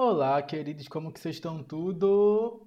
Olá, 0.00 0.40
queridos, 0.40 0.86
como 0.86 1.10
que 1.10 1.18
vocês 1.18 1.34
estão 1.34 1.60
tudo? 1.60 2.64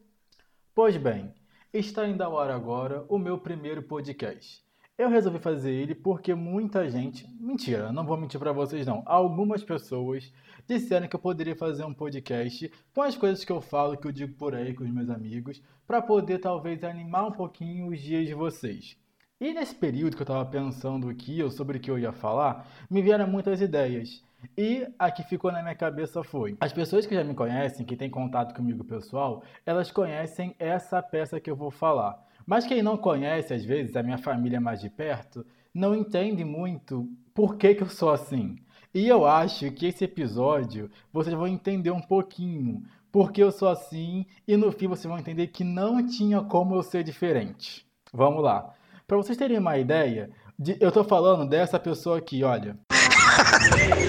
Pois 0.75 0.97
bem, 0.97 1.33
está 1.73 2.05
indo 2.05 2.21
ao 2.21 2.37
ar 2.37 2.51
agora 2.51 3.05
o 3.07 3.17
meu 3.17 3.37
primeiro 3.37 3.81
podcast. 3.81 4.61
Eu 4.97 5.07
resolvi 5.07 5.39
fazer 5.39 5.71
ele 5.71 5.95
porque 5.95 6.35
muita 6.35 6.89
gente, 6.89 7.25
mentira, 7.39 7.89
não 7.89 8.05
vou 8.05 8.17
mentir 8.17 8.37
para 8.37 8.51
vocês 8.51 8.85
não, 8.85 9.01
algumas 9.05 9.63
pessoas 9.63 10.29
disseram 10.67 11.07
que 11.07 11.15
eu 11.15 11.21
poderia 11.21 11.55
fazer 11.55 11.85
um 11.85 11.93
podcast 11.93 12.69
com 12.93 13.01
as 13.01 13.15
coisas 13.15 13.45
que 13.45 13.51
eu 13.53 13.61
falo, 13.61 13.95
que 13.95 14.07
eu 14.07 14.11
digo 14.11 14.33
por 14.33 14.53
aí 14.53 14.73
com 14.73 14.83
os 14.83 14.91
meus 14.91 15.09
amigos, 15.09 15.63
para 15.87 16.01
poder 16.01 16.39
talvez 16.39 16.83
animar 16.83 17.27
um 17.27 17.31
pouquinho 17.31 17.87
os 17.87 18.01
dias 18.01 18.27
de 18.27 18.33
vocês. 18.33 18.97
E 19.39 19.53
nesse 19.53 19.73
período 19.73 20.17
que 20.17 20.21
eu 20.21 20.25
estava 20.25 20.45
pensando 20.45 21.07
aqui, 21.07 21.49
sobre 21.49 21.77
o 21.77 21.79
que 21.79 21.89
eu 21.89 21.97
ia 21.97 22.11
falar, 22.11 22.67
me 22.89 23.01
vieram 23.01 23.25
muitas 23.25 23.61
ideias. 23.61 24.21
E 24.57 24.87
a 24.97 25.11
que 25.11 25.23
ficou 25.23 25.51
na 25.51 25.61
minha 25.61 25.75
cabeça 25.75 26.23
foi: 26.23 26.55
as 26.59 26.73
pessoas 26.73 27.05
que 27.05 27.15
já 27.15 27.23
me 27.23 27.33
conhecem, 27.33 27.85
que 27.85 27.95
têm 27.95 28.09
contato 28.09 28.55
comigo 28.55 28.83
pessoal, 28.83 29.43
elas 29.65 29.91
conhecem 29.91 30.55
essa 30.59 31.01
peça 31.01 31.39
que 31.39 31.49
eu 31.49 31.55
vou 31.55 31.71
falar. 31.71 32.17
Mas 32.45 32.65
quem 32.65 32.81
não 32.81 32.97
conhece, 32.97 33.53
às 33.53 33.63
vezes, 33.63 33.95
a 33.95 34.03
minha 34.03 34.17
família 34.17 34.59
mais 34.59 34.81
de 34.81 34.89
perto, 34.89 35.45
não 35.73 35.95
entende 35.95 36.43
muito 36.43 37.07
por 37.33 37.55
que, 37.55 37.75
que 37.75 37.83
eu 37.83 37.89
sou 37.89 38.09
assim. 38.09 38.57
E 38.93 39.07
eu 39.07 39.25
acho 39.25 39.71
que 39.71 39.85
esse 39.85 40.03
episódio 40.03 40.91
vocês 41.13 41.33
vão 41.33 41.47
entender 41.47 41.91
um 41.91 42.01
pouquinho 42.01 42.83
porque 43.11 43.41
eu 43.41 43.51
sou 43.51 43.69
assim 43.69 44.25
e 44.47 44.57
no 44.57 44.71
fim 44.71 44.87
vocês 44.87 45.05
vão 45.05 45.19
entender 45.19 45.47
que 45.47 45.63
não 45.63 46.05
tinha 46.05 46.41
como 46.41 46.75
eu 46.75 46.83
ser 46.83 47.03
diferente. 47.03 47.85
Vamos 48.13 48.43
lá. 48.43 48.73
Para 49.07 49.17
vocês 49.17 49.37
terem 49.37 49.57
uma 49.57 49.77
ideia, 49.77 50.29
de, 50.57 50.77
eu 50.79 50.91
tô 50.91 51.03
falando 51.03 51.47
dessa 51.47 51.79
pessoa 51.79 52.17
aqui, 52.17 52.43
olha. 52.43 52.77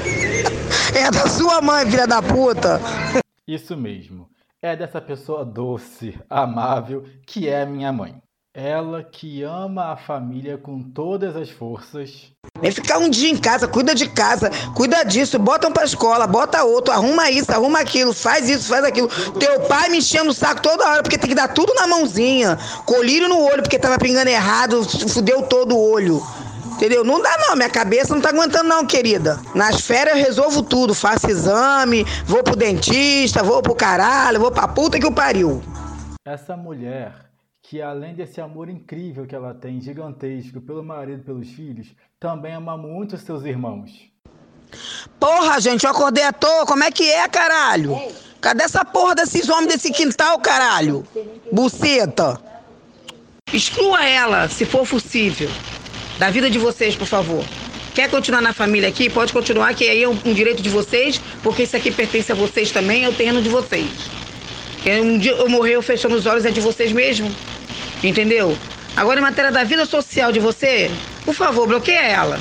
É 0.95 1.10
da 1.10 1.27
sua 1.27 1.60
mãe, 1.62 1.91
filha 1.91 2.06
da 2.06 2.20
puta! 2.20 2.80
Isso 3.48 3.77
mesmo. 3.77 4.28
É 4.60 4.77
dessa 4.77 5.01
pessoa 5.01 5.45
doce, 5.45 6.18
amável, 6.28 7.04
que 7.26 7.48
é 7.48 7.65
minha 7.65 7.93
mãe. 7.93 8.16
Ela 8.54 9.02
que 9.02 9.43
ama 9.43 9.93
a 9.93 9.96
família 9.96 10.59
com 10.59 10.82
todas 10.82 11.35
as 11.35 11.48
forças. 11.48 12.30
Vem 12.60 12.70
ficar 12.70 12.98
um 12.98 13.09
dia 13.09 13.30
em 13.30 13.37
casa, 13.38 13.66
cuida 13.66 13.95
de 13.95 14.07
casa, 14.10 14.51
cuida 14.76 15.02
disso, 15.02 15.38
bota 15.38 15.66
um 15.66 15.73
pra 15.73 15.85
escola, 15.85 16.26
bota 16.26 16.63
outro, 16.63 16.93
arruma 16.93 17.30
isso, 17.30 17.51
arruma 17.51 17.80
aquilo, 17.80 18.13
faz 18.13 18.48
isso, 18.51 18.68
faz 18.68 18.85
aquilo. 18.85 19.09
Teu 19.40 19.60
pai 19.63 19.88
me 19.88 19.98
enchendo 19.98 20.30
o 20.30 20.35
saco 20.35 20.60
toda 20.60 20.87
hora, 20.87 21.02
porque 21.02 21.16
tem 21.16 21.30
que 21.30 21.35
dar 21.35 21.48
tudo 21.48 21.73
na 21.74 21.87
mãozinha. 21.87 22.59
Colírio 22.85 23.26
no 23.26 23.40
olho, 23.40 23.63
porque 23.63 23.79
tava 23.79 23.98
pingando 23.98 24.29
errado, 24.29 24.85
fudeu 25.09 25.43
todo 25.45 25.74
o 25.74 25.90
olho. 25.90 26.23
Entendeu? 26.83 27.05
Não 27.05 27.23
dá 27.23 27.38
não, 27.38 27.55
minha 27.55 27.71
cabeça 27.71 28.13
não 28.13 28.21
tá 28.21 28.30
aguentando 28.30 28.69
não, 28.69 28.85
querida. 28.85 29.41
Nas 29.55 29.83
férias 29.83 30.19
eu 30.19 30.25
resolvo 30.25 30.65
tudo, 30.65 30.93
faço 30.93 31.30
exame, 31.30 32.05
vou 32.25 32.43
pro 32.43 32.57
dentista, 32.57 33.41
vou 33.41 33.63
pro 33.63 33.73
caralho, 33.73 34.41
vou 34.41 34.51
pra 34.51 34.66
puta 34.66 34.99
que 34.99 35.07
o 35.07 35.13
pariu. 35.13 35.63
Essa 36.25 36.57
mulher 36.57 37.15
que 37.63 37.80
além 37.80 38.16
desse 38.16 38.41
amor 38.41 38.69
incrível 38.69 39.25
que 39.29 39.35
ela 39.37 39.55
tem, 39.55 39.80
gigantesco, 39.80 40.60
pelo 40.60 40.83
marido 40.83 41.21
e 41.21 41.25
pelos 41.25 41.51
filhos, 41.51 41.95
também 42.19 42.53
ama 42.53 42.77
muito 42.77 43.16
seus 43.16 43.45
irmãos. 43.45 44.10
Porra, 45.21 45.60
gente, 45.60 45.85
eu 45.85 45.91
acordei 45.93 46.25
à 46.25 46.33
toa, 46.33 46.66
como 46.66 46.83
é 46.83 46.91
que 46.91 47.09
é, 47.09 47.29
caralho? 47.29 47.97
Cadê 48.41 48.65
essa 48.65 48.85
porra 48.85 49.15
desses 49.15 49.49
homens 49.49 49.75
desse 49.75 49.93
quintal, 49.93 50.37
caralho? 50.41 51.07
Buceta. 51.53 52.41
Exclua 53.53 54.05
ela, 54.05 54.49
se 54.49 54.65
for 54.65 54.85
possível, 54.85 55.49
da 56.18 56.30
vida 56.30 56.51
de 56.51 56.59
vocês, 56.59 56.95
por 56.96 57.07
favor. 57.07 57.45
Quer 57.95 58.10
continuar 58.10 58.41
na 58.41 58.52
família 58.52 58.88
aqui? 58.88 59.10
Pode 59.10 59.32
continuar, 59.32 59.74
que 59.74 59.88
aí 59.88 60.02
é 60.02 60.09
um, 60.09 60.19
um 60.24 60.32
direito 60.32 60.63
de 60.63 60.71
vocês, 60.71 61.21
porque 61.43 61.65
isso 61.65 61.77
aqui 61.77 61.91
pertence 61.91 62.32
a 62.32 62.35
vocês 62.35 62.71
também, 62.71 63.04
é 63.04 63.09
o 63.09 63.13
terreno 63.13 63.43
de 63.43 63.49
vocês. 63.49 64.10
Um 64.87 65.19
dia 65.19 65.32
eu 65.32 65.49
morrer, 65.49 65.75
eu 65.75 65.82
fechando 65.82 66.15
os 66.15 66.27
olhos, 66.27 66.44
é 66.44 66.50
de 66.50 66.60
vocês 66.60 66.91
mesmo. 66.91 67.31
Entendeu? 68.03 68.56
Agora, 68.97 69.21
em 69.21 69.22
matéria 69.22 69.53
da 69.53 69.62
vida 69.62 69.87
social 69.87 70.32
de 70.32 70.41
você, 70.41 70.91
por 71.25 71.34
favor, 71.34 71.69
bloqueia 71.69 72.03
ela. 72.03 72.38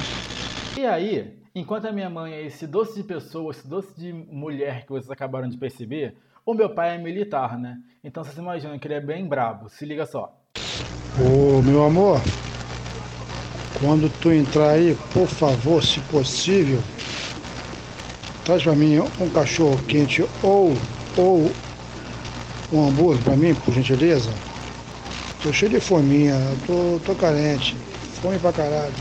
E 0.78 0.86
aí, 0.86 1.34
enquanto 1.54 1.86
a 1.86 1.92
minha 1.92 2.10
mãe 2.10 2.34
é 2.34 2.46
esse 2.46 2.66
doce 2.66 2.96
de 2.96 3.04
pessoa, 3.04 3.52
esse 3.52 3.68
doce 3.68 3.94
de 3.98 4.12
mulher 4.12 4.84
que 4.84 4.90
vocês 4.90 5.12
acabaram 5.12 5.48
de 5.48 5.58
perceber, 5.58 6.16
o 6.46 6.54
meu 6.54 6.70
pai 6.70 6.96
é 6.96 6.98
militar, 6.98 7.60
né? 7.60 7.78
Então 8.04 8.24
vocês 8.24 8.38
imaginam 8.38 8.80
que 8.80 8.88
ele 8.88 8.96
é 8.96 9.02
bem 9.02 9.28
brabo. 9.28 9.70
Se 9.70 9.86
liga 9.86 10.06
só. 10.06 10.36
Ô, 11.20 11.62
meu 11.62 11.84
amor, 11.84 12.20
quando 13.82 14.10
tu 14.22 14.32
entrar 14.32 14.72
aí, 14.72 14.96
por 15.12 15.28
favor, 15.28 15.84
se 15.84 16.00
possível, 16.02 16.80
traz 18.46 18.62
pra 18.64 18.76
mim 18.76 19.00
um 19.00 19.30
cachorro 19.32 19.78
quente 19.88 20.24
ou, 20.44 20.74
ou 21.18 21.52
um 22.72 22.88
hambúrguer 22.88 23.24
pra 23.24 23.36
mim, 23.36 23.56
por 23.56 23.74
gentileza. 23.74 24.32
Tô 25.42 25.52
cheio 25.52 25.72
de 25.72 25.80
fominha, 25.80 26.36
tô, 26.68 27.00
tô 27.04 27.16
carente. 27.16 27.76
Fome 28.22 28.38
pra 28.38 28.54
caralho. 28.54 28.94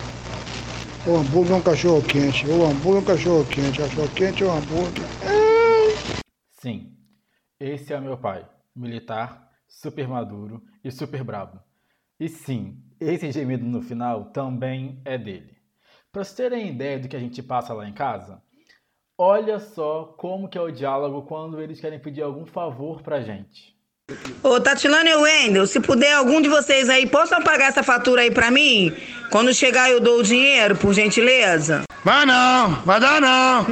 O 1.06 1.16
hambúrguer 1.16 1.52
é 1.52 1.56
um 1.56 1.62
cachorro 1.62 2.02
quente. 2.02 2.46
O 2.46 2.64
hambúrguer 2.64 2.96
é 2.96 3.02
um 3.02 3.04
cachorro 3.04 3.44
quente. 3.44 3.78
Cachorro 3.78 4.08
quente 4.08 4.42
ou 4.42 4.50
hambúrguer. 4.50 5.04
Sim, 6.52 6.96
esse 7.58 7.92
é 7.92 8.00
meu 8.00 8.16
pai. 8.16 8.48
Militar, 8.74 9.50
super 9.68 10.08
maduro 10.08 10.62
e 10.82 10.90
super 10.90 11.22
brabo. 11.22 11.60
E 12.18 12.28
sim, 12.28 12.82
esse 13.00 13.32
gemido 13.32 13.64
no 13.64 13.80
final 13.80 14.26
também 14.26 15.00
é 15.04 15.16
dele. 15.16 15.56
Para 16.12 16.24
vocês 16.24 16.36
terem 16.36 16.68
ideia 16.68 16.98
do 16.98 17.08
que 17.08 17.16
a 17.16 17.20
gente 17.20 17.42
passa 17.42 17.72
lá 17.72 17.88
em 17.88 17.92
casa, 17.92 18.42
olha 19.16 19.58
só 19.58 20.14
como 20.18 20.48
que 20.48 20.58
é 20.58 20.60
o 20.60 20.70
diálogo 20.70 21.22
quando 21.22 21.60
eles 21.60 21.80
querem 21.80 21.98
pedir 21.98 22.22
algum 22.22 22.44
favor 22.44 23.00
pra 23.02 23.22
gente. 23.22 23.78
Ô, 24.42 24.60
Tatilana 24.60 25.08
e 25.08 25.14
Wendel, 25.14 25.66
se 25.66 25.78
puder 25.80 26.14
algum 26.14 26.42
de 26.42 26.48
vocês 26.48 26.88
aí, 26.88 27.06
possam 27.06 27.42
pagar 27.42 27.68
essa 27.68 27.82
fatura 27.82 28.22
aí 28.22 28.30
pra 28.30 28.50
mim? 28.50 28.92
Quando 29.30 29.54
chegar 29.54 29.88
eu 29.88 30.00
dou 30.00 30.18
o 30.18 30.22
dinheiro, 30.22 30.76
por 30.76 30.92
gentileza? 30.92 31.84
Vai 32.04 32.26
não, 32.26 32.82
vai 32.82 32.98
dar 32.98 33.20
não. 33.20 33.64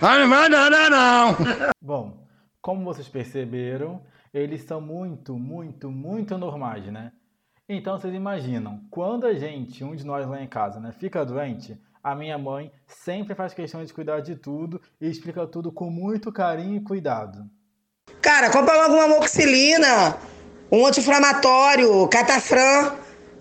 Vai, 0.00 0.26
vai 0.28 0.48
dar, 0.48 0.70
dar 0.70 0.90
não. 0.90 1.36
Bom, 1.82 2.28
como 2.60 2.84
vocês 2.84 3.08
perceberam, 3.08 4.00
eles 4.32 4.62
são 4.62 4.80
muito, 4.80 5.36
muito, 5.36 5.90
muito 5.90 6.38
normais, 6.38 6.86
né? 6.86 7.10
Então 7.68 7.98
vocês 7.98 8.14
imaginam, 8.14 8.80
quando 8.90 9.26
a 9.26 9.34
gente, 9.34 9.84
um 9.84 9.94
de 9.94 10.04
nós 10.04 10.26
lá 10.28 10.42
em 10.42 10.48
casa, 10.48 10.80
né, 10.80 10.92
fica 10.92 11.24
doente, 11.24 11.80
a 12.02 12.14
minha 12.14 12.36
mãe 12.36 12.72
sempre 12.86 13.34
faz 13.34 13.54
questão 13.54 13.84
de 13.84 13.92
cuidar 13.92 14.20
de 14.20 14.34
tudo 14.34 14.80
e 15.00 15.08
explica 15.08 15.46
tudo 15.46 15.70
com 15.70 15.88
muito 15.88 16.32
carinho 16.32 16.76
e 16.76 16.80
cuidado. 16.80 17.48
Cara, 18.20 18.50
compra 18.50 18.74
logo 18.76 18.94
uma 18.94 19.04
amoxicilina, 19.04 20.18
um 20.70 20.84
anti-inflamatório, 20.84 22.08
catafran. 22.08 22.96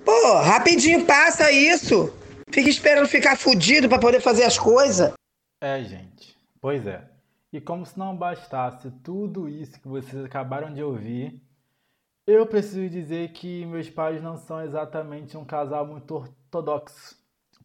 Pô, 0.05 0.39
rapidinho 0.39 1.05
passa 1.05 1.51
isso. 1.51 2.13
Fica 2.51 2.69
esperando 2.69 3.07
ficar 3.07 3.37
fudido 3.37 3.89
para 3.89 3.99
poder 3.99 4.21
fazer 4.21 4.43
as 4.43 4.59
coisas. 4.59 5.13
É, 5.59 5.83
gente. 5.83 6.37
Pois 6.59 6.85
é. 6.85 7.03
E 7.51 7.59
como 7.59 7.85
se 7.85 7.97
não 7.97 8.15
bastasse 8.15 8.91
tudo 9.03 9.49
isso 9.49 9.79
que 9.79 9.87
vocês 9.87 10.23
acabaram 10.23 10.73
de 10.73 10.83
ouvir, 10.83 11.41
eu 12.25 12.45
preciso 12.45 12.89
dizer 12.89 13.29
que 13.29 13.65
meus 13.65 13.89
pais 13.89 14.21
não 14.21 14.37
são 14.37 14.61
exatamente 14.61 15.37
um 15.37 15.45
casal 15.45 15.85
muito 15.85 16.15
ortodoxo 16.15 17.15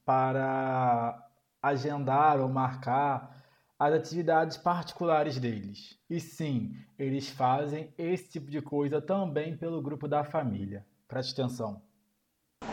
para 0.04 1.22
agendar 1.62 2.40
ou 2.40 2.48
marcar 2.48 3.44
as 3.78 3.92
atividades 3.92 4.56
particulares 4.56 5.38
deles. 5.38 5.98
E 6.08 6.18
sim, 6.18 6.72
eles 6.98 7.28
fazem 7.28 7.92
esse 7.98 8.30
tipo 8.30 8.50
de 8.50 8.62
coisa 8.62 9.00
também 9.00 9.56
pelo 9.56 9.82
grupo 9.82 10.08
da 10.08 10.24
família. 10.24 10.84
Preste 11.06 11.38
atenção. 11.38 11.82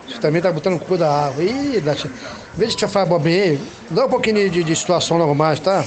Você 0.08 0.20
também 0.20 0.42
tá 0.42 0.52
botando 0.52 0.80
cu 0.80 0.98
da 0.98 1.26
água. 1.26 1.44
Ih, 1.44 1.82
Nath, 1.82 2.06
vez 2.56 2.72
de 2.72 2.78
te 2.78 2.88
falar 2.88 3.06
bobinha 3.06 3.44
aí, 3.44 3.60
dá 3.92 4.06
um 4.06 4.10
pouquinho 4.10 4.50
de, 4.50 4.64
de 4.64 4.76
situação 4.76 5.18
logo 5.18 5.36
mais, 5.36 5.60
tá? 5.60 5.84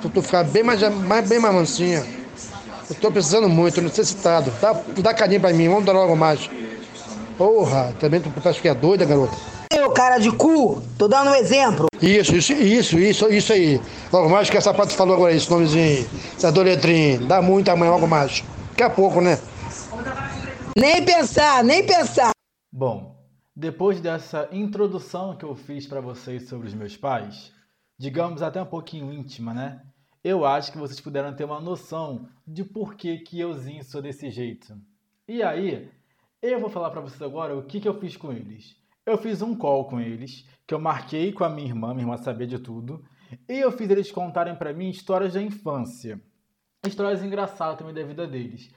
Pra 0.00 0.10
tu 0.10 0.22
ficar 0.22 0.44
bem 0.44 0.62
mais, 0.62 0.80
mais, 1.04 1.28
bem 1.28 1.38
mais 1.38 1.54
mansinha. 1.54 2.15
Eu 2.88 2.94
tô 2.96 3.10
precisando 3.10 3.48
muito, 3.48 3.80
necessitado. 3.80 4.52
Dá, 4.60 4.72
dá 4.98 5.14
carinho 5.14 5.40
pra 5.40 5.52
mim, 5.52 5.68
vamos 5.68 5.84
dar 5.84 5.92
logo 5.92 6.14
mais. 6.14 6.48
Porra, 7.36 7.92
também 7.98 8.20
tu 8.20 8.30
parece 8.30 8.60
que 8.60 8.68
é 8.68 8.74
doida, 8.74 9.04
garota. 9.04 9.36
Meu 9.72 9.90
cara 9.90 10.18
de 10.18 10.30
cu, 10.30 10.80
tô 10.96 11.06
dando 11.06 11.30
um 11.30 11.34
exemplo. 11.34 11.86
Isso, 12.00 12.36
isso, 12.36 12.52
isso, 12.52 12.98
isso, 12.98 13.28
isso 13.28 13.52
aí. 13.52 13.80
Logo 14.12 14.28
mais 14.28 14.48
que 14.48 14.56
essa 14.56 14.72
parte 14.72 14.94
falou 14.94 15.16
agora, 15.16 15.34
esse 15.34 15.50
nomezinho 15.50 15.84
aí. 15.84 16.08
Essa 16.36 16.52
do 16.52 16.62
letrinho. 16.62 17.26
Dá 17.26 17.42
muito 17.42 17.68
amanhã, 17.68 17.90
logo 17.92 18.06
mais. 18.06 18.42
Daqui 18.70 18.82
a 18.84 18.90
pouco, 18.90 19.20
né? 19.20 19.38
Nem 20.76 21.04
pensar, 21.04 21.64
nem 21.64 21.84
pensar. 21.84 22.30
Bom, 22.72 23.16
depois 23.54 24.00
dessa 24.00 24.48
introdução 24.52 25.36
que 25.36 25.44
eu 25.44 25.54
fiz 25.54 25.86
para 25.86 26.00
vocês 26.00 26.48
sobre 26.48 26.68
os 26.68 26.74
meus 26.74 26.96
pais, 26.96 27.50
digamos 27.98 28.42
até 28.42 28.62
um 28.62 28.66
pouquinho 28.66 29.12
íntima, 29.12 29.52
né? 29.52 29.80
Eu 30.28 30.44
acho 30.44 30.72
que 30.72 30.78
vocês 30.78 31.00
puderam 31.00 31.32
ter 31.36 31.44
uma 31.44 31.60
noção 31.60 32.28
de 32.44 32.64
por 32.64 32.96
que, 32.96 33.18
que 33.18 33.38
euzinho 33.38 33.84
sou 33.84 34.02
desse 34.02 34.28
jeito. 34.28 34.76
E 35.28 35.40
aí, 35.40 35.88
eu 36.42 36.58
vou 36.58 36.68
falar 36.68 36.90
para 36.90 37.00
vocês 37.00 37.22
agora 37.22 37.56
o 37.56 37.62
que, 37.62 37.78
que 37.78 37.86
eu 37.86 37.94
fiz 38.00 38.16
com 38.16 38.32
eles. 38.32 38.74
Eu 39.06 39.16
fiz 39.18 39.40
um 39.40 39.54
call 39.54 39.84
com 39.84 40.00
eles, 40.00 40.44
que 40.66 40.74
eu 40.74 40.80
marquei 40.80 41.32
com 41.32 41.44
a 41.44 41.48
minha 41.48 41.68
irmã, 41.68 41.94
minha 41.94 42.02
irmã 42.02 42.16
sabia 42.16 42.44
de 42.44 42.58
tudo, 42.58 43.04
e 43.48 43.60
eu 43.60 43.70
fiz 43.70 43.88
eles 43.88 44.10
contarem 44.10 44.56
para 44.56 44.72
mim 44.72 44.90
histórias 44.90 45.34
da 45.34 45.40
infância. 45.40 46.20
histórias 46.84 47.22
engraçadas 47.22 47.78
também 47.78 47.94
da 47.94 48.02
vida 48.02 48.26
deles. 48.26 48.68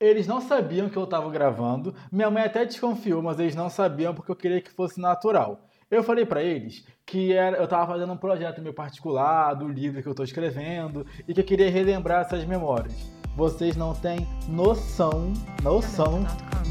Eles 0.00 0.26
não 0.26 0.40
sabiam 0.40 0.88
que 0.88 0.96
eu 0.96 1.04
estava 1.04 1.30
gravando. 1.30 1.94
Minha 2.10 2.32
mãe 2.32 2.42
até 2.42 2.64
desconfiou, 2.64 3.22
mas 3.22 3.38
eles 3.38 3.54
não 3.54 3.70
sabiam 3.70 4.12
porque 4.12 4.32
eu 4.32 4.36
queria 4.36 4.60
que 4.60 4.72
fosse 4.72 5.00
natural. 5.00 5.65
Eu 5.88 6.02
falei 6.02 6.26
para 6.26 6.42
eles 6.42 6.84
que 7.06 7.32
era, 7.32 7.56
eu 7.56 7.64
estava 7.64 7.86
fazendo 7.86 8.12
um 8.12 8.16
projeto 8.16 8.60
meu 8.60 8.74
particular, 8.74 9.54
do 9.54 9.68
livro 9.68 10.02
que 10.02 10.08
eu 10.08 10.12
estou 10.12 10.24
escrevendo, 10.24 11.06
e 11.28 11.32
que 11.32 11.40
eu 11.40 11.44
queria 11.44 11.70
relembrar 11.70 12.22
essas 12.22 12.44
memórias. 12.44 13.08
Vocês 13.36 13.76
não 13.76 13.94
têm 13.94 14.26
noção, 14.48 15.32
noção 15.62 16.24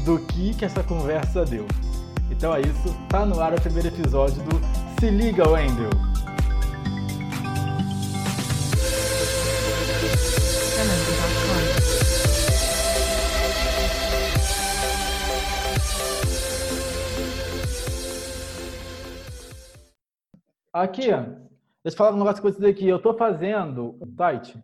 do 0.04 0.18
que, 0.26 0.54
que 0.54 0.66
essa 0.66 0.82
conversa 0.82 1.46
deu. 1.46 1.64
Então 2.30 2.54
é 2.54 2.60
isso, 2.60 2.94
tá 3.08 3.24
no 3.24 3.40
ar 3.40 3.54
o 3.54 3.60
primeiro 3.60 3.88
episódio 3.88 4.42
do 4.42 4.60
Se 5.00 5.08
Liga, 5.08 5.48
Wendel! 5.48 5.88
Aqui, 20.76 21.06
deixa 21.06 21.40
eu 21.86 21.92
falar 21.92 22.14
um 22.14 22.18
negócio 22.18 22.42
com 22.42 22.52
vocês 22.52 22.62
aqui. 22.62 22.86
Eu 22.86 22.98
estou 22.98 23.16
fazendo 23.16 23.96
um 23.98 24.14
site, 24.14 24.62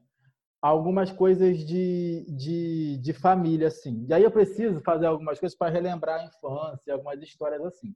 algumas 0.60 1.10
coisas 1.10 1.64
de, 1.64 2.26
de, 2.28 2.98
de 2.98 3.12
família, 3.14 3.68
assim. 3.68 4.04
E 4.06 4.12
aí 4.12 4.22
eu 4.22 4.30
preciso 4.30 4.82
fazer 4.82 5.06
algumas 5.06 5.40
coisas 5.40 5.56
para 5.56 5.72
relembrar 5.72 6.20
a 6.20 6.24
infância, 6.24 6.92
algumas 6.92 7.18
histórias 7.22 7.64
assim. 7.64 7.94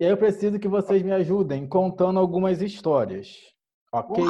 E 0.00 0.06
aí 0.06 0.10
eu 0.10 0.16
preciso 0.16 0.58
que 0.58 0.66
vocês 0.66 1.04
me 1.04 1.12
ajudem 1.12 1.68
contando 1.68 2.18
algumas 2.18 2.60
histórias. 2.60 3.36
Ok? 3.92 4.24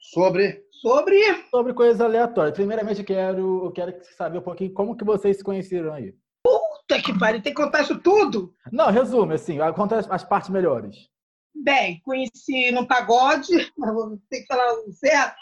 Sobre? 0.00 0.64
Sobre? 0.70 1.20
Sobre 1.50 1.74
coisas 1.74 2.00
aleatórias. 2.00 2.54
Primeiramente, 2.54 3.00
eu 3.00 3.06
quero, 3.06 3.64
eu 3.66 3.72
quero 3.72 3.94
saber 4.16 4.38
um 4.38 4.42
pouquinho 4.42 4.72
como 4.72 4.96
que 4.96 5.04
vocês 5.04 5.36
se 5.36 5.44
conheceram 5.44 5.92
aí. 5.92 6.14
Puta 6.42 7.02
que 7.02 7.18
pariu, 7.18 7.42
tem 7.42 7.52
que 7.52 7.62
contar 7.62 7.82
isso 7.82 7.98
tudo? 7.98 8.54
Não, 8.72 8.90
resume, 8.90 9.34
assim, 9.34 9.58
conta 9.74 9.98
as, 9.98 10.10
as 10.10 10.24
partes 10.24 10.48
melhores. 10.48 11.14
Bem, 11.62 12.00
conheci 12.04 12.70
no 12.70 12.86
pagode, 12.86 13.50
mas 13.76 13.94
vou 13.94 14.18
ter 14.30 14.40
que 14.40 14.46
falar 14.46 14.72
o 14.72 14.92
certo. 14.92 15.36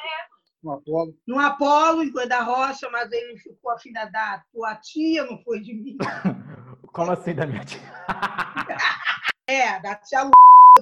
No 0.62 0.72
Apolo. 0.72 1.18
No 1.26 1.38
Apolo, 1.38 2.02
em 2.02 2.12
Coisa 2.12 2.28
da 2.28 2.42
Rocha, 2.42 2.88
mas 2.90 3.12
ele 3.12 3.38
ficou 3.38 3.70
a 3.70 3.78
filha 3.78 4.06
da 4.06 4.42
tua 4.50 4.74
tia, 4.76 5.24
não 5.26 5.42
foi 5.42 5.60
de 5.60 5.74
mim. 5.74 5.98
Como 6.92 7.12
assim 7.12 7.34
da 7.34 7.46
minha 7.46 7.64
tia? 7.64 7.80
é, 9.46 9.80
da 9.80 9.96
tia 9.96 10.22
Lu 10.22 10.30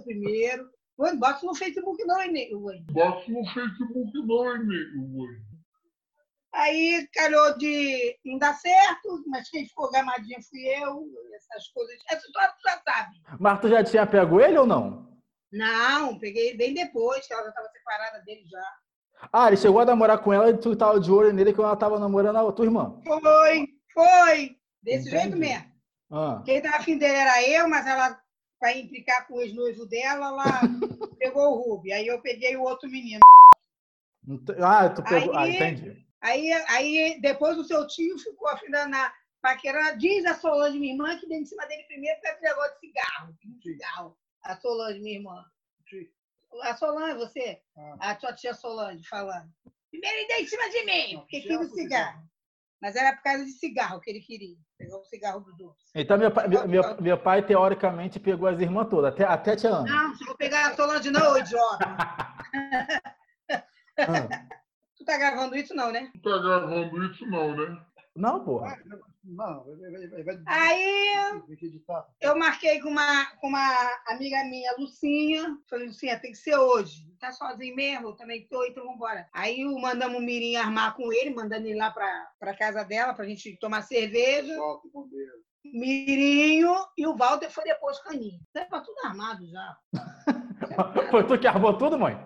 primeiro. 0.04 0.70
Oi, 0.98 1.16
bota 1.16 1.44
no 1.44 1.54
Facebook 1.54 2.04
não, 2.04 2.20
Enem. 2.22 2.50
Bota 2.92 3.24
no 3.28 3.44
Facebook 3.52 4.26
não, 4.26 4.54
Enem. 4.54 5.42
Aí 6.54 7.08
calhou 7.14 7.56
de 7.56 8.16
não 8.24 8.38
dar 8.38 8.54
certo, 8.54 9.24
mas 9.26 9.48
quem 9.48 9.66
ficou 9.66 9.90
gamadinha 9.90 10.38
fui 10.48 10.60
eu, 10.60 11.08
essas 11.34 11.66
coisas. 11.68 11.96
Essa 12.08 12.26
história 12.26 12.50
tu 12.50 12.70
já 12.70 12.82
sabe. 12.82 13.16
Mas 13.40 13.60
tu 13.60 13.68
já 13.68 13.82
tinha 13.82 14.06
pego 14.06 14.40
ele 14.40 14.58
ou 14.58 14.66
não? 14.66 15.11
Não, 15.52 16.18
peguei 16.18 16.56
bem 16.56 16.72
depois, 16.74 17.26
que 17.26 17.32
ela 17.32 17.42
já 17.42 17.48
estava 17.50 17.68
separada 17.68 18.22
dele 18.24 18.42
já. 18.48 18.64
Ah, 19.32 19.48
ele 19.48 19.56
chegou 19.56 19.80
a 19.80 19.84
namorar 19.84 20.18
com 20.18 20.32
ela 20.32 20.50
e 20.50 20.56
tu 20.58 20.74
tava 20.74 20.98
de 20.98 21.10
olho 21.10 21.32
nele 21.32 21.52
quando 21.52 21.68
ela 21.68 21.76
tava 21.76 21.98
namorando 21.98 22.36
a 22.36 22.52
tua 22.52 22.64
irmã. 22.64 22.98
Foi, 23.04 23.68
foi. 23.92 24.56
Desse 24.82 25.08
Entendi. 25.08 25.22
jeito 25.22 25.36
mesmo. 25.36 25.70
Ah. 26.10 26.42
Quem 26.44 26.60
tava 26.60 26.76
afim 26.76 26.98
dele 26.98 27.14
era 27.14 27.42
eu, 27.48 27.68
mas 27.68 27.86
ela, 27.86 28.18
para 28.58 28.76
implicar 28.76 29.26
com 29.28 29.34
o 29.34 29.40
ex-noivo 29.40 29.86
dela, 29.86 30.26
ela 30.28 30.44
pegou 31.18 31.52
o 31.52 31.62
Rubi. 31.74 31.92
Aí 31.92 32.06
eu 32.06 32.20
peguei 32.20 32.56
o 32.56 32.62
outro 32.62 32.90
menino. 32.90 33.20
Ah, 34.60 34.88
tu 34.88 35.02
pegou. 35.04 35.34
Ah, 35.36 35.42
Aí- 35.42 35.54
entendi. 35.56 36.02
Aí, 36.20 36.52
aí 36.68 37.20
depois 37.20 37.58
o 37.58 37.64
seu 37.64 37.84
tio 37.88 38.16
ficou 38.18 38.48
afim 38.48 38.70
da 38.70 38.86
na 38.86 39.12
paquera. 39.40 39.92
Diz 39.96 40.24
a 40.24 40.34
Solange, 40.34 40.78
minha 40.78 40.92
irmã, 40.92 41.18
que 41.18 41.28
deu 41.28 41.38
em 41.38 41.44
cima 41.44 41.66
dele 41.66 41.82
primeiro 41.84 42.16
por 42.20 42.22
causa 42.28 42.40
negócio 42.42 42.74
de 42.80 42.86
cigarro. 42.86 43.34
de 43.40 43.62
cigarro. 43.62 44.16
A 44.44 44.56
Solange, 44.56 45.00
minha 45.00 45.16
irmã. 45.18 45.44
A 46.62 46.76
Solange, 46.76 47.14
você? 47.16 47.60
Ah. 47.76 48.10
A 48.10 48.14
tua 48.14 48.32
tia 48.34 48.54
Solange 48.54 49.06
falando. 49.08 49.48
Primeiro 49.90 50.16
ele 50.18 50.28
deu 50.28 50.38
em 50.40 50.46
cima 50.46 50.68
de 50.70 50.84
mim, 50.84 51.12
Não, 51.14 51.20
porque 51.20 51.40
queria 51.40 51.58
o 51.60 51.68
por 51.68 51.74
cigarro. 51.74 52.22
Mas 52.80 52.96
era 52.96 53.14
por 53.14 53.22
causa 53.22 53.44
de 53.44 53.52
cigarro 53.52 54.00
que 54.00 54.10
ele 54.10 54.20
queria. 54.20 54.56
Pegou 54.76 55.00
o 55.00 55.04
cigarro 55.04 55.40
dos 55.40 55.60
outros. 55.60 55.88
Então, 55.94 56.18
meu 56.18 56.30
pai, 56.32 56.48
meu, 56.48 56.66
meu- 56.66 57.00
meu 57.00 57.18
pai, 57.18 57.46
teoricamente, 57.46 58.18
pegou 58.18 58.48
as 58.48 58.58
irmãs 58.58 58.88
todas, 58.88 59.12
até, 59.12 59.24
até 59.24 59.52
a 59.52 59.56
tia 59.56 59.70
Ana. 59.70 59.88
Não, 59.88 60.26
vou 60.26 60.36
pegar 60.36 60.70
a 60.70 60.74
Solange, 60.74 61.10
não, 61.10 61.38
idiota. 61.38 61.84
Ah. 63.98 64.48
Tu 64.96 65.04
tá 65.04 65.18
gravando 65.18 65.54
isso, 65.54 65.74
não, 65.74 65.92
né? 65.92 66.10
Não 66.14 66.22
tá 66.22 66.38
gravando 66.42 67.04
isso 67.04 67.26
não, 67.26 67.54
né? 67.54 67.84
Não, 68.16 68.42
porra. 68.44 68.78
Não, 69.24 69.64
vai, 69.64 69.90
vai, 69.90 70.08
vai, 70.08 70.22
vai, 70.24 70.42
Aí 70.46 71.14
eu 72.20 72.36
marquei 72.36 72.80
com 72.80 72.88
uma, 72.88 73.26
com 73.36 73.46
uma 73.46 74.00
amiga 74.08 74.42
minha, 74.44 74.74
Lucinha. 74.76 75.56
Falei, 75.70 75.86
Lucinha, 75.86 76.18
tem 76.18 76.32
que 76.32 76.38
ser 76.38 76.56
hoje. 76.56 77.06
Tá 77.20 77.30
sozinho 77.30 77.76
mesmo? 77.76 78.08
Eu 78.08 78.16
também 78.16 78.46
tô, 78.48 78.64
então 78.64 78.84
vambora. 78.84 79.28
Aí 79.32 79.64
o- 79.64 79.78
mandamos 79.78 80.18
o 80.18 80.20
Mirim 80.20 80.56
armar 80.56 80.96
com 80.96 81.12
ele, 81.12 81.30
mandando 81.30 81.66
ele 81.68 81.78
lá 81.78 81.92
pra, 81.92 82.30
pra 82.40 82.56
casa 82.56 82.82
dela 82.84 83.14
pra 83.14 83.24
gente 83.24 83.56
tomar 83.58 83.82
cerveja. 83.82 84.56
Volta, 84.56 84.88
bombeiro. 84.92 85.32
Mirinho 85.64 86.74
e 86.98 87.06
o 87.06 87.16
Walter 87.16 87.48
foi 87.48 87.62
depois 87.62 87.98
caninho. 88.02 88.40
Tava 88.52 88.80
tudo 88.82 88.98
armado 89.04 89.46
já. 89.48 89.76
Foi 91.10 91.26
tu 91.26 91.38
que 91.38 91.46
armou 91.46 91.76
tudo, 91.78 91.98
mãe? 91.98 92.16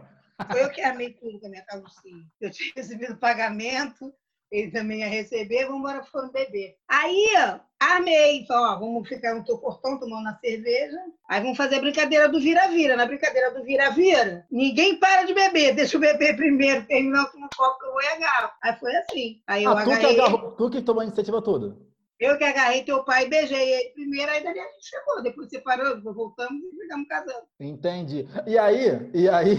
Foi 0.50 0.62
eu 0.64 0.70
que 0.70 0.81
armei 0.81 1.12
tudo 1.12 1.38
com 1.40 1.46
a 1.46 1.50
minha 1.50 1.64
casa 1.64 1.82
Lucinha. 1.82 2.25
Eu 2.40 2.50
tinha 2.50 2.72
recebido 2.76 3.12
o 3.14 3.19
pagamento, 3.19 4.12
ele 4.50 4.70
também 4.70 5.00
ia 5.00 5.08
receber, 5.08 5.66
vamos 5.66 5.81
embora 5.81 6.04
foram 6.04 6.31
beber. 6.31 6.76
Aí, 6.88 7.26
ó, 7.37 7.58
armei, 7.81 8.44
falei, 8.46 8.62
ó, 8.62 8.78
vamos 8.78 9.08
ficar 9.08 9.34
no 9.34 9.44
teu 9.44 9.58
portão 9.58 9.98
tomando 9.98 10.28
a 10.28 10.38
cerveja. 10.38 10.98
Aí 11.28 11.40
vamos 11.40 11.56
fazer 11.56 11.76
a 11.76 11.81
brincadeira 11.81 12.28
do 12.28 12.40
vira-vira. 12.40 12.96
Na 12.96 13.06
brincadeira 13.06 13.50
do 13.52 13.64
vira-vira, 13.64 14.46
ninguém 14.50 14.98
para 14.98 15.25
de 15.25 15.34
beber, 15.34 15.75
deixa 15.75 15.96
eu 15.96 16.00
beber 16.00 16.37
primeiro, 16.37 16.87
terminar 16.87 17.22
o 17.22 17.25
último 17.26 17.48
copo 17.56 17.78
que 17.78 17.87
eu 17.87 17.93
vou 17.93 18.02
e 18.02 18.06
agarro. 18.06 18.50
Aí 18.62 18.76
foi 18.76 18.96
assim. 18.96 19.43
Aí 19.46 19.64
eu 19.64 19.72
Ah, 19.72 19.82
tu 19.82 19.88
que, 19.90 19.94
agarrei, 19.94 20.20
agarrou, 20.20 20.52
tu 20.52 20.70
que 20.70 20.82
tomou 20.82 21.00
a 21.00 21.04
iniciativa 21.04 21.43
toda. 21.43 21.76
eu 22.20 22.38
que 22.38 22.44
agarrei 22.44 22.82
teu 22.84 23.04
pai 23.04 23.25
e 23.26 23.28
beijei 23.28 23.72
ele 23.72 23.90
primeiro, 23.90 24.31
aí 24.31 24.43
dali 24.44 24.60
a 24.60 24.62
gente 24.64 24.87
chegou. 24.88 25.22
Depois 25.22 25.48
separou, 25.50 26.00
voltamos 26.02 26.62
e 26.62 26.82
ficamos 26.82 27.08
casando. 27.08 27.46
Entendi. 27.60 28.26
E 28.46 28.56
aí, 28.56 29.10
e 29.12 29.28
aí. 29.28 29.56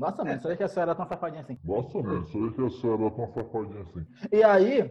Nossa, 0.00 0.24
mãe, 0.24 0.40
será 0.40 0.56
que 0.56 0.62
a 0.62 0.68
senhora 0.68 0.92
é 0.92 0.94
tão 0.94 1.06
safadinha 1.06 1.42
assim? 1.42 1.58
Nossa, 1.62 1.98
mãe, 1.98 2.24
será 2.26 2.50
que 2.52 2.62
a 2.64 2.70
senhora 2.70 3.10
tá 3.10 3.26
safadinha 3.34 3.82
assim? 3.82 4.06
E 4.32 4.42
aí, 4.42 4.90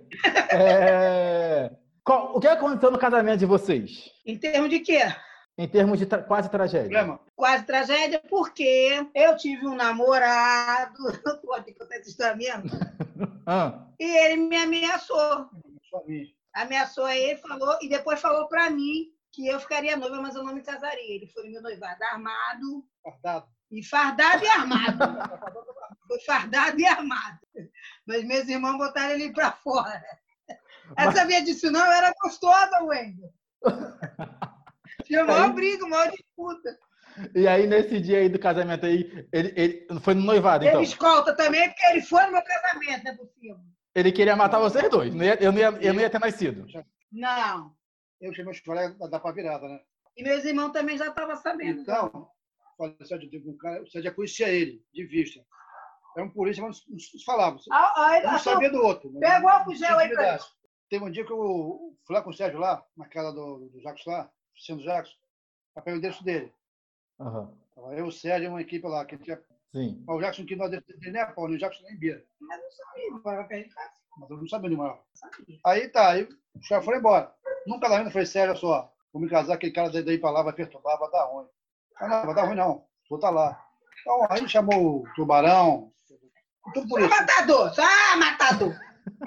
é, 0.51 1.71
qual- 2.03 2.35
o 2.35 2.39
que 2.39 2.47
aconteceu 2.47 2.91
no 2.91 2.99
casamento 2.99 3.39
de 3.39 3.45
vocês? 3.45 4.11
Em 4.25 4.37
termos 4.37 4.69
de 4.69 4.79
quê? 4.79 4.99
Em 5.57 5.67
termos 5.67 5.99
de 5.99 6.05
tra- 6.05 6.23
quase 6.23 6.49
tragédia. 6.49 6.89
Problema? 6.89 7.19
quase 7.35 7.65
tragédia, 7.65 8.21
porque 8.29 9.05
eu 9.15 9.35
tive 9.35 9.65
um 9.67 9.75
namorado, 9.75 10.93
pode 11.45 11.73
contar 11.73 11.95
essa 11.95 12.09
história 12.09 12.35
mesmo, 12.35 12.63
Ah, 13.45 13.87
e 13.99 14.05
ele 14.25 14.37
me 14.37 14.55
ameaçou. 14.55 15.49
Só. 15.89 16.03
Ameaçou 16.53 17.05
a 17.05 17.15
ele, 17.17 17.37
falou, 17.39 17.77
e 17.81 17.89
depois 17.89 18.19
falou 18.21 18.47
para 18.47 18.69
mim 18.69 19.07
que 19.31 19.47
eu 19.47 19.59
ficaria 19.59 19.97
noiva, 19.97 20.21
mas 20.21 20.35
eu 20.35 20.43
não 20.43 20.53
me 20.53 20.61
casaria. 20.61 21.15
Ele 21.15 21.27
foi 21.27 21.43
no 21.45 21.51
meu 21.51 21.61
noivado 21.61 22.03
armado, 22.03 22.85
Fardado. 23.03 23.47
E 23.71 23.83
fardado 23.83 24.43
e 24.43 24.47
armado. 24.47 24.97
Foi 26.07 26.19
fardado 26.21 26.79
e 26.79 26.85
armado. 26.85 27.39
Mas 28.07 28.23
meus 28.25 28.47
irmãos 28.47 28.77
botaram 28.77 29.11
ele 29.13 29.31
para 29.31 29.51
fora. 29.51 30.03
Mas- 30.97 31.07
Essa 31.09 31.17
sabia 31.19 31.43
disso 31.43 31.69
não, 31.71 31.85
eu 31.85 31.91
era 31.91 32.13
gostosa, 32.21 32.83
Wendel. 32.83 33.29
Tinha 35.03 35.23
maior 35.23 35.45
Aí- 35.45 35.53
briga, 35.53 35.87
maior 35.87 36.11
disputa. 36.11 36.77
e 37.35 37.47
aí, 37.47 37.67
nesse 37.67 37.99
dia 37.99 38.19
aí 38.19 38.29
do 38.29 38.39
casamento 38.39 38.85
aí, 38.85 39.27
ele, 39.31 39.53
ele 39.55 39.99
foi 40.01 40.13
no 40.13 40.21
noivado, 40.21 40.65
então. 40.65 40.79
Ele 40.79 40.87
escolta 40.87 41.35
também, 41.35 41.69
porque 41.69 41.85
ele 41.87 42.01
foi 42.01 42.25
no 42.25 42.31
meu 42.33 42.41
casamento, 42.43 43.07
é 43.07 43.15
possível. 43.15 43.59
Ele 43.95 44.11
queria 44.11 44.35
matar 44.35 44.59
vocês 44.59 44.89
dois. 44.89 45.13
Não 45.13 45.23
ia- 45.25 45.37
eu, 45.41 45.51
não 45.51 45.59
ia, 45.59 45.67
eu 45.81 45.93
não 45.93 46.01
ia 46.01 46.09
ter 46.09 46.19
nascido. 46.19 46.65
Não. 47.11 47.75
Eu 48.21 48.33
chamei 48.33 48.51
os 48.53 48.59
colegas 48.59 48.97
da, 48.97 49.07
da 49.07 49.19
pra 49.19 49.31
virada, 49.31 49.67
né? 49.67 49.79
E 50.15 50.23
meus 50.23 50.43
irmãos 50.43 50.71
também 50.71 50.97
já 50.97 51.07
estavam 51.07 51.35
sabendo. 51.37 51.81
Então, 51.81 52.29
falei, 52.79 52.95
Sérgio, 53.05 53.29
um 53.45 53.57
cara, 53.57 53.81
você 53.81 54.01
já 54.01 54.11
conhecia 54.11 54.47
ele, 54.47 54.83
de 54.93 55.05
vista. 55.05 55.45
É 56.17 56.23
um 56.23 56.29
polícia, 56.29 56.63
mas 56.63 56.83
não 56.87 56.97
se 56.97 57.23
falava. 57.23 57.59
Ah, 57.71 57.93
ah, 57.95 58.35
ah, 58.35 58.39
sabia 58.39 58.71
do 58.71 58.81
outro. 58.81 59.11
né? 59.11 59.19
Pega 59.19 59.45
o 59.45 59.49
álcool 59.49 59.75
gel 59.75 59.99
aí 59.99 60.09
pra. 60.09 60.39
Teve 60.89 61.05
um 61.05 61.11
dia 61.11 61.23
que 61.23 61.31
eu 61.31 61.95
fui 62.05 62.15
lá 62.15 62.21
com 62.23 62.31
o 62.31 62.33
Sérgio 62.33 62.59
lá, 62.59 62.83
na 62.97 63.07
casa 63.07 63.31
do, 63.31 63.69
do 63.69 63.79
Jacos 63.79 64.03
lá, 64.07 64.31
sendo 64.57 64.81
Jacos, 64.81 65.15
para 65.75 65.93
o 65.93 65.97
endereço 65.97 66.23
dele. 66.23 66.51
Tava 67.75 67.95
Eu, 67.95 68.07
o 68.07 68.11
Sérgio 68.11 68.47
e 68.47 68.49
uma 68.49 68.61
equipe 68.61 68.87
lá, 68.87 69.05
que 69.05 69.17
tinha. 69.19 69.39
Sim. 69.71 70.03
O 70.07 70.19
Jackson 70.19 70.45
que 70.45 70.55
nós 70.55 70.71
dele 70.71 70.83
nem 70.99 71.21
a 71.21 71.27
pau, 71.27 71.47
nem 71.47 71.57
o 71.57 71.59
Jackson 71.59 71.83
nem 71.83 71.95
Bia. 71.95 72.25
Mas 72.39 72.59
não 72.59 72.71
sabia, 72.71 73.15
agora 73.15 73.43
perto 73.43 73.69
de 73.69 73.75
casa. 73.75 73.91
Mas 74.17 74.29
eu 74.31 74.37
não 74.37 74.47
sabia 74.47 74.67
onde 74.67 74.77
morava. 74.77 75.03
Aí 75.63 75.89
tá, 75.89 76.11
aí 76.11 76.23
o 76.23 76.61
chefe 76.63 76.85
foi 76.85 76.97
embora. 76.97 77.31
Nunca 77.67 77.87
lá 77.87 77.99
ainda 77.99 78.09
falei, 78.09 78.25
Sérgio, 78.25 78.51
olha 78.51 78.59
só, 78.59 78.93
vou 79.13 79.21
me 79.21 79.29
casar, 79.29 79.53
aquele 79.53 79.71
cara 79.71 79.89
daí 79.89 80.17
pra 80.17 80.31
lá 80.31 80.41
vai 80.41 80.53
perturbar, 80.53 80.97
vai 80.97 81.11
dar 81.11 81.25
ruim. 81.25 81.47
Ah, 81.99 82.07
não, 82.07 82.25
vai 82.25 82.35
dar 82.35 82.43
ruim 82.45 82.55
não, 82.55 82.85
vou 83.09 83.17
estar 83.17 83.29
lá. 83.29 83.59
Então, 84.01 84.27
aí 84.29 84.47
chamou 84.47 85.01
o 85.01 85.13
Tubarão, 85.15 85.91
Tudo 86.73 86.87
por 86.87 86.99
Só 86.99 87.05
isso. 87.07 87.09
matador, 87.19 87.73
só 87.73 88.17
matador. 88.17 88.75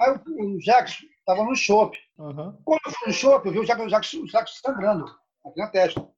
Aí 0.01 0.11
o, 0.27 0.55
o 0.55 0.59
Jackson 0.59 1.05
tava 1.25 1.43
no 1.43 1.55
shopping. 1.55 1.99
Aham. 2.19 2.57
Quando 2.65 2.79
eu 2.85 2.91
fui 2.91 3.07
no 3.07 3.13
shopping, 3.13 3.47
eu 3.49 3.53
vi 3.53 3.59
o 3.59 3.65
Jackson, 3.65 3.85
o 3.85 3.89
Jackson, 3.89 4.17
o 4.19 4.27
Jackson 4.27 4.55
sangrando 4.65 5.05
aqui 5.45 5.59
na 5.59 5.67
testa. 5.69 6.01
O 6.01 6.09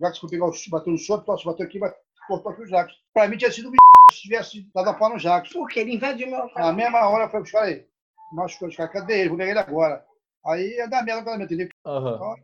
Jackson 0.00 0.26
pegou, 0.28 0.52
bateu 0.70 0.92
no 0.92 0.98
shopping, 0.98 1.26
bateu 1.44 1.66
aqui, 1.66 1.78
bateu, 1.78 1.98
cortou 2.26 2.52
aqui 2.52 2.62
o 2.62 2.66
Jackson. 2.66 2.96
Pra 3.12 3.28
mim 3.28 3.36
tinha 3.36 3.50
sido 3.52 3.68
um 3.68 3.72
se 4.12 4.22
tivesse 4.22 4.68
dado 4.74 4.88
a 4.90 4.94
pau 4.94 5.10
no 5.10 5.18
Jackson. 5.18 5.58
Porque 5.60 5.80
ele 5.80 5.94
invadiu 5.94 6.28
meu 6.28 6.38
Na 6.46 6.50
carro. 6.50 6.72
mesma 6.74 7.08
hora 7.08 7.30
eu 7.32 7.44
falei 7.46 7.74
aí, 7.74 7.86
machucou 8.32 8.68
os 8.68 8.76
caras, 8.76 8.92
cadê 8.92 9.20
ele? 9.20 9.28
Vou 9.28 9.38
pegar 9.38 9.50
ele 9.50 9.58
agora. 9.60 10.04
Aí 10.46 10.74
é 10.78 10.88
da 10.88 11.02
merda 11.02 11.22
o 11.22 11.24
casamento, 11.24 11.52
entendeu? 11.54 11.72
Aham. 11.86 12.34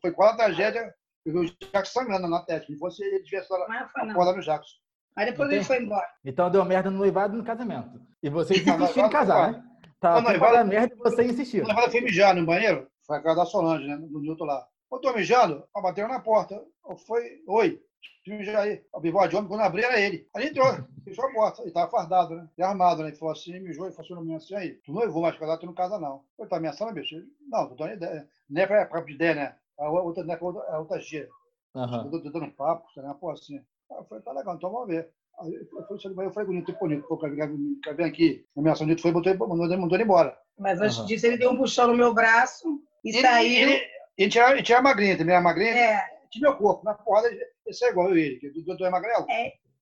Foi 0.00 0.12
quase 0.12 0.34
a 0.34 0.36
tragédia, 0.36 0.94
eu 1.24 1.32
vi 1.32 1.38
o 1.38 1.44
Jackson 1.72 2.00
sangrando 2.00 2.28
na 2.28 2.42
testa. 2.42 2.66
Se 2.66 2.78
fosse 2.78 3.02
ele 3.04 3.22
tivesse 3.22 3.48
dado 3.48 3.64
Mas 3.68 3.90
foi 3.90 4.02
a 4.02 4.04
não. 4.06 4.14
corda 4.14 4.32
no 4.34 4.42
Jackson. 4.42 4.74
Aí 5.16 5.26
depois 5.26 5.50
ele 5.50 5.64
foi 5.64 5.82
embora. 5.82 6.06
Então 6.24 6.50
deu 6.50 6.64
merda 6.64 6.90
no 6.90 6.98
noivado 6.98 7.34
e 7.34 7.38
no 7.38 7.44
casamento. 7.44 8.00
E 8.22 8.30
vocês 8.30 8.64
Não, 8.64 8.76
insistiram 8.76 9.08
em 9.08 9.10
noivado, 9.10 9.28
casar, 9.28 9.52
né? 9.52 9.64
Tá, 9.98 10.14
Não, 10.14 10.22
noivado- 10.22 10.68
merda 10.68 10.94
e 10.94 10.98
você 10.98 11.24
insistiu. 11.24 11.64
Quando 11.64 11.78
ela 11.78 11.90
foi 11.90 12.00
mijar 12.00 12.34
no 12.34 12.46
banheiro, 12.46 12.86
foi 13.06 13.18
a 13.18 13.22
casa 13.22 13.36
da 13.36 13.46
Solange, 13.46 13.86
né? 13.86 13.96
No 13.96 14.20
Newton 14.20 14.44
lá. 14.44 14.66
Eu 14.90 14.98
tô 14.98 15.12
mijando, 15.12 15.64
ela 15.74 15.82
bateu 15.82 16.08
na 16.08 16.20
porta. 16.20 16.60
Fui, 17.06 17.22
oi, 17.46 17.80
mijar 18.26 18.62
aí. 18.62 18.82
O 18.92 19.00
bigode 19.00 19.30
de 19.30 19.36
homem, 19.36 19.48
quando 19.48 19.60
abri, 19.60 19.82
era 19.84 20.00
ele. 20.00 20.26
Aí 20.34 20.48
entrou, 20.48 20.66
fechou 21.04 21.26
a 21.26 21.32
porta. 21.32 21.62
Ele 21.62 21.70
tava 21.70 21.90
fardado, 21.90 22.34
né? 22.34 22.48
E 22.56 22.62
armado, 22.62 23.02
né? 23.02 23.08
Ele 23.08 23.16
falou 23.16 23.32
assim, 23.32 23.58
mijou 23.60 23.88
e 23.88 23.92
falou 23.92 24.20
assim, 24.22 24.34
assim 24.34 24.54
aí. 24.54 24.70
Tu 24.84 24.92
noivou, 24.92 25.22
mas 25.22 25.36
casar 25.38 25.58
tu 25.58 25.66
não 25.66 25.74
casa, 25.74 25.98
não. 25.98 26.24
Eu 26.38 26.48
tá 26.48 26.56
ameaçando, 26.56 26.92
bicho? 26.94 27.16
Não, 27.48 27.68
tô 27.68 27.74
dando 27.74 27.92
ideia. 27.94 28.28
Não 28.48 28.62
é 28.62 28.66
pra, 28.66 28.86
pra 28.86 29.00
de 29.00 29.12
ideia, 29.12 29.34
né? 29.34 29.56
A 29.80 29.88
outra, 29.90 30.22
não 30.22 30.34
é 30.34 30.36
pra 30.36 30.46
outra, 30.46 30.62
é 30.68 30.76
outra 30.76 31.00
gira. 31.00 31.28
Aham. 31.74 32.04
Eu 32.04 32.10
tô 32.22 32.30
dando 32.30 32.44
um 32.44 32.50
papo, 32.50 32.86
sei 32.92 33.02
lá, 33.02 33.14
pô, 33.14 33.30
assim. 33.30 33.56
Aí 33.90 33.96
eu 33.98 34.04
falei, 34.04 34.22
tá 34.22 34.32
legal, 34.32 34.54
então 34.54 34.70
vamos 34.70 34.88
ver. 34.88 35.08
Aí 35.40 35.54
eu 35.54 35.64
do 35.64 36.14
banheiro, 36.14 36.30
eu 36.30 36.32
falei, 36.32 36.46
bonito, 36.46 36.76
bonito, 36.78 37.08
pô, 37.08 37.16
quer 37.16 37.30
vir 37.30 37.80
quer 37.82 37.96
vir 37.96 38.04
aqui? 38.04 38.44
A 38.56 38.60
ameaça 38.60 38.84
bonito 38.84 39.00
foi, 39.00 39.10
botou, 39.10 39.34
mandou, 39.48 39.78
mandou 39.78 39.96
ele 39.96 40.04
embora. 40.04 40.36
Mas 40.58 40.80
antes 40.80 40.98
Aham. 40.98 41.06
disso, 41.06 41.26
ele 41.26 41.38
deu 41.38 41.50
um 41.50 41.56
puxão 41.56 41.86
no 41.86 41.96
meu 41.96 42.12
braço 42.12 42.68
e 43.02 43.08
Ele- 43.10 43.22
saiu. 43.22 43.70
Ele, 43.70 43.80
ele, 44.18 44.30
tinha, 44.30 44.50
ele 44.50 44.62
tinha 44.62 44.82
magrinha, 44.82 45.16
também 45.16 45.34
era 45.34 45.42
magrinha. 45.42 45.70
É, 45.70 46.04
tinha 46.30 46.42
meu 46.50 46.58
corpo. 46.58 46.84
Na 46.84 46.92
porrada, 46.92 47.30
esse 47.66 47.84
é 47.84 47.88
igual 47.88 48.10
eu 48.10 48.18
e 48.18 48.22
ele, 48.22 48.36
que 48.38 48.48
o 48.48 48.64
doutor 48.64 48.86
é 48.86 48.90
magrelo. 48.90 49.26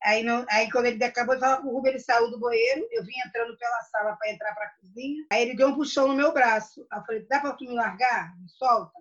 aí, 0.05 0.23
não, 0.23 0.45
aí 0.49 0.71
quando 0.71 0.87
ele 0.87 1.03
acabou 1.03 1.35
de 1.35 1.41
falar 1.41 1.61
com 1.61 1.69
o 1.69 1.73
Rubem, 1.73 1.91
ele 1.91 1.99
saiu 1.99 2.31
do 2.31 2.39
banheiro. 2.39 2.87
Eu 2.93 3.03
vim 3.05 3.15
entrando 3.27 3.57
pela 3.59 3.81
sala 3.83 4.17
para 4.17 4.31
entrar 4.31 4.55
para 4.55 4.67
a 4.67 4.71
cozinha. 4.81 5.25
Aí 5.33 5.43
ele 5.43 5.57
deu 5.57 5.69
um 5.69 5.75
puxão 5.75 6.07
no 6.07 6.15
meu 6.15 6.33
braço. 6.33 6.87
Aí 6.93 7.01
eu 7.01 7.05
falei, 7.05 7.27
dá 7.29 7.41
para 7.41 7.53
tu 7.55 7.65
me 7.65 7.75
largar? 7.75 8.33
Me 8.41 8.49
solta. 8.49 8.93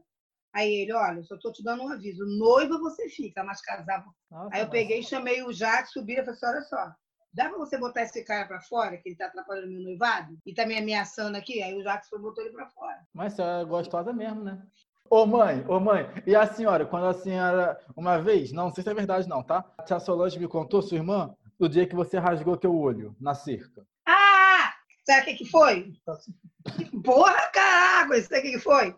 Aí 0.53 0.73
ele, 0.73 0.93
olha, 0.93 1.19
eu 1.19 1.23
só 1.23 1.37
tô 1.37 1.51
te 1.51 1.63
dando 1.63 1.83
um 1.83 1.89
aviso. 1.89 2.25
Noiva 2.25 2.77
você 2.79 3.09
fica, 3.09 3.43
mas 3.43 3.61
casar 3.61 4.03
Nossa, 4.31 4.55
Aí 4.55 4.61
eu 4.61 4.65
nossa. 4.65 4.71
peguei, 4.71 5.03
chamei 5.03 5.43
o 5.43 5.53
Jack, 5.53 5.89
subi 5.89 6.13
e 6.13 6.17
falei 6.17 6.31
assim, 6.31 6.45
olha 6.45 6.61
só, 6.61 6.91
dá 7.33 7.49
pra 7.49 7.57
você 7.57 7.77
botar 7.77 8.03
esse 8.03 8.23
cara 8.23 8.47
pra 8.47 8.61
fora, 8.61 8.97
que 8.97 9.09
ele 9.09 9.15
tá 9.15 9.27
atrapalhando 9.27 9.69
meu 9.71 9.81
noivado? 9.81 10.37
E 10.45 10.53
tá 10.53 10.65
me 10.65 10.77
ameaçando 10.77 11.37
aqui? 11.37 11.61
Aí 11.61 11.75
o 11.75 11.81
e 11.81 12.19
botou 12.19 12.43
ele 12.43 12.53
pra 12.53 12.67
fora. 12.69 12.97
Mas 13.13 13.33
você 13.33 13.41
é 13.43 13.65
gostosa 13.65 14.11
mesmo, 14.13 14.43
né? 14.43 14.61
Ô 15.09 15.25
mãe, 15.25 15.63
ô 15.69 15.79
mãe, 15.79 16.05
e 16.25 16.35
a 16.35 16.45
senhora, 16.45 16.85
quando 16.85 17.05
a 17.05 17.13
senhora, 17.13 17.79
uma 17.95 18.21
vez, 18.21 18.51
não 18.51 18.69
sei 18.73 18.83
se 18.83 18.89
é 18.89 18.93
verdade 18.93 19.27
não, 19.29 19.41
tá? 19.41 19.63
A 19.77 19.83
tia 19.83 19.99
Solange 19.99 20.37
me 20.37 20.49
contou, 20.49 20.81
sua 20.81 20.97
irmã, 20.97 21.33
do 21.57 21.69
dia 21.69 21.87
que 21.87 21.95
você 21.95 22.17
rasgou 22.19 22.57
teu 22.57 22.75
olho 22.75 23.15
na 23.19 23.33
cerca. 23.33 23.85
Ah! 24.05 24.73
Sabe 25.05 25.21
o 25.21 25.25
que, 25.25 25.35
que 25.35 25.45
foi? 25.45 25.93
Porra, 27.05 27.49
caraca! 27.53 28.17
Isso 28.17 28.35
aqui 28.35 28.51
que 28.51 28.59
foi? 28.59 28.93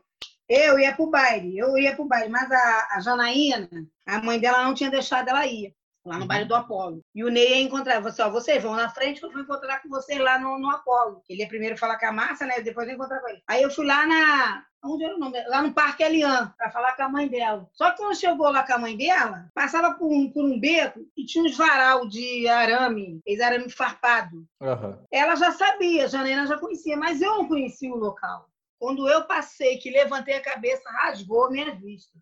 Eu 0.49 0.79
ia 0.79 0.95
pro 0.95 1.05
baile, 1.05 1.55
eu 1.57 1.77
ia 1.77 1.95
pro 1.95 2.05
baile, 2.05 2.27
mas 2.29 2.51
a, 2.51 2.87
a 2.95 2.99
Janaína, 3.01 3.69
a 4.05 4.19
mãe 4.19 4.39
dela 4.39 4.63
não 4.63 4.73
tinha 4.73 4.89
deixado 4.89 5.29
ela 5.29 5.45
ir, 5.45 5.75
lá 6.03 6.17
no 6.17 6.25
baile 6.25 6.45
do 6.45 6.55
Apolo. 6.55 7.03
E 7.13 7.23
o 7.23 7.29
Ney 7.29 7.49
ia 7.49 7.61
encontrar, 7.61 7.95
falou 7.95 8.09
assim, 8.09 8.21
ó, 8.23 8.29
vocês 8.31 8.63
vão 8.63 8.75
na 8.75 8.89
frente 8.89 9.19
que 9.19 9.25
eu 9.27 9.31
vou 9.31 9.41
encontrar 9.41 9.79
com 9.81 9.89
vocês 9.89 10.19
lá 10.19 10.39
no, 10.39 10.57
no 10.57 10.71
Apolo. 10.71 11.21
Ele 11.29 11.41
ia 11.41 11.47
primeiro 11.47 11.77
falar 11.77 11.99
com 11.99 12.07
a 12.07 12.11
Márcia, 12.11 12.47
né? 12.47 12.61
Depois 12.61 12.87
eu 12.87 12.95
encontrar 12.95 13.19
com 13.19 13.29
ele. 13.29 13.43
Aí 13.47 13.61
eu 13.61 13.69
fui 13.69 13.85
lá 13.85 14.07
na. 14.07 14.63
Onde 14.83 15.03
era 15.03 15.15
o 15.15 15.19
nome? 15.19 15.37
Lá 15.49 15.61
no 15.61 15.73
Parque 15.73 16.03
Elian, 16.03 16.53
para 16.57 16.71
falar 16.71 16.95
com 16.95 17.03
a 17.03 17.09
mãe 17.09 17.27
dela. 17.27 17.69
Só 17.73 17.91
que 17.91 17.97
quando 17.97 18.15
chegou 18.15 18.49
lá 18.49 18.65
com 18.65 18.73
a 18.73 18.77
mãe 18.77 18.95
dela, 18.95 19.49
passava 19.53 19.93
por 19.93 20.09
um, 20.09 20.31
por 20.31 20.43
um 20.43 20.57
beco 20.57 21.01
e 21.17 21.25
tinha 21.25 21.43
uns 21.43 21.57
varal 21.57 22.07
de 22.07 22.47
arame, 22.47 23.19
eles 23.25 23.41
arame 23.41 23.69
farpado. 23.69 24.45
Aham. 24.61 24.97
Ela 25.11 25.35
já 25.35 25.51
sabia, 25.51 26.05
a 26.05 26.07
Janaína 26.07 26.47
já 26.47 26.57
conhecia, 26.57 26.95
mas 26.95 27.21
eu 27.21 27.37
não 27.37 27.47
conhecia 27.47 27.91
o 27.93 27.97
local. 27.97 28.49
Quando 28.79 29.09
eu 29.09 29.25
passei, 29.25 29.77
que 29.77 29.91
levantei 29.91 30.35
a 30.35 30.41
cabeça, 30.41 30.89
rasgou 30.89 31.45
a 31.45 31.51
minha 31.51 31.75
vista. 31.75 32.17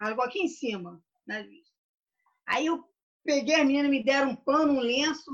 Rasgou 0.00 0.24
aqui 0.24 0.40
em 0.40 0.48
cima, 0.48 1.00
na 1.26 1.42
vista. 1.42 1.70
Aí 2.46 2.66
eu 2.66 2.82
peguei 3.22 3.56
a 3.56 3.64
menina, 3.64 3.88
me 3.88 4.02
deram 4.02 4.30
um 4.30 4.36
pano, 4.36 4.72
um 4.72 4.80
lenço. 4.80 5.30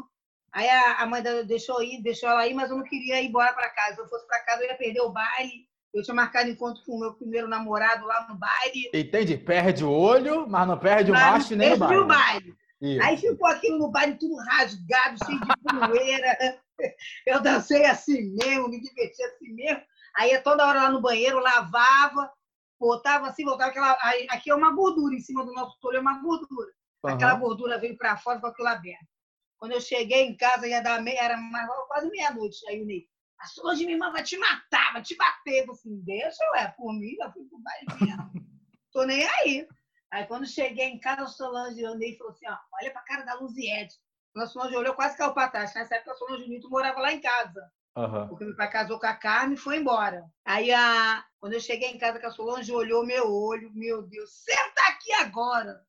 Aí 0.52 0.68
a, 0.68 1.02
a 1.02 1.06
mãe 1.06 1.22
dela 1.22 1.44
deixou 1.44 1.80
ir, 1.82 2.02
deixou 2.02 2.28
ela 2.28 2.46
ir, 2.48 2.54
mas 2.54 2.70
eu 2.70 2.76
não 2.76 2.84
queria 2.84 3.22
ir 3.22 3.26
embora 3.26 3.52
para 3.52 3.70
casa. 3.70 3.94
Se 3.94 4.00
eu 4.00 4.08
fosse 4.08 4.26
para 4.26 4.44
casa, 4.44 4.64
eu 4.64 4.68
ia 4.68 4.76
perder 4.76 5.00
o 5.02 5.12
baile. 5.12 5.66
Eu 5.94 6.02
tinha 6.02 6.14
marcado 6.14 6.50
encontro 6.50 6.82
com 6.84 6.96
o 6.96 7.00
meu 7.00 7.14
primeiro 7.14 7.48
namorado 7.48 8.04
lá 8.04 8.26
no 8.28 8.36
baile. 8.36 8.90
Entende? 8.92 9.38
Perde 9.38 9.84
o 9.84 9.90
olho, 9.90 10.46
mas 10.48 10.66
não 10.66 10.78
perde 10.78 11.10
o 11.10 11.14
mas 11.14 11.44
macho 11.44 11.56
nem 11.56 11.72
o 11.74 11.78
baile. 11.78 11.96
o 11.96 12.06
baile. 12.06 12.56
Isso. 12.80 13.02
Aí 13.02 13.16
ficou 13.16 13.46
aquilo 13.46 13.78
no 13.78 13.90
baile 13.90 14.18
tudo 14.18 14.36
rasgado, 14.36 15.24
cheio 15.24 15.40
de 15.40 15.88
poeira. 15.88 16.60
Eu 17.24 17.40
dancei 17.40 17.86
assim 17.86 18.34
mesmo, 18.34 18.68
me 18.68 18.80
diverti 18.80 19.22
assim 19.22 19.52
mesmo. 19.54 19.82
Aí 20.16 20.30
ia 20.30 20.42
toda 20.42 20.66
hora 20.66 20.84
lá 20.84 20.90
no 20.90 21.00
banheiro, 21.00 21.38
lavava, 21.38 22.32
botava 22.80 23.26
assim, 23.28 23.44
botava 23.44 23.70
aquela. 23.70 23.96
aí, 24.02 24.26
Aqui 24.30 24.50
é 24.50 24.54
uma 24.54 24.72
gordura, 24.72 25.14
em 25.14 25.20
cima 25.20 25.44
do 25.44 25.52
nosso 25.52 25.76
olho 25.84 25.98
é 25.98 26.00
uma 26.00 26.20
gordura. 26.20 26.72
Aquela 27.04 27.32
Aham. 27.32 27.40
gordura 27.40 27.78
veio 27.78 27.96
para 27.96 28.16
fora 28.16 28.40
com 28.40 28.46
aquilo 28.46 28.68
aberto. 28.68 29.06
Quando 29.58 29.72
eu 29.72 29.80
cheguei 29.80 30.22
em 30.22 30.36
casa, 30.36 30.66
ia 30.66 30.82
dar 30.82 31.00
meia, 31.02 31.20
era 31.20 31.36
mais, 31.36 31.68
quase 31.88 32.10
meia-noite. 32.10 32.58
Aí 32.68 32.82
o 32.82 32.86
Ney, 32.86 33.06
a 33.40 33.46
Solange, 33.46 33.84
minha 33.84 33.96
irmã 33.96 34.10
vai 34.10 34.22
te 34.22 34.36
matar, 34.36 34.92
vai 34.92 35.02
te 35.02 35.16
bater. 35.16 35.60
Eu 35.60 35.66
falei 35.66 35.72
assim, 35.72 36.00
deixa, 36.04 36.50
ué, 36.52 36.74
por 36.76 36.92
mim, 36.92 37.16
eu 37.20 37.32
fui 37.32 37.44
pro 37.44 37.58
baile 37.58 37.86
mesmo. 38.00 38.30
Tô 38.92 39.04
nem 39.04 39.24
aí. 39.24 39.66
Aí 40.10 40.26
quando 40.26 40.46
cheguei 40.46 40.86
em 40.86 41.00
casa, 41.00 41.22
a 41.22 41.26
Solange, 41.26 41.84
o 41.84 41.94
Ney 41.94 42.16
falou 42.16 42.32
assim, 42.32 42.48
ó, 42.48 42.56
olha 42.80 42.90
pra 42.92 43.02
cara 43.02 43.22
da 43.22 43.34
Luziette. 43.34 43.94
A 44.36 44.46
Solange 44.46 44.76
olhou, 44.76 44.94
quase 44.94 45.16
caiu 45.16 45.32
pra 45.32 45.48
trás. 45.48 45.74
Nessa 45.74 45.96
época, 45.96 46.12
a 46.12 46.14
Solange 46.16 46.48
Nito 46.48 46.68
morava 46.68 47.00
lá 47.00 47.12
em 47.12 47.20
casa. 47.20 47.60
Aham. 47.96 48.28
Porque 48.28 48.44
meu 48.44 48.54
pai 48.54 48.70
casou 48.70 49.00
com 49.00 49.06
a 49.06 49.14
Carmen 49.14 49.54
e 49.54 49.60
foi 49.60 49.78
embora. 49.78 50.22
Aí, 50.44 50.70
a... 50.70 51.24
quando 51.40 51.54
eu 51.54 51.60
cheguei 51.60 51.88
em 51.88 51.98
casa, 51.98 52.24
a 52.24 52.30
Solange 52.30 52.70
olhou 52.70 53.06
meu 53.06 53.32
olho, 53.32 53.72
meu 53.74 54.02
Deus, 54.02 54.30
senta 54.44 54.82
aqui 54.88 55.12
agora. 55.14 55.82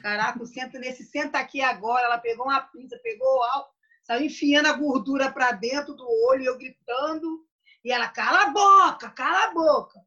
Caraca, 0.00 0.44
senta 0.44 0.78
nesse 0.78 1.04
senta 1.04 1.38
aqui 1.38 1.60
agora. 1.60 2.06
Ela 2.06 2.18
pegou 2.18 2.46
uma 2.46 2.60
pinça, 2.60 2.98
pegou 3.02 3.28
o 3.28 3.42
álcool, 3.42 3.72
saiu 4.02 4.26
enfiando 4.26 4.66
a 4.66 4.72
gordura 4.72 5.30
para 5.30 5.52
dentro 5.52 5.94
do 5.94 6.06
olho, 6.26 6.44
eu 6.44 6.58
gritando. 6.58 7.46
E 7.84 7.92
ela, 7.92 8.08
cala 8.08 8.44
a 8.44 8.50
boca, 8.50 9.10
cala 9.10 9.44
a 9.44 9.52
boca. 9.52 10.00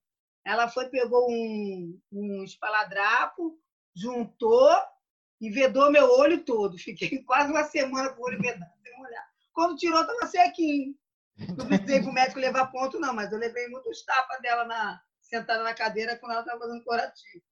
Ela 0.43 0.67
foi, 0.67 0.89
pegou 0.89 1.29
um, 1.29 1.99
um 2.11 2.43
espaladrapo, 2.43 3.57
juntou 3.95 4.75
e 5.39 5.49
vedou 5.49 5.89
meu 5.89 6.05
olho 6.05 6.43
todo. 6.43 6.77
Fiquei 6.77 7.19
quase 7.23 7.49
uma 7.49 7.63
semana 7.63 8.09
com 8.09 8.21
o 8.21 8.25
olho 8.25 8.41
vedado, 8.41 8.71
sem 8.83 9.01
olhar. 9.01 9.25
Quando 9.53 9.77
tirou, 9.77 10.01
estava 10.01 10.27
sequinho. 10.27 10.93
Não 11.57 11.67
precisei 11.67 12.01
para 12.01 12.09
o 12.09 12.13
médico 12.13 12.39
levar 12.39 12.67
ponto, 12.67 12.99
não, 12.99 13.13
mas 13.13 13.31
eu 13.31 13.37
levei 13.37 13.67
muitos 13.67 14.03
tapas 14.05 14.41
dela 14.41 14.65
na, 14.65 14.99
sentada 15.21 15.63
na 15.63 15.73
cadeira 15.73 16.17
quando 16.17 16.31
ela 16.33 16.41
estava 16.41 16.59
fazendo 16.59 16.83
curativo. 16.83 17.43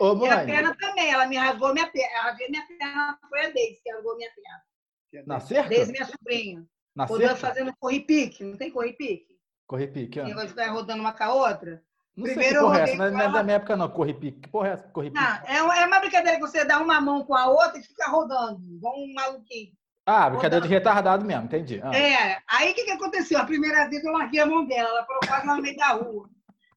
Ô, 0.00 0.24
E 0.24 0.28
a 0.28 0.36
mãe, 0.36 0.46
perna 0.46 0.76
também, 0.76 1.10
ela 1.12 1.26
me 1.26 1.36
rasgou 1.36 1.72
minha 1.72 1.86
perna. 1.90 2.08
Ela 2.14 2.22
rasgou 2.30 2.48
minha 2.50 2.66
perna, 2.66 3.18
foi 3.28 3.46
a 3.46 3.50
Deise 3.50 3.80
que 3.82 3.90
rasgou 3.92 4.16
minha 4.16 4.30
perna. 4.34 5.26
na 5.26 5.40
cerca? 5.40 5.68
Deise, 5.68 5.92
minha 5.92 6.04
sobrinha. 6.04 6.66
Na 6.94 7.04
Rodando 7.04 7.28
cerca? 7.30 7.46
fazendo 7.48 7.74
corre-pique, 7.78 8.44
não 8.44 8.56
tem 8.56 8.70
corre-pique? 8.70 9.34
Corre 9.66 9.86
pique, 9.88 10.20
ó. 10.20 10.24
Negócio 10.24 10.48
de 10.48 10.52
ficar 10.54 10.70
rodando 10.70 11.00
uma 11.00 11.12
com 11.12 11.24
a 11.24 11.32
outra. 11.34 11.82
Não 12.16 12.26
sei 12.26 12.34
Primeiro 12.34 12.54
que 12.54 12.60
eu 12.60 12.66
porra 12.66 12.76
é 12.76 12.80
rodei 12.80 12.94
essa, 12.94 13.10
não 13.10 13.20
é- 13.20 13.24
é 13.24 13.32
da 13.32 13.42
minha 13.42 13.56
época 13.56 13.76
não, 13.76 13.88
corre 13.90 14.14
pique. 14.14 14.40
Que 14.40 14.48
porra 14.48 14.68
é 14.68 14.72
essa? 14.72 14.88
Corre 14.88 15.10
pique? 15.10 15.22
Não, 15.22 15.36
é 15.46 15.82
é 15.82 15.86
uma 15.86 16.00
brincadeira 16.00 16.36
que 16.38 16.42
você 16.46 16.64
dá 16.64 16.78
uma 16.80 17.00
mão 17.00 17.24
com 17.24 17.34
a 17.34 17.46
outra 17.48 17.78
e 17.78 17.82
fica 17.82 18.08
rodando, 18.08 18.62
igual 18.72 18.94
um 18.96 19.12
maluquinho. 19.14 19.72
Ah, 20.06 20.28
brincadeira 20.28 20.66
de 20.66 20.72
retardado 20.72 21.24
mesmo, 21.24 21.44
entendi. 21.44 21.80
Ah. 21.82 21.96
É, 21.96 22.38
aí 22.48 22.72
o 22.72 22.74
que, 22.74 22.84
que 22.84 22.90
aconteceu? 22.90 23.38
A 23.38 23.46
primeira 23.46 23.88
vez 23.88 24.04
eu 24.04 24.12
larguei 24.12 24.40
a 24.40 24.46
mão 24.46 24.66
dela, 24.66 24.88
ela 24.90 25.02
parou 25.04 25.20
quase 25.26 25.46
no 25.46 25.62
meio 25.62 25.76
da 25.76 25.92
rua. 25.92 26.28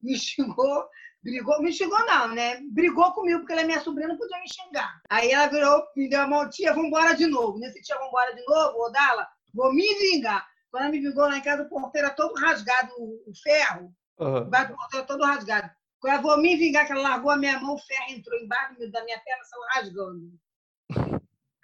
Me 0.02 0.16
xingou, 0.16 0.88
brigou, 1.22 1.60
me 1.60 1.70
xingou 1.70 2.06
não, 2.06 2.28
né? 2.28 2.58
Brigou 2.70 3.12
comigo, 3.12 3.40
porque 3.40 3.52
ela 3.52 3.62
é 3.62 3.64
minha 3.66 3.80
sobrinha, 3.80 4.08
não 4.08 4.16
podia 4.16 4.40
me 4.40 4.48
xingar. 4.48 5.00
Aí 5.10 5.30
ela 5.30 5.46
virou, 5.48 5.84
me 5.94 6.08
deu 6.08 6.22
a 6.22 6.26
mão, 6.26 6.48
tia, 6.48 6.72
vambora 6.72 7.14
de 7.14 7.26
novo. 7.26 7.58
Nesse 7.58 7.82
tia, 7.82 7.98
vambora 7.98 8.34
de 8.34 8.42
novo, 8.46 8.78
ô 8.78 8.90
Dala, 8.90 9.28
vou 9.52 9.74
me 9.74 9.86
vingar. 9.94 10.46
Quando 10.70 10.84
ela 10.84 10.92
me 10.92 11.00
vingou 11.00 11.24
lá 11.24 11.36
em 11.36 11.42
casa, 11.42 11.62
o 11.64 11.68
porteiro 11.68 12.06
era 12.06 12.16
todo 12.16 12.34
rasgado, 12.34 12.92
o 12.98 13.32
ferro, 13.42 13.92
embaixo 14.46 14.72
do 14.72 14.76
porteiro 14.76 15.06
todo 15.06 15.24
rasgado. 15.24 15.70
Quando 16.00 16.12
ela 16.14 16.22
vou 16.22 16.38
me 16.38 16.56
vingar, 16.56 16.86
que 16.86 16.92
ela 16.92 17.02
largou 17.02 17.30
a 17.30 17.36
minha 17.36 17.58
mão, 17.60 17.74
o 17.74 17.78
ferro 17.78 18.10
entrou 18.10 18.38
embaixo 18.38 18.90
da 18.90 19.04
minha 19.04 19.20
perna, 19.20 19.44
saiu 19.44 19.62
rasgando. 19.74 21.17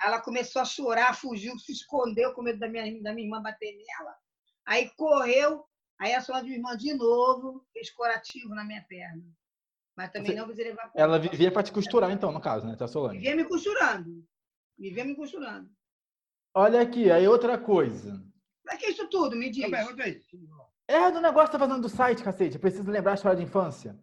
Ela 0.05 0.21
começou 0.21 0.61
a 0.61 0.67
chorar, 0.67 1.17
fugiu, 1.17 1.59
se 1.59 1.73
escondeu 1.73 2.35
com 2.35 2.43
medo 2.43 2.59
da 2.59 2.69
minha, 2.69 3.03
da 3.03 3.15
minha 3.15 3.27
irmã 3.27 3.41
bater 3.41 3.75
nela. 3.75 4.15
Aí 4.67 4.91
correu, 4.97 5.65
aí 5.99 6.13
a 6.13 6.43
minha 6.43 6.57
irmã, 6.57 6.77
de 6.77 6.93
novo, 6.93 7.65
fez 7.73 7.91
curativo 7.91 8.55
na 8.55 8.65
minha 8.65 8.85
perna. 8.87 9.25
Mas 9.97 10.11
também 10.11 10.33
Você- 10.33 10.39
não 10.39 10.49
quis 10.49 10.59
levar 10.59 10.91
Ela 10.95 11.19
vivia 11.19 11.51
pra 11.51 11.63
te 11.63 11.73
costurar, 11.73 12.11
então, 12.11 12.31
no 12.33 12.41
caso, 12.41 12.67
né, 12.67 12.77
tia 12.77 12.87
Solange? 12.87 13.17
Vivia 13.17 13.37
me 13.37 13.45
costurando. 13.45 14.25
Vivia 14.79 15.05
me 15.05 15.15
costurando. 15.15 15.71
Olha 16.55 16.83
aqui, 16.83 17.11
aí 17.11 17.27
outra 17.27 17.57
coisa. 17.57 18.23
Pra 18.63 18.77
que 18.77 18.87
isso 18.87 19.09
tudo? 19.09 19.37
Me 19.37 19.51
diz. 19.51 19.71
Tá. 19.71 19.87
É 20.87 21.11
do 21.11 21.21
negócio 21.21 21.47
que 21.47 21.53
tá 21.53 21.59
fazendo 21.59 21.81
do 21.81 21.89
site, 21.89 22.23
cacete. 22.23 22.57
Eu 22.57 22.61
preciso 22.61 22.91
lembrar 22.91 23.13
a 23.13 23.15
história 23.15 23.39
de 23.39 23.45
infância. 23.45 23.99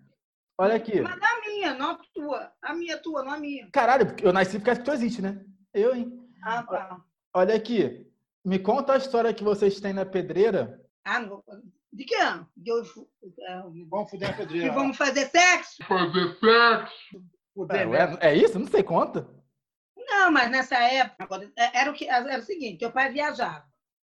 Olha 0.58 0.76
aqui. 0.76 1.00
Mas 1.02 1.20
a 1.22 1.42
minha, 1.42 1.74
não 1.74 1.92
a 1.92 2.00
tua. 2.14 2.54
A 2.62 2.74
minha, 2.74 2.96
a 2.96 3.00
tua, 3.00 3.24
não 3.24 3.32
a 3.32 3.40
minha. 3.40 3.70
Caralho, 3.72 4.08
porque 4.08 4.26
eu 4.26 4.34
nasci 4.34 4.60
porque 4.60 4.76
tu 4.76 4.92
existe, 4.92 5.22
né? 5.22 5.44
Eu, 5.74 5.96
hein? 5.96 6.30
Ah, 6.44 6.64
tá. 6.64 7.02
Olha 7.34 7.56
aqui. 7.56 8.08
Me 8.44 8.58
conta 8.60 8.94
a 8.94 8.98
história 8.98 9.34
que 9.34 9.44
vocês 9.44 9.80
têm 9.80 9.94
na 9.94 10.06
pedreira. 10.06 10.84
Ah, 11.06 11.20
não. 11.20 11.44
De 11.94 12.06
que 12.06 12.16
ano? 12.16 12.48
De 12.56 12.72
eu, 12.72 12.82
é, 12.82 13.62
Vamos 13.90 14.10
fuder 14.10 14.30
a 14.30 14.34
que 14.34 14.40
pedreira. 14.40 14.74
vamos 14.74 14.98
fazer 14.98 15.28
sexo? 15.30 15.84
Fuder, 17.54 17.82
É, 17.82 17.86
né? 18.08 18.18
é 18.22 18.36
isso? 18.36 18.58
Não 18.58 18.68
sei, 18.68 18.82
conta. 18.84 19.30
Não, 19.98 20.32
mas 20.32 20.50
nessa 20.50 20.76
época 20.78 21.52
é, 21.56 21.80
era 21.80 21.92
o, 21.92 21.94
que, 21.94 22.08
era 22.08 22.40
o 22.40 22.44
seguinte: 22.44 22.80
teu 22.80 22.92
pai 22.92 23.12
viajava. 23.12 23.66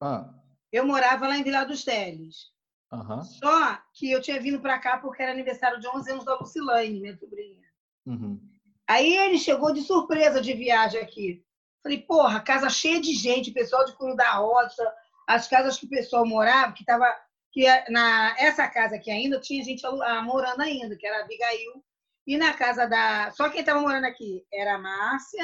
Ah, 0.02 0.34
Eu 0.72 0.86
morava 0.86 1.28
lá 1.28 1.38
em 1.38 1.44
Vila 1.44 1.64
dos 1.66 1.84
Teles. 1.84 2.54
Aham. 2.92 3.22
Só 3.24 3.78
que 3.94 4.12
eu 4.12 4.22
tinha 4.22 4.40
vindo 4.40 4.60
para 4.62 4.80
cá 4.80 4.98
porque 4.98 5.22
era 5.22 5.32
aniversário 5.32 5.80
de 5.80 5.88
11 5.88 6.12
anos 6.12 6.26
da 6.26 6.36
Lucilane, 6.36 7.00
minha 7.02 7.16
sobrinha. 7.18 7.64
Uhum. 8.06 8.40
Aí 8.88 9.14
ele 9.18 9.38
chegou 9.38 9.74
de 9.74 9.82
surpresa 9.82 10.40
de 10.42 10.54
viagem 10.54 11.02
aqui. 11.02 11.45
Falei, 11.86 12.02
porra, 12.02 12.40
casa 12.40 12.68
cheia 12.68 13.00
de 13.00 13.14
gente, 13.14 13.52
pessoal 13.52 13.86
de 13.86 13.94
Cunho 13.94 14.16
da 14.16 14.32
Roça, 14.32 14.92
as 15.28 15.48
casas 15.48 15.78
que 15.78 15.86
o 15.86 15.90
pessoal 15.90 16.26
morava, 16.26 16.74
que 16.74 16.82
estava. 16.82 17.06
Que 17.52 17.68
é- 17.68 17.88
na, 17.92 18.36
essa 18.40 18.68
casa 18.68 18.96
aqui 18.96 19.12
ainda 19.12 19.40
tinha 19.40 19.64
gente 19.64 19.86
ah, 19.86 20.24
morando 20.24 20.62
ainda, 20.62 20.98
que 20.98 21.06
era 21.06 21.20
a 21.20 21.22
Abigail. 21.22 21.86
E 22.26 22.38
na 22.38 22.56
casa 22.56 22.88
da. 22.88 23.30
Só 23.30 23.50
quem 23.50 23.60
estava 23.60 23.80
morando 23.80 24.06
aqui 24.06 24.44
era 24.52 24.74
a 24.74 24.78
Márcia, 24.80 25.44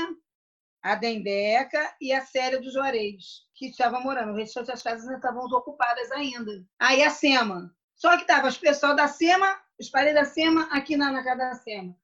a 0.82 0.96
Dendeca 0.96 1.96
e 2.02 2.12
a 2.12 2.26
Célia 2.26 2.60
dos 2.60 2.74
Juarez, 2.74 3.46
que 3.54 3.68
estavam 3.68 4.02
morando. 4.02 4.32
O 4.32 4.36
restante 4.36 4.66
das 4.66 4.82
casas 4.82 5.04
ainda 5.04 5.18
estavam 5.18 5.46
ocupadas 5.46 6.12
ainda. 6.12 6.66
Aí 6.80 7.04
a 7.04 7.12
Sema. 7.12 7.72
Só 7.96 8.16
que 8.16 8.24
estavam 8.24 8.50
os 8.50 8.58
pessoal 8.58 8.96
da 8.96 9.08
Sema, 9.08 9.62
os 9.80 9.90
parentes 9.92 10.16
da 10.16 10.26
Sema 10.26 10.64
aqui 10.72 10.98
na, 10.98 11.12
na 11.12 11.24
casa 11.24 11.38
da 11.38 11.54
Sema. 11.54 11.96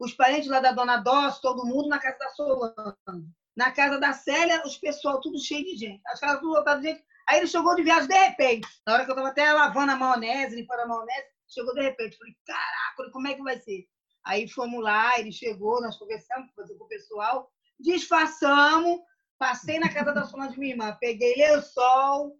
Os 0.00 0.12
parentes 0.12 0.48
lá 0.48 0.58
da 0.58 0.72
Dona 0.72 0.96
Dós, 0.96 1.38
todo 1.38 1.64
mundo 1.64 1.88
na 1.88 2.00
casa 2.00 2.18
da 2.18 2.28
Solange. 2.30 3.43
Na 3.56 3.70
casa 3.70 3.98
da 3.98 4.12
Célia, 4.12 4.62
os 4.64 4.76
pessoal 4.76 5.20
tudo 5.20 5.38
cheio 5.38 5.64
de 5.64 5.76
gente. 5.76 6.02
As 6.08 6.20
casas 6.20 6.40
tudo 6.40 6.54
lotadas 6.54 6.82
de 6.82 6.88
gente. 6.88 7.04
Aí 7.28 7.38
ele 7.38 7.46
chegou 7.46 7.74
de 7.74 7.82
viagem 7.82 8.08
de 8.08 8.14
repente. 8.14 8.68
Na 8.86 8.94
hora 8.94 9.04
que 9.04 9.10
eu 9.10 9.14
estava 9.14 9.30
até 9.30 9.52
lavando 9.52 9.92
a 9.92 9.96
maionese, 9.96 10.56
limpando 10.56 10.80
a 10.80 10.86
maionese, 10.86 11.28
chegou 11.48 11.74
de 11.74 11.82
repente. 11.82 12.16
Falei, 12.16 12.34
caraca, 12.44 13.12
como 13.12 13.28
é 13.28 13.34
que 13.34 13.42
vai 13.42 13.58
ser? 13.58 13.86
Aí 14.24 14.48
fomos 14.48 14.82
lá, 14.82 15.18
ele 15.18 15.30
chegou, 15.30 15.82
nós 15.82 15.98
conversamos 15.98 16.50
com 16.54 16.62
o 16.62 16.88
pessoal, 16.88 17.50
disfarçamos, 17.78 19.00
passei 19.38 19.78
na 19.78 19.92
casa 19.92 20.12
da 20.12 20.24
Solange, 20.24 20.58
minha 20.58 20.72
irmã, 20.72 20.96
peguei 20.98 21.34
lençol, 21.36 22.38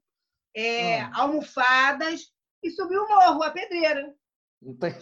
é, 0.56 1.02
almofadas 1.12 2.32
e 2.62 2.70
subi 2.70 2.96
o 2.96 3.06
morro, 3.06 3.42
a 3.42 3.50
pedreira. 3.50 4.14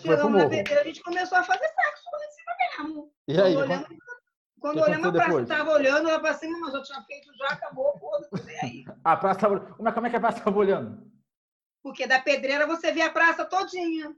Chegamos 0.00 0.42
na 0.42 0.48
pedreira, 0.48 0.80
a 0.80 0.84
gente 0.84 1.02
começou 1.02 1.38
a 1.38 1.44
fazer 1.44 1.68
sexo 1.68 2.04
lá 2.12 2.18
em 2.26 2.30
cima 2.32 2.88
mesmo. 2.88 3.12
E 3.28 3.40
aí? 3.40 3.56
Olhamos, 3.56 3.88
quando 4.62 4.76
que 4.76 4.80
olhamos 4.90 5.04
a 5.06 5.08
aconteceu 5.08 5.12
praça, 5.12 5.28
depois? 5.28 5.50
estava 5.50 5.70
olhando, 5.72 6.08
ela 6.08 6.20
para 6.20 6.34
cima, 6.34 6.58
mas 6.60 6.72
eu 6.74 6.82
tinha 6.82 7.02
feito 7.02 7.28
já, 7.36 7.46
acabou, 7.48 7.98
foda-se, 7.98 8.56
aí. 8.64 8.84
A 9.04 9.16
praça 9.16 9.40
tava... 9.40 9.60
Como 9.60 9.88
é- 9.88 9.92
como 9.92 10.06
é 10.06 10.10
que 10.10 10.16
a 10.16 10.20
praça 10.20 10.40
tava 10.40 10.58
olhando? 10.58 11.10
Porque 11.82 12.06
da 12.06 12.20
pedreira 12.20 12.66
você 12.66 12.92
vê 12.92 13.02
a 13.02 13.10
praça 13.10 13.44
todinha. 13.44 14.14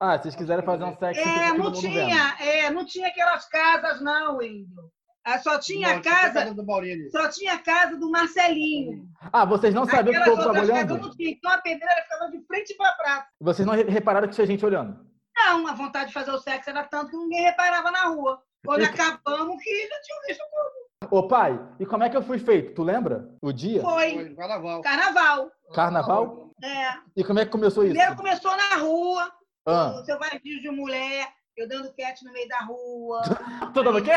Ah, 0.00 0.16
se 0.16 0.24
vocês 0.24 0.36
quiserem 0.36 0.64
fazer 0.64 0.84
um 0.84 0.94
sexo, 0.96 1.20
É, 1.20 1.48
todo 1.48 1.58
não 1.58 1.72
tinha, 1.72 2.36
é, 2.38 2.70
não 2.70 2.84
tinha 2.84 3.08
aquelas 3.08 3.46
casas, 3.48 4.00
não, 4.00 4.36
Wendel. 4.36 4.92
Ah, 5.24 5.38
Só 5.40 5.58
tinha 5.58 5.96
a 5.96 6.00
casa, 6.00 6.54
do 6.54 6.64
Maurílio. 6.64 7.10
só 7.10 7.28
tinha 7.28 7.54
a 7.54 7.58
casa 7.58 7.96
do 7.96 8.10
Marcelinho. 8.10 9.08
Ah, 9.32 9.44
vocês 9.44 9.74
não 9.74 9.84
sabiam 9.86 10.14
que 10.14 10.20
o 10.30 10.32
povo 10.32 10.36
tava 10.36 10.48
outras 10.60 10.68
casas 10.68 10.90
olhando? 10.90 11.06
não 11.08 11.16
tinha. 11.16 11.30
Então 11.30 11.50
a 11.50 11.58
pedreira 11.58 12.02
ficava 12.02 12.30
de 12.30 12.40
frente 12.46 12.74
para 12.76 12.88
a 12.88 12.94
praça. 12.94 13.26
Vocês 13.40 13.66
não 13.66 13.74
re- 13.74 13.82
repararam 13.84 14.28
que 14.28 14.34
tinha 14.34 14.46
gente 14.46 14.64
olhando? 14.64 15.06
Não, 15.36 15.66
a 15.66 15.72
vontade 15.74 16.08
de 16.08 16.14
fazer 16.14 16.30
o 16.30 16.38
sexo 16.38 16.70
era 16.70 16.84
tanto 16.84 17.10
que 17.10 17.16
ninguém 17.16 17.42
reparava 17.42 17.90
na 17.90 18.04
rua. 18.04 18.42
Quando 18.64 18.84
acabamos, 18.84 19.62
que 19.62 19.88
já 19.88 20.00
tinham 20.02 20.20
visto 20.26 20.42
tudo. 20.50 21.10
Ô 21.10 21.26
pai, 21.28 21.58
e 21.78 21.86
como 21.86 22.04
é 22.04 22.10
que 22.10 22.16
eu 22.16 22.22
fui 22.22 22.38
feito? 22.38 22.74
Tu 22.74 22.82
lembra? 22.82 23.28
O 23.40 23.52
dia? 23.52 23.80
Foi 23.82 24.12
Foi 24.14 24.28
no 24.28 24.36
carnaval. 24.36 24.80
carnaval. 24.82 25.52
Carnaval? 25.74 26.50
É. 26.62 26.88
E 27.16 27.24
como 27.24 27.38
é 27.38 27.44
que 27.44 27.52
começou 27.52 27.84
isso? 27.84 27.92
Primeiro 27.92 28.16
começou 28.16 28.56
na 28.56 28.76
rua, 28.76 29.32
Ah, 29.66 29.92
o 30.00 30.04
seu 30.04 30.18
vídeo 30.18 30.60
de 30.60 30.70
mulher, 30.70 31.28
eu 31.56 31.68
dando 31.68 31.92
cat 31.94 32.22
no 32.24 32.32
meio 32.32 32.48
da 32.48 32.58
rua. 32.60 33.22
tu 33.74 33.82
dando 33.82 33.98
o 33.98 34.02
quê? 34.02 34.12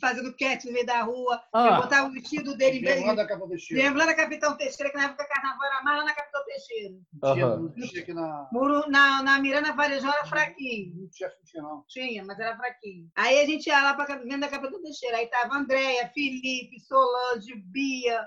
Fazendo 0.00 0.34
cat 0.36 0.64
no 0.66 0.72
meio 0.72 0.86
da 0.86 1.02
rua. 1.02 1.42
Ah. 1.52 1.66
Eu 1.68 1.76
botava 1.82 2.08
o 2.08 2.12
vestido 2.12 2.56
dele 2.56 2.80
Lembra 2.80 3.14
bem. 3.24 3.26
da 3.26 3.46
do 3.46 3.58
Chico? 3.58 3.80
Lembrando 3.80 4.08
a 4.10 4.14
Capitão 4.14 4.56
Teixeira, 4.56 4.90
que 4.90 4.96
na 4.98 5.04
época 5.04 5.26
carnaval 5.28 5.64
era 5.66 5.82
mais 5.82 5.98
lá 5.98 6.04
na 6.04 6.14
Capitão 6.14 6.44
Teixeira. 6.44 6.94
Tinha 7.34 7.56
no 7.56 7.86
Chico 7.86 7.98
aqui 8.00 8.14
na... 8.14 8.48
Muro- 8.52 8.88
Na, 8.90 9.22
na 9.22 9.38
Miranda 9.40 9.72
Varejão 9.72 10.12
era 10.12 10.24
fraquinho. 10.26 10.94
Não 10.96 11.08
tinha 11.10 11.30
função, 11.30 11.62
não. 11.62 11.84
Tinha, 11.88 12.24
mas 12.24 12.38
era 12.38 12.56
fraquinho. 12.56 13.08
Aí 13.16 13.40
a 13.40 13.46
gente 13.46 13.66
ia 13.66 13.82
lá 13.82 13.94
para 13.94 14.16
dentro 14.16 14.40
da 14.40 14.48
Capitão 14.48 14.82
Teixeira. 14.82 15.16
Aí 15.18 15.26
tava 15.28 15.56
Andréia, 15.56 16.10
Felipe, 16.14 16.80
Solange, 16.80 17.54
Bia, 17.66 18.26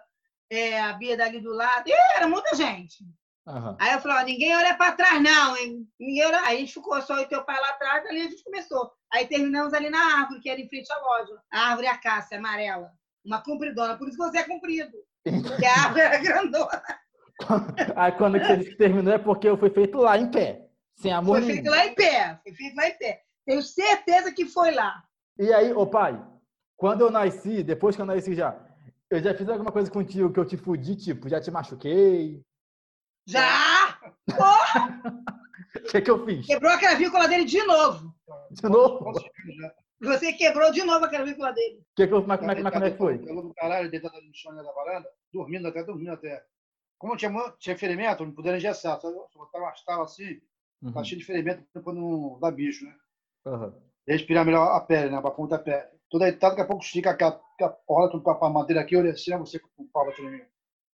é, 0.50 0.80
a 0.82 0.94
Bia 0.94 1.18
dali 1.18 1.40
do 1.42 1.52
lado. 1.54 1.88
E 1.88 1.92
era 2.16 2.28
muita 2.28 2.56
gente. 2.56 3.04
Aham. 3.48 3.76
Aí 3.80 3.94
eu 3.94 4.00
falei, 4.00 4.18
ó, 4.18 4.26
ninguém 4.26 4.56
olha 4.56 4.76
para 4.76 4.92
trás, 4.92 5.22
não, 5.24 5.58
hein? 5.58 5.88
Ninguém 6.00 6.26
olha... 6.28 6.42
Aí 6.42 6.58
a 6.58 6.60
gente 6.60 6.74
ficou 6.74 7.02
só 7.02 7.20
e 7.20 7.26
teu 7.28 7.44
pai 7.44 7.60
lá 7.60 7.70
atrás, 7.70 8.06
ali 8.06 8.22
a 8.22 8.30
gente 8.30 8.44
começou. 8.44 8.92
Aí 9.14 9.28
terminamos 9.28 9.74
ali 9.74 9.90
na 9.90 10.22
árvore, 10.22 10.40
que 10.40 10.50
era 10.50 10.60
em 10.60 10.68
frente 10.70 10.92
à 10.92 10.98
loja. 11.00 11.42
A 11.52 11.70
árvore 11.70 11.88
acácia, 11.88 12.38
amarela. 12.38 12.92
Uma 13.26 13.42
compridona. 13.42 13.98
Por 13.98 14.08
isso 14.08 14.18
que 14.18 14.24
você 14.24 14.38
é 14.40 14.44
comprido. 14.44 14.92
Porque 15.24 15.66
a 15.66 15.84
árvore 15.84 16.02
era 16.02 16.18
grandona. 16.20 16.84
Aí 17.96 18.12
quando 18.14 18.40
que 18.40 18.48
você 18.48 18.76
terminou 18.76 19.14
é 19.14 19.18
porque 19.18 19.48
eu 19.48 19.58
fui 19.58 19.70
feito 19.70 19.98
lá 19.98 20.18
em 20.18 20.30
pé. 20.30 20.68
Sem 20.96 21.12
amor 21.12 21.38
Foi 21.38 21.42
nenhum. 21.42 21.54
feito 21.56 21.70
lá 21.70 21.86
em 21.86 21.96
pé. 21.96 22.40
Foi 22.44 22.54
feito 22.54 22.76
lá 22.76 22.88
em 22.88 22.98
pé. 22.98 23.22
Tenho 23.46 23.64
certeza 23.64 24.32
que 24.34 24.46
foi 24.46 24.72
lá. 24.72 25.02
E 25.38 25.54
aí, 25.54 25.74
ô 25.74 25.88
pai, 25.88 26.22
quando 26.76 27.02
eu 27.02 27.10
nasci, 27.10 27.64
depois 27.64 27.96
que 27.96 28.02
eu 28.02 28.06
nasci 28.06 28.36
já, 28.36 28.60
eu 29.10 29.22
já 29.22 29.34
fiz 29.34 29.48
alguma 29.50 29.72
coisa 29.72 29.90
contigo 29.90 30.32
que 30.32 30.40
eu 30.40 30.46
te 30.46 30.58
fudi, 30.58 30.96
tipo, 30.96 31.30
já 31.30 31.40
te 31.42 31.50
machuquei? 31.50 32.42
Já! 33.26 33.98
O 35.76 35.82
que 35.92 36.02
que 36.02 36.12
eu 36.12 36.26
fiz? 36.26 36.46
Quebrou 36.48 36.72
a 36.72 36.78
clavícula 36.80 37.28
dele 37.28 37.46
de 37.46 37.64
novo. 37.64 38.14
De 38.52 38.70
novo? 38.70 39.14
Você 40.02 40.34
quebrou 40.34 40.72
de 40.72 40.84
novo 40.84 41.06
a 41.06 41.10
clavícula 41.10 41.52
dele. 41.54 41.82
Que 41.96 42.08
que 42.08 42.14
eu, 42.14 42.22
como, 42.22 42.34
é, 42.34 42.38
como, 42.38 42.52
é, 42.52 42.56
como 42.56 42.68
é- 42.68 42.72
como 42.72 42.86
é 42.86 42.92
que 42.92 42.98
foi? 42.98 43.18
Pelo 43.20 43.42
do 43.42 43.54
caralho, 43.54 43.92
deitado 43.92 44.22
no 44.22 44.34
chão 44.34 44.56
da 44.56 44.64
varanda, 44.72 45.10
dormindo 45.34 45.68
até, 45.68 45.84
dormindo 45.84 46.12
até. 46.12 46.44
Como 46.98 47.16
tinha, 47.18 47.32
tinha 47.60 47.78
ferimento, 47.78 48.26
não 48.26 48.32
podia 48.34 48.56
engessar. 48.56 49.00
Só 49.00 49.12
botar 49.12 49.60
uma 49.60 49.72
estala 49.72 50.04
assim, 50.04 50.40
Uhum. 50.82 50.94
tá 50.94 51.04
cheio 51.04 51.20
de 51.20 51.26
ferimento 51.26 51.64
pra 51.74 51.94
não 51.94 52.40
dar 52.40 52.52
bicho, 52.52 52.86
né? 52.86 52.96
E 54.08 54.12
respirar 54.14 54.46
melhor 54.46 54.76
a 54.76 54.80
pele, 54.80 55.10
né? 55.10 55.22
Pra 55.22 55.32
ponta 55.32 55.58
da 55.58 55.64
pele. 55.64 55.86
Tô 56.10 56.18
deitado, 56.18 56.52
daqui 56.52 56.62
a 56.62 56.66
pouco 56.66 56.84
estica 56.84 57.12
aquela, 57.12 57.40
aquela 57.56 57.72
porra 57.86 58.10
com 58.10 58.46
a 58.46 58.50
madeira 58.50 58.82
aqui, 58.82 58.96
olha 58.96 59.12
assim, 59.12 59.38
você 59.38 59.60
com 59.60 59.68
o 59.84 59.88
pau 59.90 60.06
batendo 60.06 60.30
em 60.30 60.32
mim. 60.32 60.42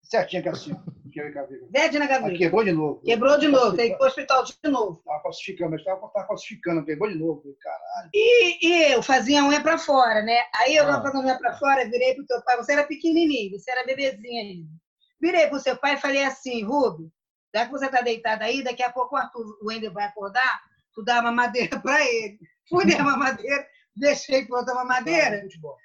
Certinho 0.06 0.50
assim. 0.50 0.76
que 1.12 1.32
Caviga. 1.32 1.66
Verde 1.72 1.98
na 2.00 2.06
Aí 2.06 2.10
gaviga. 2.12 2.38
quebrou 2.38 2.64
de 2.64 2.72
novo. 2.72 3.02
Quebrou 3.02 3.38
de 3.40 3.48
novo. 3.48 3.76
Tem 3.76 3.88
que 3.90 3.94
ir 3.96 3.98
pro 3.98 4.08
hospital 4.08 4.44
de 4.44 4.54
novo. 4.70 5.02
Tava 5.06 5.22
falsificando, 5.24 5.72
mas 5.72 5.84
tava, 5.84 6.08
tava 6.10 6.28
falsificando, 6.28 6.86
quebrou 6.86 7.10
de 7.10 7.18
novo. 7.18 7.42
Caralho. 7.62 8.10
E, 8.14 8.68
e 8.68 8.94
eu 8.94 9.02
fazia 9.02 9.44
unha 9.44 9.62
pra 9.62 9.78
fora, 9.78 10.22
né? 10.22 10.38
Aí 10.58 10.76
eu 10.76 10.84
Ah. 10.88 11.02
fazendo 11.02 11.22
a 11.22 11.26
unha 11.26 11.38
pra 11.38 11.58
fora, 11.58 11.90
virei 11.90 12.14
pro 12.16 12.26
teu 12.26 12.42
pai. 12.44 12.58
Você 12.58 12.74
era 12.74 12.84
pequenininho, 12.84 13.58
você 13.58 13.72
era 13.72 13.86
bebezinho 13.86 14.42
ainda. 14.42 14.70
Virei 15.22 15.48
pro 15.48 15.60
seu 15.60 15.78
pai 15.78 15.94
e 15.96 15.98
falei 16.02 16.24
assim, 16.24 16.64
Rubio, 16.64 17.10
já 17.56 17.66
que 17.66 17.72
você 17.72 17.88
tá 17.90 18.02
deitado 18.02 18.44
aí, 18.44 18.62
daqui 18.62 18.84
a 18.84 18.92
pouco 18.92 19.16
o 19.16 19.18
Arthur, 19.18 19.58
o 19.62 19.68
Wender 19.70 19.92
vai 19.94 20.04
acordar, 20.06 20.62
tu 20.94 21.02
dá 21.04 21.22
uma 21.22 21.32
madeira 21.32 21.80
pra 21.80 22.02
ele. 22.06 22.38
Fui 22.70 22.86
dar 22.86 23.02
uma 23.02 23.16
madeira, 23.18 23.66
deixei 23.96 24.46
pronta 24.46 24.74
uma 24.74 24.84
madeira. 24.84 25.42
Futebol. 25.44 25.78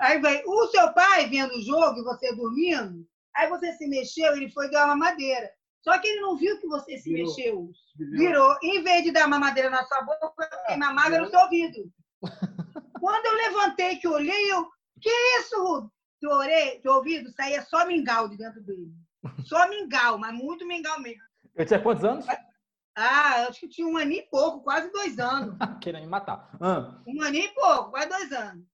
Aí 0.00 0.20
vai, 0.20 0.42
o 0.44 0.66
seu 0.68 0.92
pai 0.92 1.26
vendo 1.30 1.54
o 1.54 1.62
jogo 1.62 2.00
e 2.00 2.04
você 2.04 2.34
dormindo, 2.36 3.06
aí 3.36 3.48
você 3.48 3.72
se 3.72 3.86
mexeu, 3.88 4.34
ele 4.36 4.50
foi 4.50 4.70
dar 4.70 4.86
uma 4.86 4.96
madeira. 4.96 5.50
Só 5.82 5.98
que 5.98 6.08
ele 6.08 6.20
não 6.20 6.36
viu 6.36 6.58
que 6.60 6.66
você 6.66 6.96
se 6.98 7.10
Virou. 7.12 7.26
mexeu. 7.26 7.70
Virou. 7.96 8.56
Em 8.62 8.82
vez 8.82 9.04
de 9.04 9.10
dar 9.12 9.26
uma 9.26 9.38
madeira 9.38 9.68
na 9.68 9.84
sua 9.84 10.00
boca, 10.02 10.32
tem 10.66 10.78
mamada 10.78 11.20
no 11.20 11.28
seu 11.28 11.38
ouvido. 11.40 11.92
Quando 13.00 13.26
eu 13.26 13.34
levantei, 13.34 13.96
que 13.96 14.08
olhei, 14.08 14.50
eu. 14.52 14.66
Que 15.00 15.10
isso? 15.40 15.90
Teu, 16.20 16.30
orelha, 16.30 16.80
teu 16.80 16.92
ouvido 16.94 17.30
saía 17.32 17.60
só 17.62 17.86
mingau 17.86 18.28
de 18.30 18.38
dentro 18.38 18.62
dele. 18.62 18.90
Só 19.44 19.68
mingau, 19.68 20.16
mas 20.18 20.32
muito 20.32 20.66
mingau 20.66 20.98
mesmo. 21.00 21.22
Eu 21.54 21.66
tinha 21.66 21.80
quantos 21.82 22.02
anos? 22.04 22.24
Ah, 22.96 23.42
eu 23.42 23.48
acho 23.48 23.60
que 23.60 23.68
tinha 23.68 23.86
um 23.86 23.96
aninho 23.98 24.20
e 24.22 24.30
pouco, 24.30 24.62
quase 24.62 24.90
dois 24.90 25.18
anos. 25.18 25.54
Querendo 25.82 26.02
me 26.04 26.08
matar. 26.08 26.48
Ah, 26.60 27.02
Um 27.06 27.20
aninho 27.22 27.44
e 27.44 27.54
pouco, 27.54 27.90
quase 27.90 28.08
dois 28.08 28.32
anos. 28.32 28.64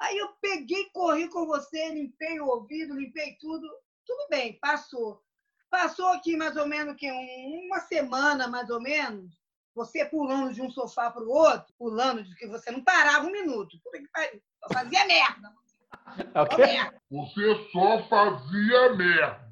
Aí 0.00 0.16
eu 0.16 0.28
peguei, 0.40 0.88
corri 0.92 1.28
com 1.28 1.44
você, 1.46 1.90
limpei 1.90 2.40
o 2.40 2.46
ouvido, 2.46 2.94
limpei 2.98 3.36
tudo. 3.38 3.68
Tudo 4.06 4.28
bem, 4.28 4.58
passou. 4.60 5.22
Passou 5.70 6.08
aqui 6.08 6.36
mais 6.36 6.56
ou 6.56 6.66
menos 6.66 6.96
que 6.96 7.10
um- 7.10 7.66
uma 7.66 7.80
semana, 7.80 8.46
mais 8.46 8.70
ou 8.70 8.80
menos, 8.80 9.32
você 9.74 10.04
pulando 10.04 10.52
de 10.52 10.62
um 10.62 10.70
sofá 10.70 11.10
para 11.10 11.22
o 11.24 11.28
outro, 11.30 11.72
pulando 11.78 12.22
de 12.22 12.34
que 12.36 12.46
você 12.46 12.70
não 12.70 12.82
parava 12.84 13.26
um 13.26 13.32
minuto. 13.32 13.78
Puta 13.82 13.98
que 13.98 14.08
pariu. 14.08 14.40
Só 14.62 14.72
fazia 14.72 15.04
merda. 15.06 15.52
o 15.52 16.32
Só 16.32 16.44
quê? 16.46 16.62
merda. 16.66 17.02
Você 17.10 17.70
só 17.72 18.08
fazia 18.08 18.92
merda. 18.94 19.44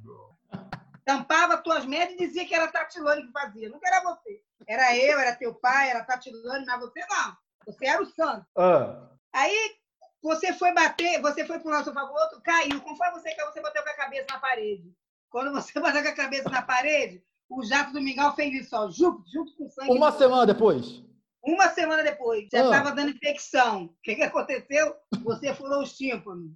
tampava 1.04 1.58
tuas 1.58 1.84
merdas 1.84 2.14
e 2.14 2.18
dizia 2.18 2.46
que 2.46 2.54
era 2.54 2.64
a 2.66 2.72
Tatilane 2.72 3.26
que 3.26 3.32
fazia. 3.32 3.68
Nunca 3.68 3.88
era 3.88 4.02
você. 4.04 4.40
Era 4.68 4.96
eu, 4.96 5.18
era 5.18 5.34
teu 5.34 5.52
pai, 5.54 5.90
era 5.90 5.98
a 6.00 6.04
Tatilane, 6.04 6.64
mas 6.64 6.78
você 6.80 7.00
não. 7.10 7.36
Você 7.66 7.86
era 7.86 8.00
o 8.00 8.06
santo. 8.06 8.46
Ah, 8.56 9.08
Aí 9.32 9.76
você 10.22 10.52
foi 10.52 10.72
bater, 10.72 11.20
você 11.20 11.44
foi 11.44 11.58
para 11.58 11.68
um 11.68 11.74
lado, 11.74 11.90
o 11.90 12.12
outro, 12.14 12.40
caiu. 12.42 12.80
Conforme 12.80 13.20
você 13.20 13.34
caiu, 13.34 13.52
você 13.52 13.60
bateu 13.60 13.82
com 13.82 13.90
a 13.90 13.94
cabeça 13.96 14.26
na 14.30 14.38
parede. 14.38 14.94
Quando 15.28 15.52
você 15.52 15.72
bateu 15.80 16.02
com 16.02 16.08
a 16.08 16.14
cabeça 16.14 16.48
na 16.48 16.62
parede, 16.62 17.22
o 17.48 17.62
jato 17.64 17.92
do 17.92 18.00
mingau 18.00 18.34
fez 18.34 18.54
isso, 18.54 18.76
ó, 18.76 18.88
junto, 18.90 19.22
junto 19.30 19.54
com 19.56 19.66
o 19.66 19.70
sangue. 19.70 19.90
uma 19.92 20.12
semana 20.12 20.46
depois. 20.46 21.02
Uma 21.44 21.68
semana 21.70 22.02
depois, 22.04 22.48
já 22.52 22.60
Ah. 22.60 22.64
estava 22.64 22.92
dando 22.92 23.10
infecção. 23.10 23.84
O 23.86 23.96
que, 24.02 24.14
que 24.14 24.22
aconteceu? 24.22 24.94
Você 25.24 25.52
furou 25.54 25.82
os 25.82 25.96
tímpanos. 25.96 26.52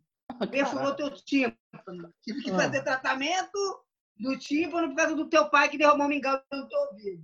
Perfurou 0.51 0.95
teu 0.95 1.11
tímpano. 1.11 2.13
Tive 2.23 2.43
que 2.43 2.51
Ah. 2.53 2.57
fazer 2.57 2.83
tratamento 2.83 3.85
do 4.17 4.39
tímpano 4.39 4.89
por 4.91 4.97
causa 4.97 5.15
do 5.17 5.29
teu 5.29 5.49
pai 5.51 5.69
que 5.69 5.77
derrubou 5.79 6.07
um 6.07 6.09
mingau 6.09 6.41
no 6.53 6.69
teu 6.69 6.79
ouvido. 6.91 7.23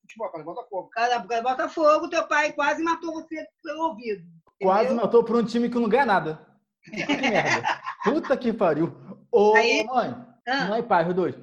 Futebol, 0.00 0.30
cara, 0.30 0.44
Botafogo. 0.44 0.82
Por 0.84 0.90
causa, 0.90 1.20
por 1.20 1.28
causa 1.28 1.42
do 1.42 1.48
Botafogo, 1.48 2.08
teu 2.10 2.26
pai 2.28 2.52
quase 2.52 2.82
matou 2.82 3.12
você 3.14 3.46
pelo 3.62 3.88
ouvido. 3.88 4.22
Quase 4.60 4.84
entendeu? 4.86 5.04
matou 5.04 5.24
por 5.24 5.36
um 5.36 5.44
time 5.44 5.68
que 5.68 5.74
não 5.78 5.88
ganha 5.88 6.06
nada. 6.06 6.46
Que 6.84 7.06
merda. 7.16 7.80
Puta 8.04 8.36
que 8.36 8.52
pariu. 8.52 8.94
Ô, 9.32 9.54
Aí- 9.54 9.84
mãe, 9.84 10.14
Ah. 10.46 10.66
mãe 10.66 10.80
e 10.80 10.82
pai, 10.82 11.08
os 11.08 11.14
dois. 11.14 11.34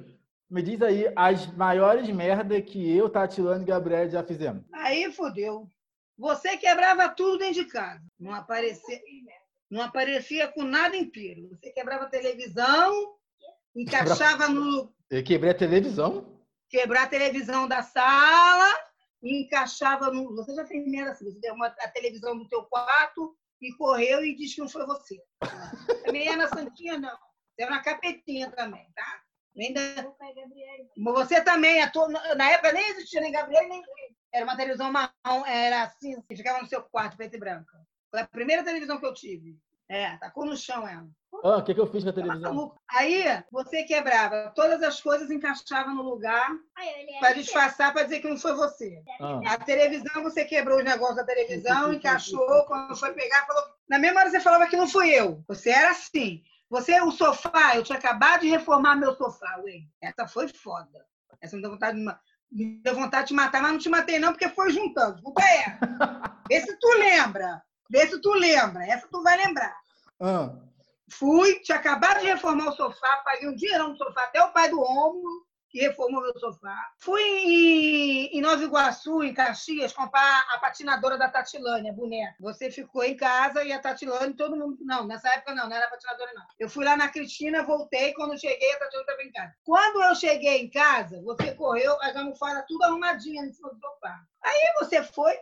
Me 0.48 0.62
diz 0.62 0.80
aí 0.82 1.12
as 1.16 1.46
maiores 1.56 2.08
merdas 2.10 2.62
que 2.64 2.96
eu, 2.96 3.08
Tatilane 3.10 3.64
e 3.64 3.66
Gabriel 3.66 4.08
já 4.08 4.22
fizemos. 4.22 4.62
Aí 4.72 5.10
fodeu. 5.12 5.66
Você 6.16 6.56
quebrava 6.56 7.08
tudo 7.08 7.38
dentro 7.38 7.54
de 7.54 7.64
casa. 7.64 8.02
Não 8.20 8.32
aparecia, 8.32 9.00
não 9.70 9.82
aparecia 9.82 10.46
com 10.48 10.62
nada 10.62 10.96
inteiro. 10.96 11.48
Você 11.48 11.70
quebrava 11.70 12.04
a 12.04 12.08
televisão, 12.08 12.92
encaixava 13.74 14.46
no. 14.48 14.92
Eu 15.10 15.24
quebrei 15.24 15.50
a 15.50 15.54
televisão. 15.58 16.31
Quebrar 16.72 17.02
a 17.02 17.08
televisão 17.08 17.68
da 17.68 17.82
sala 17.82 18.74
e 19.22 19.42
encaixava 19.42 20.10
no. 20.10 20.34
Você 20.36 20.54
já 20.54 20.64
fez 20.66 20.86
merda 20.88 21.10
assim. 21.10 21.30
Você 21.30 21.38
deu 21.38 21.54
uma, 21.54 21.66
a 21.66 21.88
televisão 21.88 22.36
do 22.36 22.48
teu 22.48 22.64
quarto 22.64 23.36
e 23.60 23.74
correu 23.74 24.24
e 24.24 24.34
disse 24.34 24.54
que 24.54 24.62
não 24.62 24.68
foi 24.70 24.86
você. 24.86 25.22
Também 26.06 26.28
é 26.28 26.34
na 26.34 26.48
Santinha, 26.48 26.98
não. 26.98 27.16
Você 27.54 27.62
é 27.62 27.66
uma 27.66 27.82
capetinha 27.82 28.50
também, 28.50 28.90
tá? 28.96 29.22
Ainda... 29.54 29.80
Mas 30.96 31.14
Você 31.14 31.44
também, 31.44 31.78
na 32.36 32.50
época 32.50 32.72
nem 32.72 32.88
existia 32.88 33.20
nem 33.20 33.30
Gabriel, 33.30 33.68
nem 33.68 33.82
era 34.32 34.44
uma 34.44 34.56
televisão 34.56 34.90
marrom, 34.90 35.44
era 35.46 35.82
assim, 35.82 36.18
que 36.22 36.34
ficava 36.34 36.62
no 36.62 36.66
seu 36.66 36.82
quarto, 36.82 37.18
preto 37.18 37.36
e 37.36 37.38
branca. 37.38 37.78
Foi 38.10 38.20
a 38.20 38.26
primeira 38.26 38.64
televisão 38.64 38.98
que 38.98 39.04
eu 39.04 39.12
tive. 39.12 39.58
É, 39.86 40.16
tacou 40.16 40.46
no 40.46 40.56
chão 40.56 40.88
ela. 40.88 41.06
Ah, 41.44 41.56
o 41.56 41.62
que, 41.64 41.74
que 41.74 41.80
eu 41.80 41.86
fiz 41.90 42.04
com 42.04 42.10
a 42.10 42.12
Tá 42.12 42.20
televisão? 42.22 42.54
maluco. 42.54 42.80
Aí 42.90 43.24
você 43.50 43.82
quebrava 43.84 44.52
todas 44.54 44.82
as 44.82 45.00
coisas, 45.00 45.30
encaixava 45.30 45.90
no 45.90 46.02
lugar 46.02 46.50
para 47.20 47.32
disfarçar, 47.32 47.92
para 47.92 48.04
dizer 48.04 48.20
que 48.20 48.28
não 48.28 48.36
foi 48.36 48.52
você. 48.54 49.02
Ah, 49.20 49.40
A 49.54 49.58
televisão, 49.58 50.22
você 50.22 50.44
quebrou 50.44 50.78
os 50.78 50.84
negócios 50.84 51.16
da 51.16 51.24
televisão, 51.24 51.92
encaixou, 51.92 52.64
quando 52.66 52.94
foi 52.96 53.12
pegar, 53.14 53.46
falou. 53.46 53.62
Na 53.88 53.98
mesma 53.98 54.20
hora 54.20 54.30
você 54.30 54.40
falava 54.40 54.66
que 54.68 54.76
não 54.76 54.86
fui 54.88 55.10
eu. 55.10 55.42
Você 55.48 55.70
era 55.70 55.90
assim. 55.90 56.42
Você, 56.70 57.00
o 57.02 57.10
sofá, 57.10 57.76
eu 57.76 57.82
tinha 57.82 57.98
acabado 57.98 58.40
de 58.42 58.48
reformar 58.48 58.96
meu 58.96 59.14
sofá, 59.16 59.58
ué. 59.64 59.80
Essa 60.00 60.26
foi 60.26 60.48
foda. 60.48 61.04
Essa 61.40 61.56
me 61.56 61.62
deu 61.62 61.70
vontade 61.72 61.98
de, 61.98 62.04
me 62.50 62.80
deu 62.82 62.94
vontade 62.94 63.28
de 63.28 63.34
matar, 63.34 63.60
mas 63.60 63.72
não 63.72 63.78
te 63.78 63.88
matei, 63.88 64.18
não, 64.18 64.32
porque 64.32 64.48
foi 64.48 64.70
juntando. 64.70 65.20
Junta 65.20 65.42
é. 65.42 65.78
Vê 66.48 66.60
se 66.60 66.78
tu 66.78 66.88
lembra. 66.98 67.62
Vê 67.90 68.06
se 68.06 68.20
tu 68.20 68.30
lembra. 68.34 68.86
Essa 68.86 69.06
tu 69.10 69.22
vai 69.22 69.36
lembrar. 69.38 69.74
ah. 70.20 70.50
Fui, 71.12 71.60
tinha 71.60 71.76
acabado 71.76 72.20
de 72.20 72.26
reformar 72.26 72.68
o 72.68 72.72
sofá, 72.72 73.16
paguei 73.24 73.48
um 73.48 73.54
dinheirão 73.54 73.90
no 73.90 73.96
sofá, 73.96 74.24
até 74.24 74.42
o 74.42 74.52
pai 74.52 74.70
do 74.70 74.80
Rômulo, 74.80 75.46
que 75.68 75.80
reformou 75.80 76.22
meu 76.22 76.38
sofá. 76.38 76.76
Fui 76.98 77.20
em, 77.22 78.40
Nova 78.40 78.62
Iguaçu, 78.62 79.22
em 79.22 79.34
Caxias, 79.34 79.92
comprar 79.92 80.46
a 80.50 80.58
patinadora 80.58 81.18
da 81.18 81.28
Tatilane, 81.28 81.90
a 81.90 81.92
boneca. 81.92 82.34
Você 82.40 82.70
ficou 82.70 83.04
em 83.04 83.14
casa 83.14 83.62
e 83.62 83.72
a 83.72 83.78
Tatilane, 83.78 84.34
todo 84.34 84.56
mundo. 84.56 84.78
Não, 84.80 85.06
nessa 85.06 85.28
época 85.28 85.54
não, 85.54 85.68
não 85.68 85.76
era 85.76 85.88
patinadora, 85.88 86.32
não. 86.34 86.44
Eu 86.58 86.68
fui 86.68 86.84
lá 86.84 86.96
na 86.96 87.08
Cristina, 87.08 87.62
voltei, 87.62 88.14
quando 88.14 88.38
cheguei, 88.38 88.72
a 88.72 88.78
Tatilane 88.78 89.04
estava 89.04 89.22
em 89.22 89.32
casa. 89.32 89.54
Quando 89.64 90.02
eu 90.02 90.14
cheguei 90.14 90.62
em 90.62 90.70
casa, 90.70 91.22
você 91.22 91.54
correu, 91.54 91.96
as 92.00 92.16
almofadas 92.16 92.64
tudo 92.66 92.84
arrumadinha 92.84 93.46
do 93.46 93.54
sofá. 93.54 94.22
Aí 94.42 94.74
você 94.78 95.02
foi, 95.02 95.38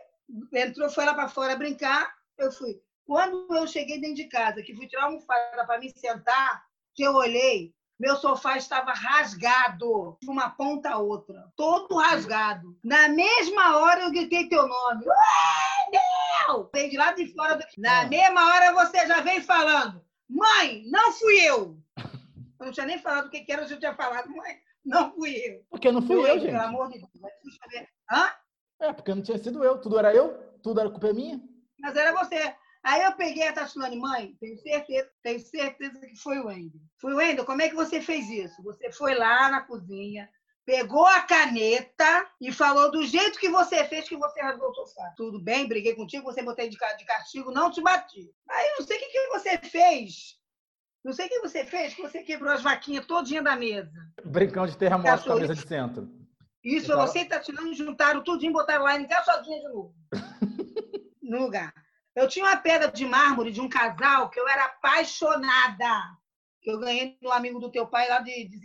entrou, 0.53 0.89
foi 0.89 1.05
lá 1.05 1.13
para 1.13 1.29
fora 1.29 1.55
brincar, 1.55 2.13
eu 2.37 2.51
fui. 2.51 2.81
Quando 3.11 3.45
eu 3.53 3.67
cheguei 3.67 3.99
dentro 3.99 4.15
de 4.15 4.29
casa, 4.29 4.61
que 4.63 4.73
fui 4.73 4.87
tirar 4.87 5.01
a 5.01 5.05
almofada 5.07 5.65
para 5.65 5.77
me 5.79 5.89
sentar, 5.89 6.63
que 6.95 7.03
eu 7.03 7.11
olhei, 7.13 7.73
meu 7.99 8.15
sofá 8.15 8.55
estava 8.55 8.93
rasgado, 8.93 10.17
de 10.21 10.29
uma 10.29 10.51
ponta 10.51 10.91
a 10.91 10.97
outra, 10.97 11.51
todo 11.57 11.97
rasgado. 11.97 12.73
Na 12.81 13.09
mesma 13.09 13.79
hora 13.79 14.03
eu 14.03 14.11
gritei 14.11 14.47
teu 14.47 14.65
nome. 14.65 15.03
Wendel! 15.05 16.69
Veio 16.73 16.89
de 16.89 16.95
lá 16.95 17.11
de 17.11 17.27
fora 17.33 17.57
do... 17.57 17.65
Na 17.79 17.99
Ah. 18.03 18.07
mesma 18.07 18.45
hora 18.47 18.71
você 18.85 19.05
já 19.05 19.19
veio 19.19 19.43
falando, 19.43 20.01
mãe, 20.29 20.83
não 20.89 21.11
fui 21.11 21.37
eu. 21.41 21.77
Eu 22.61 22.65
não 22.67 22.71
tinha 22.71 22.85
nem 22.85 22.97
falado 22.97 23.25
o 23.25 23.29
que 23.29 23.45
era, 23.51 23.63
eu 23.63 23.67
já 23.67 23.77
tinha 23.77 23.93
falado, 23.93 24.29
mãe, 24.29 24.55
não 24.85 25.13
fui 25.13 25.35
eu. 25.35 25.65
Porque 25.69 25.91
não 25.91 26.01
fui 26.01 26.15
eu, 26.15 26.23
Pelo 26.23 26.39
gente. 26.39 26.55
amor 26.55 26.87
de 26.89 26.99
Deus. 26.99 27.11
Eu. 27.73 27.87
Hã? 28.09 28.31
É, 28.79 28.93
porque 28.93 29.13
não 29.13 29.21
tinha 29.21 29.37
sido 29.37 29.61
eu. 29.65 29.79
Tudo 29.81 29.99
era 29.99 30.15
eu? 30.15 30.33
Tudo 30.63 30.79
era 30.79 30.89
culpa 30.89 31.11
minha? 31.11 31.41
Mas 31.77 31.93
era 31.97 32.13
você. 32.13 32.55
Aí 32.83 33.03
eu 33.03 33.11
peguei 33.13 33.47
a 33.47 33.53
Tatilane, 33.53 33.95
mãe, 33.95 34.35
tenho 34.39 34.57
certeza, 34.59 35.09
tenho 35.21 35.39
certeza 35.39 35.99
que 35.99 36.15
foi 36.15 36.39
o 36.39 36.47
Wendel. 36.47 36.81
Foi 36.99 37.13
o 37.13 37.17
Wendel, 37.17 37.45
como 37.45 37.61
é 37.61 37.69
que 37.69 37.75
você 37.75 38.01
fez 38.01 38.27
isso? 38.29 38.61
Você 38.63 38.91
foi 38.91 39.13
lá 39.13 39.49
na 39.51 39.61
cozinha, 39.61 40.27
pegou 40.65 41.05
a 41.05 41.21
caneta 41.21 42.27
e 42.39 42.51
falou 42.51 42.89
do 42.91 43.05
jeito 43.05 43.39
que 43.39 43.49
você 43.49 43.83
fez 43.85 44.09
que 44.09 44.17
você 44.17 44.41
rasgou 44.41 44.69
o 44.69 44.73
sofá. 44.73 45.13
Tudo 45.15 45.39
bem, 45.39 45.67
briguei 45.67 45.93
contigo, 45.95 46.23
você 46.23 46.41
botei 46.41 46.69
de 46.69 46.77
ca- 46.77 46.93
de 46.93 47.05
castigo, 47.05 47.51
não 47.51 47.69
te 47.69 47.81
bati. 47.81 48.31
Aí 48.49 48.67
eu 48.69 48.79
não 48.79 48.87
sei 48.87 48.97
o 48.97 48.99
que, 48.99 49.05
que 49.09 49.27
você 49.27 49.57
fez. 49.59 50.39
Não 51.03 51.13
sei 51.13 51.27
o 51.27 51.29
que 51.29 51.39
você 51.39 51.65
fez, 51.65 51.93
que 51.93 52.01
você 52.01 52.23
quebrou 52.23 52.51
as 52.51 52.61
vaquinhas 52.63 53.05
todinha 53.05 53.41
da 53.43 53.55
mesa. 53.55 53.91
Brincão 54.23 54.65
de 54.65 54.77
terremoto 54.77 55.23
com 55.23 55.33
a 55.33 55.35
mesa 55.35 55.55
de 55.55 55.67
centro. 55.67 56.09
Isso, 56.63 56.95
você 56.95 57.19
e 57.19 57.25
Tatilane 57.25 57.73
juntaram 57.73 58.23
tudinho 58.23 58.51
e 58.51 58.53
botaram 58.53 58.83
lá 58.83 58.99
encaixadinha 58.99 59.59
de 59.61 59.67
novo. 59.67 59.95
no 61.21 61.39
lugar. 61.43 61.73
Eu 62.15 62.27
tinha 62.27 62.45
uma 62.45 62.57
pedra 62.57 62.91
de 62.91 63.05
mármore 63.05 63.51
de 63.51 63.61
um 63.61 63.69
casal 63.69 64.29
que 64.29 64.39
eu 64.39 64.47
era 64.47 64.65
apaixonada. 64.65 66.17
Que 66.61 66.71
eu 66.71 66.79
ganhei 66.79 67.17
no 67.21 67.31
amigo 67.31 67.59
do 67.59 67.71
teu 67.71 67.87
pai 67.87 68.07
lá 68.07 68.19
de, 68.19 68.47
de 68.47 68.57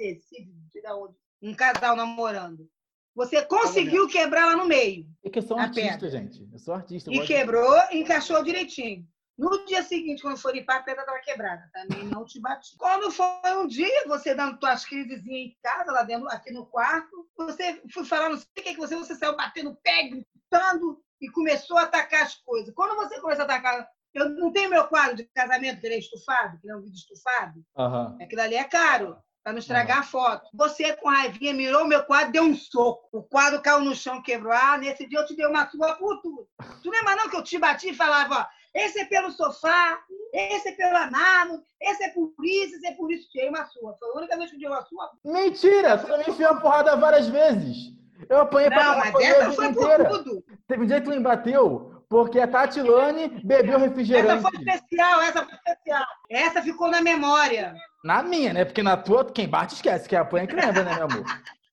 não 0.55 0.69
sei 0.71 0.83
da 0.83 0.97
onde. 0.97 1.15
Um 1.43 1.55
casal 1.55 1.97
namorando. 1.97 2.69
Você 3.15 3.43
conseguiu 3.47 4.07
quebrar 4.09 4.47
lá 4.47 4.57
no 4.57 4.67
meio. 4.67 5.07
É 5.25 5.31
que 5.31 5.39
eu 5.39 5.43
sou 5.43 5.57
um 5.57 5.61
artista, 5.61 5.91
pedra. 6.01 6.11
gente. 6.11 6.47
Eu 6.53 6.59
sou 6.59 6.75
artista. 6.75 7.11
eu 7.11 7.15
E 7.15 7.21
de- 7.21 7.27
quebrou 7.27 7.75
e 7.91 8.01
encaixou 8.01 8.43
direitinho. 8.45 9.07
No 9.39 9.65
dia 9.67 9.83
seguinte, 9.83 10.23
quando 10.23 10.39
for 10.39 10.55
limpar, 10.55 10.79
a 10.79 10.83
pedra 10.83 11.03
estava 11.03 11.19
quebrada. 11.21 11.71
Também 11.73 12.05
não 12.05 12.25
te 12.25 12.41
bati. 12.41 12.75
Quando 12.79 13.11
foi 13.11 13.27
um 13.57 13.67
dia, 13.67 14.07
você 14.07 14.35
dando 14.35 14.59
tuas 14.59 14.85
crisezinhas 14.85 15.51
em 15.53 15.57
casa, 15.63 15.93
lá 15.93 16.03
dentro, 16.03 16.27
aqui 16.31 16.51
no 16.53 16.67
quarto, 16.67 17.27
você 17.37 17.83
foi 17.93 18.05
falar, 18.05 18.31
não 18.31 18.37
sei 18.39 18.47
o 18.59 18.63
que, 18.63 18.73
que 18.75 18.77
você, 18.79 18.97
você 18.97 19.15
saiu 19.15 19.37
batendo 19.37 19.71
o 19.71 19.77
pé, 19.77 20.09
gritando 20.09 21.03
e 21.21 21.29
começou 21.31 21.79
a 21.79 21.83
atacar 21.83 22.23
as 22.23 22.35
coisas. 22.35 22.75
Quando 22.75 22.97
você 22.97 23.21
começou 23.21 23.43
a 23.43 23.45
atacar. 23.45 23.89
Eu 24.15 24.31
não 24.31 24.51
tenho 24.51 24.71
meu 24.71 24.89
quadro 24.89 25.15
de 25.15 25.25
casamento 25.25 25.79
que 25.79 25.87
ele 25.87 25.97
é 25.97 25.99
estufado, 25.99 26.59
que 26.59 26.67
ele 26.67 26.73
é 26.73 26.77
um 26.77 26.81
vídeo 26.81 26.97
estufado. 26.97 27.63
Aham. 27.77 28.17
Aquilo 28.19 28.41
ali 28.41 28.55
é 28.55 28.65
caro, 28.65 29.19
para 29.45 29.53
não 29.53 29.59
estragar 29.61 29.99
a 29.99 30.03
foto. 30.03 30.49
Você, 30.55 30.97
com 30.97 31.09
raivinha, 31.09 31.53
mirou 31.53 31.85
o 31.85 31.87
meu 31.87 32.03
quadro, 32.03 32.33
deu 32.33 32.43
um 32.43 32.57
soco. 32.57 33.09
O 33.13 33.23
quadro 33.23 33.61
caiu 33.61 33.81
no 33.81 33.95
chão, 33.95 34.23
quebrou. 34.23 34.53
Ah, 34.53 34.79
nesse 34.79 35.07
dia 35.07 35.19
eu 35.19 35.27
te 35.27 35.37
dei 35.37 35.47
uma 35.47 35.69
sua 35.69 35.97
por 35.97 36.21
tudo. 36.23 36.49
Tu 36.83 36.91
lembra 36.91 37.15
não 37.15 37.29
que 37.29 37.37
eu 37.37 37.43
te 37.43 37.59
bati 37.59 37.91
e 37.91 37.95
falava, 37.95 38.41
ó, 38.41 38.47
esse 38.75 39.01
é 39.01 39.05
pelo 39.05 39.31
sofá, 39.31 40.01
esse 40.33 40.71
é 40.71 40.73
pelo 40.73 41.11
mármore, 41.11 41.63
esse 41.81 42.05
é 42.05 42.09
por 42.09 42.33
isso, 42.43 42.75
esse 42.75 42.87
é 42.87 42.95
por 42.95 43.13
isso. 43.13 43.31
Tirei 43.31 43.51
uma 43.51 43.67
sua. 43.67 43.95
Foi 43.99 44.09
a 44.09 44.19
única 44.19 44.37
vez 44.37 44.51
que 44.51 44.57
eu 44.57 44.61
dei 44.61 44.69
uma 44.69 44.83
sua. 44.83 45.13
Mentira! 45.25 45.99
Tu 45.99 46.09
me 46.09 46.25
enfiou 46.27 46.53
uma 46.53 46.61
porrada 46.61 46.97
várias 46.97 47.29
vezes. 47.29 47.95
Eu 48.29 48.41
apanhei 48.41 48.71
pra 48.71 48.77
Não, 48.77 48.95
caralho, 48.95 49.01
mas 49.01 49.09
apanhei 49.11 49.31
essa 49.31 49.53
foi 49.53 49.67
inteira. 49.67 50.05
por 50.09 50.19
tudo. 50.25 50.45
Teve 50.67 50.83
um 50.83 50.87
dia 50.87 51.01
que 51.01 51.07
tu 51.07 51.11
me 51.11 51.21
bateu 51.21 51.97
porque 52.09 52.39
a 52.39 52.47
Tatilane 52.47 53.29
bebeu 53.45 53.77
Essa 53.77 53.87
refrigerante. 53.87 54.43
foi 54.43 54.53
especial, 54.53 55.21
essa 55.23 55.45
foi 55.45 55.55
especial. 55.55 56.07
Essa 56.31 56.63
ficou 56.63 56.89
na 56.89 57.01
memória. 57.01 57.75
Na 58.05 58.23
minha, 58.23 58.53
né? 58.53 58.65
Porque 58.65 58.83
na 58.83 58.97
tua, 58.97 59.25
quem 59.25 59.49
bate 59.49 59.75
esquece, 59.75 60.09
que 60.09 60.15
apanha 60.15 60.47
que 60.47 60.55
lembra, 60.55 60.85
né, 60.85 60.95
meu 60.95 61.05
amor? 61.05 61.25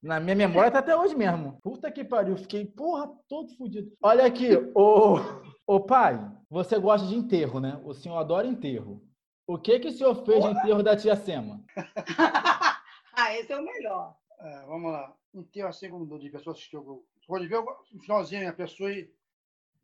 Na 0.01 0.19
minha 0.19 0.35
memória 0.35 0.71
tá 0.71 0.79
até 0.79 0.95
hoje 0.95 1.15
mesmo. 1.15 1.59
Puta 1.63 1.91
que 1.91 2.03
pariu, 2.03 2.35
fiquei, 2.35 2.65
porra, 2.65 3.09
todo 3.29 3.55
fodido. 3.55 3.89
Olha 4.01 4.25
aqui, 4.25 4.49
ô, 4.75 5.19
ô 5.65 5.79
pai, 5.79 6.19
você 6.49 6.77
gosta 6.77 7.07
de 7.07 7.15
enterro, 7.15 7.59
né? 7.59 7.79
O 7.85 7.93
senhor 7.93 8.17
adora 8.17 8.47
enterro. 8.47 9.01
O 9.47 9.57
que 9.57 9.79
que 9.79 9.87
o 9.89 9.91
senhor 9.91 10.15
fez 10.25 10.43
de 10.43 10.51
enterro 10.51 10.83
da 10.83 10.95
tia 10.95 11.15
Sema? 11.15 11.61
ah, 13.15 13.33
esse 13.37 13.53
é 13.53 13.57
o 13.57 13.63
melhor. 13.63 14.15
É, 14.39 14.65
vamos 14.65 14.91
lá. 14.91 15.13
Enterro 15.33 15.69
assim 15.69 15.89
como 15.89 16.19
de 16.19 16.29
pessoas 16.29 16.63
que 16.63 16.75
eu. 16.75 17.03
Pode 17.27 17.47
ver 17.47 17.61
no 17.61 18.01
finalzinho 18.01 18.49
a 18.49 18.53
pessoa 18.53 18.89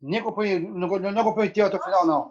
nem 0.02 0.20
acompanhei, 0.20 0.60
não, 0.60 0.88
não 0.88 1.20
acompanhei 1.20 1.48
o 1.48 1.50
enterro 1.50 1.68
até 1.68 1.76
o 1.78 1.82
final, 1.82 2.06
não. 2.06 2.30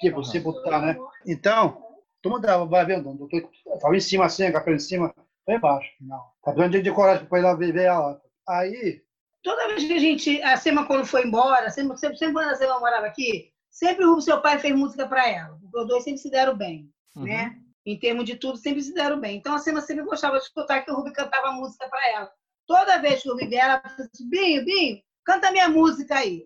Tipo, 0.00 0.20
Aham. 0.20 0.24
sepultar, 0.24 0.82
né? 0.82 0.96
Então, 1.26 1.82
todo 2.22 2.32
mundo 2.32 2.68
vai 2.68 2.84
vendo, 2.86 3.28
estava 3.74 3.96
em 3.96 4.00
cima 4.00 4.26
assim, 4.26 4.44
a 4.44 4.52
capela 4.52 4.76
em 4.76 4.80
cima, 4.80 5.14
Bem 5.46 5.58
baixo, 5.58 5.90
não. 6.00 6.22
Tá 6.44 6.52
dando 6.52 6.80
de 6.80 6.92
coragem 6.92 7.26
para 7.26 7.38
ir 7.38 7.42
lá 7.42 7.54
viver 7.54 7.84
ela. 7.84 8.22
Aí, 8.48 9.02
Toda 9.42 9.68
vez 9.68 9.84
que 9.84 9.92
a 9.94 9.98
gente, 9.98 10.42
a 10.42 10.56
Sema 10.56 10.86
quando 10.86 11.06
foi 11.06 11.26
embora, 11.26 11.70
sempre, 11.70 11.96
sempre, 11.96 12.18
sempre 12.18 12.34
quando 12.34 12.50
a 12.50 12.54
Sema 12.54 12.78
morava 12.78 13.06
aqui, 13.06 13.50
sempre 13.70 14.04
o 14.04 14.20
seu 14.20 14.40
pai 14.42 14.58
fez 14.58 14.74
música 14.76 15.08
para 15.08 15.28
ela. 15.28 15.58
Os 15.74 15.88
dois 15.88 16.04
sempre 16.04 16.20
se 16.20 16.30
deram 16.30 16.56
bem, 16.56 16.92
Uhum. 17.16 17.24
né? 17.24 17.58
Em 17.86 17.98
termos 17.98 18.24
de 18.24 18.36
tudo, 18.36 18.58
sempre 18.58 18.82
se 18.82 18.92
deram 18.94 19.18
bem. 19.18 19.36
Então 19.38 19.54
a 19.54 19.58
Sema 19.58 19.80
sempre 19.80 20.04
gostava 20.04 20.36
de 20.38 20.44
escutar 20.44 20.82
que 20.82 20.90
o 20.90 20.94
Rubi 20.94 21.12
cantava 21.12 21.52
música 21.52 21.88
para 21.88 22.08
ela. 22.10 22.30
Toda 22.66 22.98
vez 22.98 23.22
que 23.22 23.28
o 23.28 23.32
Rubi 23.32 23.46
vier, 23.46 23.64
ela 23.64 23.80
falava 23.80 24.02
assim, 24.02 24.28
Binho, 24.28 24.64
Binho, 24.64 24.98
canta 25.24 25.50
minha 25.50 25.68
música 25.68 26.16
aí. 26.16 26.44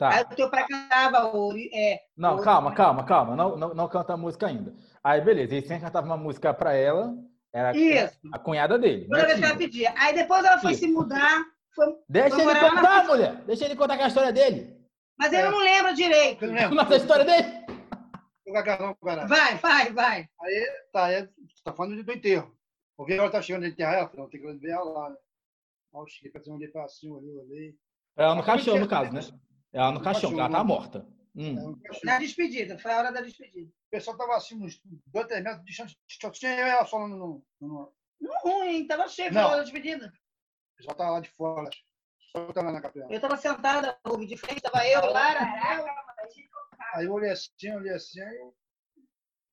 Aí 0.00 0.24
Tá. 0.24 0.30
o 0.30 0.36
teu 0.36 0.50
pai 0.50 0.66
cantava, 0.66 1.24
ou, 1.34 1.52
é, 1.56 2.00
Não, 2.16 2.36
ou- 2.36 2.42
calma, 2.42 2.72
calma, 2.74 3.04
calma. 3.04 3.34
Não, 3.34 3.56
não, 3.56 3.74
não 3.74 3.88
canta 3.88 4.12
a 4.12 4.16
música 4.16 4.46
ainda. 4.46 4.74
Aí, 5.02 5.20
beleza. 5.22 5.54
Ele 5.54 5.66
sempre 5.66 5.84
cantava 5.84 6.06
uma 6.06 6.16
música 6.16 6.52
pra 6.52 6.74
ela. 6.74 7.14
Era 7.52 7.74
Isso. 7.74 8.18
a 8.32 8.38
cunhada 8.38 8.78
dele. 8.78 9.06
Toda 9.08 9.22
né, 9.22 9.26
vez 9.28 9.38
que 9.38 9.44
ela 9.44 9.56
tia? 9.56 9.66
pedia. 9.66 9.94
Aí 9.96 10.14
depois 10.14 10.44
ela 10.44 10.58
foi 10.58 10.72
Isso. 10.72 10.80
se 10.80 10.88
mudar, 10.88 11.42
foi... 11.74 11.86
Deixa 12.08 12.30
Foi 12.36 12.40
ele 12.44 12.52
lá 12.52 12.60
na 12.60 12.70
contar, 12.70 13.04
mulher. 13.06 13.34
Deixa 13.46 13.64
ele 13.64 13.74
contar 13.76 13.96
é 13.98 14.02
a 14.04 14.08
história 14.08 14.32
dele. 14.32 14.76
mas 15.18 15.32
eu 15.32 15.50
não 15.50 15.58
lembro 15.58 15.94
direito. 15.94 16.40
você 16.40 16.46
não 16.46 16.54
lembra? 16.54 16.74
Nossa, 16.74 16.94
a 16.94 16.96
história 16.98 17.24
dele. 17.24 17.55
Eu 18.46 18.52
gagarrão, 18.52 18.94
cara. 18.94 19.26
Vai, 19.26 19.56
vai, 19.56 19.92
vai. 19.92 20.28
Aí, 20.40 20.66
tá, 20.92 21.04
aí, 21.06 21.22
você 21.22 21.62
tá 21.64 21.72
falando 21.72 22.02
do 22.02 22.12
enterro. 22.12 22.56
O 22.96 23.04
que 23.04 23.12
ela 23.12 23.30
tá 23.30 23.42
chegando 23.42 23.64
de 23.64 23.70
enterrar 23.72 23.94
ela, 23.94 24.06
falei, 24.08 24.22
não, 24.22 24.30
tem 24.30 24.40
que 24.40 24.52
ver 24.54 24.70
ela 24.70 24.84
lá, 24.90 25.10
né? 25.10 25.16
Eu 25.94 26.06
cheguei 26.06 26.30
pra 26.30 26.42
cima, 26.42 26.56
olhei 26.56 26.68
pra 26.68 26.88
cima, 26.88 27.16
olhei, 27.16 27.36
olhei. 27.36 27.78
Ela 28.16 28.34
no 28.34 28.44
caixão, 28.44 28.78
no 28.78 28.88
caso, 28.88 29.12
né? 29.12 29.20
Ela 29.72 29.90
no 29.92 29.98
No 29.98 30.04
caixão, 30.04 30.30
porque 30.30 30.40
ela 30.40 30.50
tá 30.50 30.64
morta. 30.64 31.06
Hum. 31.34 31.78
achei- 31.90 32.00
Na 32.04 32.18
despedida, 32.18 32.78
foi 32.78 32.92
a 32.92 32.98
hora 32.98 33.12
da 33.12 33.20
despedida. 33.20 33.68
O 33.68 33.90
pessoal 33.90 34.16
tava 34.16 34.36
assim, 34.36 34.56
uns 34.62 34.80
dois, 35.06 35.26
três 35.26 35.42
metros 35.44 35.64
de. 35.64 35.74
Só 36.20 36.30
tinha 36.30 36.52
eu 36.52 36.66
e 36.66 36.70
ela 36.70 36.86
falando 36.86 37.16
no. 37.16 37.44
no 37.60 37.92
Não 38.20 38.40
ruim? 38.40 38.86
Tava 38.86 39.06
cheio, 39.08 39.30
foi 39.32 39.40
Não. 39.42 39.48
a 39.48 39.50
hora 39.50 39.56
da 39.58 39.62
despedida. 39.64 40.10
já 40.80 40.94
tava 40.94 41.10
lá 41.10 41.20
de 41.20 41.28
fora. 41.30 41.68
Só 42.32 42.46
lá 42.54 42.72
na 42.72 42.80
capela. 42.80 43.12
Eu 43.12 43.20
tava 43.20 43.36
sentada, 43.36 43.98
de 44.26 44.36
frente, 44.36 44.60
tava 44.62 44.86
eu, 44.86 45.00
Lara. 45.12 45.40
Aí 46.96 47.04
eu 47.04 47.12
olhei 47.12 47.30
assim, 47.30 47.70
olhei 47.74 47.92
assim, 47.92 48.20
aí. 48.20 48.38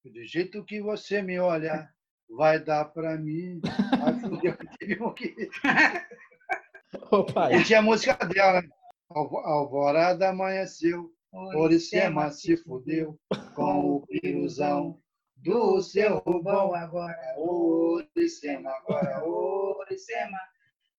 Do 0.05 0.23
jeito 0.25 0.63
que 0.63 0.81
você 0.81 1.21
me 1.21 1.37
olha, 1.39 1.89
vai 2.29 2.57
dar 2.57 2.85
pra 2.85 3.17
mim. 3.17 3.59
Aí 4.01 4.19
fudeu, 4.21 4.55
teve 4.79 5.03
um 5.03 5.13
que. 5.13 5.35
Ô, 7.11 7.25
pai. 7.25 7.55
E 7.55 7.63
tinha 7.63 7.79
a 7.79 7.81
música 7.81 8.13
dela, 8.25 8.61
né? 8.61 8.69
Alvo- 9.09 9.39
Alvorada 9.39 10.29
amanheceu, 10.29 11.11
Oricema 11.33 12.31
se 12.31 12.55
fudeu 12.57 13.19
com 13.55 13.95
o 13.97 14.07
piruzão 14.07 15.01
do 15.35 15.81
seu 15.81 16.19
rubão. 16.19 16.73
agora. 16.73 17.17
Oricema, 17.37 18.69
agora, 18.71 19.21
Oricema, 19.25 20.37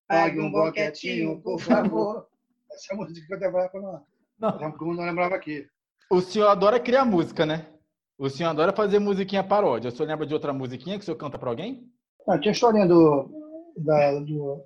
pague 0.06 0.40
um 0.40 0.50
boquetinho, 0.50 1.40
por 1.40 1.58
favor. 1.58 2.28
Essa 2.70 2.94
música 2.94 3.26
que 3.26 3.32
eu 3.32 3.38
lembrava 3.38 4.08
Não. 4.38 4.58
eu 4.60 4.94
não 4.94 5.04
lembrava 5.04 5.36
aqui. 5.36 5.66
O 6.10 6.20
senhor 6.20 6.48
adora 6.48 6.78
criar 6.80 7.04
música, 7.04 7.44
né? 7.46 7.66
O 8.18 8.28
senhor 8.28 8.50
adora 8.50 8.72
fazer 8.72 8.98
musiquinha 8.98 9.42
paródia. 9.42 9.88
O 9.88 9.92
senhor 9.92 10.08
lembra 10.08 10.26
de 10.26 10.34
outra 10.34 10.52
musiquinha 10.52 10.96
que 10.96 11.02
o 11.02 11.04
senhor 11.04 11.16
canta 11.16 11.38
pra 11.38 11.50
alguém? 11.50 11.88
Não, 12.26 12.38
tinha 12.40 12.52
historinha 12.52 12.86
do, 12.86 13.28
da, 13.76 14.20
do. 14.20 14.62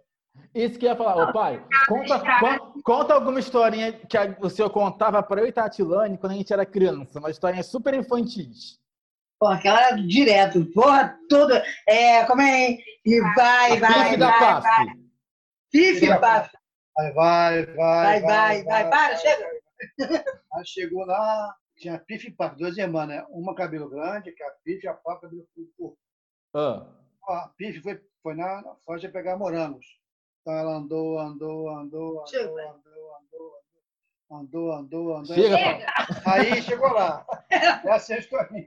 Isso 0.54 0.78
que 0.78 0.84
ia 0.86 0.94
falar. 0.94 1.28
Ô, 1.28 1.32
pai, 1.32 1.64
conta, 1.88 2.20
con- 2.20 2.82
conta 2.82 3.14
alguma 3.14 3.40
historinha 3.40 3.92
que 3.92 4.16
a- 4.16 4.36
o 4.40 4.50
senhor 4.50 4.70
contava 4.70 5.22
pra 5.22 5.40
eu 5.40 5.46
e 5.46 5.52
Tatilane 5.52 6.18
quando 6.18 6.32
a 6.32 6.34
gente 6.36 6.52
era 6.52 6.66
criança. 6.66 7.18
Uma 7.18 7.30
historinha 7.30 7.62
super 7.62 7.94
infantis. 7.94 8.78
Pô, 9.40 9.46
aquela 9.46 9.80
era 9.88 9.96
direto, 9.96 10.64
porra 10.74 11.16
toda. 11.28 11.62
É, 11.88 12.24
como 12.26 12.42
é? 12.42 12.76
E 13.06 13.20
vai, 13.36 13.78
vai, 13.80 14.04
Pife 14.04 14.16
da 14.16 14.30
vai, 14.30 14.38
Paf. 14.40 14.62
vai. 14.62 14.86
Pife, 15.70 16.06
paf. 16.20 16.50
Vai, 16.96 17.12
vai, 17.12 17.64
Vai, 17.76 18.20
vai, 18.20 18.64
vai. 18.64 18.90
Para, 18.90 19.16
chega. 19.16 19.57
Aí 20.52 20.66
chegou 20.66 21.04
lá, 21.04 21.54
tinha 21.76 21.98
Pife 21.98 22.28
e 22.28 22.30
Paf, 22.32 22.56
duas 22.56 22.76
irmãs, 22.76 23.06
né? 23.06 23.24
Uma 23.30 23.54
cabelo 23.54 23.88
grande, 23.88 24.32
que 24.32 24.42
é 24.42 24.46
a 24.48 24.50
Pife, 24.64 24.84
e 24.86 24.88
a 24.88 24.94
Paf 24.94 25.20
cabelo 25.20 25.46
curto. 25.54 25.96
Ah, 26.54 26.86
A 27.28 27.48
Pife 27.56 27.80
foi, 27.80 28.00
foi 28.22 28.34
na, 28.34 28.62
na 28.62 28.74
Foz 28.84 29.06
pegar 29.06 29.36
morangos. 29.36 29.86
Então 30.40 30.54
ela 30.54 30.76
andou, 30.76 31.18
andou, 31.18 31.68
andou, 31.68 32.26
Chega, 32.26 32.48
andou, 32.48 33.16
andou, 33.16 33.52
andou, 34.30 34.32
andou, 34.32 34.72
andou, 34.72 35.16
andou. 35.16 35.34
Chega, 35.36 35.56
Chega. 35.56 35.86
Aí 36.26 36.62
chegou 36.62 36.92
lá. 36.92 37.26
Essa 37.84 38.14
é 38.14 38.16
a 38.16 38.18
história. 38.18 38.64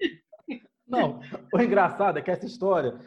Não, 0.88 1.22
o 1.54 1.62
engraçado 1.62 2.20
é 2.20 2.22
que 2.22 2.30
essa 2.30 2.46
história 2.46 3.00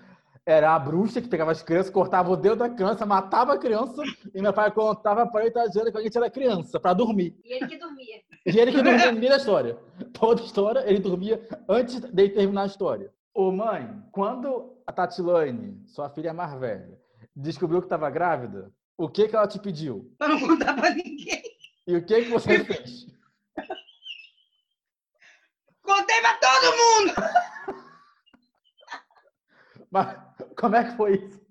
era 0.47 0.75
a 0.75 0.79
bruxa 0.79 1.23
que 1.23 1.29
pegava 1.29 1.53
as 1.53 1.63
crianças, 1.63 1.91
cortava 1.91 2.31
o 2.31 2.37
dedo 2.37 2.57
da 2.57 2.69
criança, 2.69 3.07
matava 3.07 3.55
a 3.55 3.59
criança, 3.59 4.03
e 4.35 4.43
meu 4.43 4.53
pai 4.53 4.71
contava 4.71 5.27
pra 5.27 5.43
ele 5.43 5.51
Tatilane 5.51 5.91
quando 5.91 6.03
a 6.03 6.05
gente 6.05 6.17
era 6.17 6.31
criança, 6.31 6.79
pra 6.79 6.93
dormir. 6.93 7.35
E 7.45 7.55
ele 7.55 7.67
que 7.67 7.79
dormia. 7.79 8.23
E 8.47 8.59
ele 8.59 8.73
que 8.73 8.83
dormia 8.83 9.13
no 9.13 9.19
meio 9.19 9.31
da 9.31 9.39
história. 9.39 9.79
Toda 10.13 10.43
história, 10.43 10.85
ele 10.87 10.99
dormia 10.99 11.47
antes 11.69 11.99
de 11.99 12.29
terminar 12.29 12.63
a 12.63 12.67
história. 12.67 13.13
Ô 13.33 13.51
mãe, 13.51 14.03
quando 14.13 14.77
a 14.87 14.93
Tatilane, 14.93 15.83
sua 15.87 16.11
filha 16.11 16.35
mais 16.35 16.53
velha, 16.61 17.01
descobriu 17.35 17.81
que 17.81 17.87
estava 17.87 18.11
grávida, 18.11 18.71
o 18.99 19.09
que, 19.09 19.27
que 19.27 19.35
ela 19.35 19.49
te 19.49 19.59
pediu? 19.59 20.15
Pra 20.19 20.29
não 20.29 20.39
contar 20.41 20.75
pra 20.75 20.91
ninguém. 20.91 21.43
E 21.87 21.97
o 21.97 22.05
que, 22.05 22.23
que 22.23 22.31
você 22.31 22.63
fez? 22.65 23.07
Contei 25.83 26.21
pra 26.21 26.39
todo 26.39 26.77
mundo. 26.77 27.15
Mas 29.91 30.17
como 30.65 30.77
é 30.77 30.85
que 30.85 30.97
foi 30.97 31.17
isso? 31.17 31.45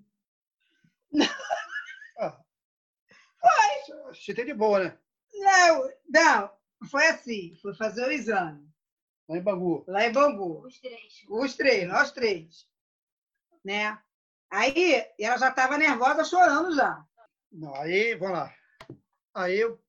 Você 4.12 4.34
tem 4.34 4.44
de 4.44 4.54
boa, 4.54 4.82
né? 4.82 4.98
Não, 5.34 5.88
não. 6.08 6.50
Foi 6.90 7.06
assim. 7.06 7.54
Fui 7.62 7.72
fazer 7.76 8.08
o 8.08 8.10
exame. 8.10 8.68
Lá 9.28 9.36
em 9.36 9.40
Bangu. 9.42 9.84
Lá 9.86 10.04
em 10.04 10.12
Bangu. 10.12 10.66
Os 10.66 10.80
três. 10.80 11.24
Os 11.28 11.54
três, 11.54 11.86
nós 11.86 12.10
três. 12.10 12.66
Né? 13.64 13.96
Aí 14.50 15.06
ela 15.20 15.38
já 15.38 15.50
estava 15.50 15.78
nervosa, 15.78 16.24
chorando 16.24 16.74
já. 16.74 17.06
Não, 17.52 17.72
aí, 17.76 18.16
vamos 18.16 18.38
lá. 18.38 18.52
Aí 19.32 19.60
eu 19.60 19.80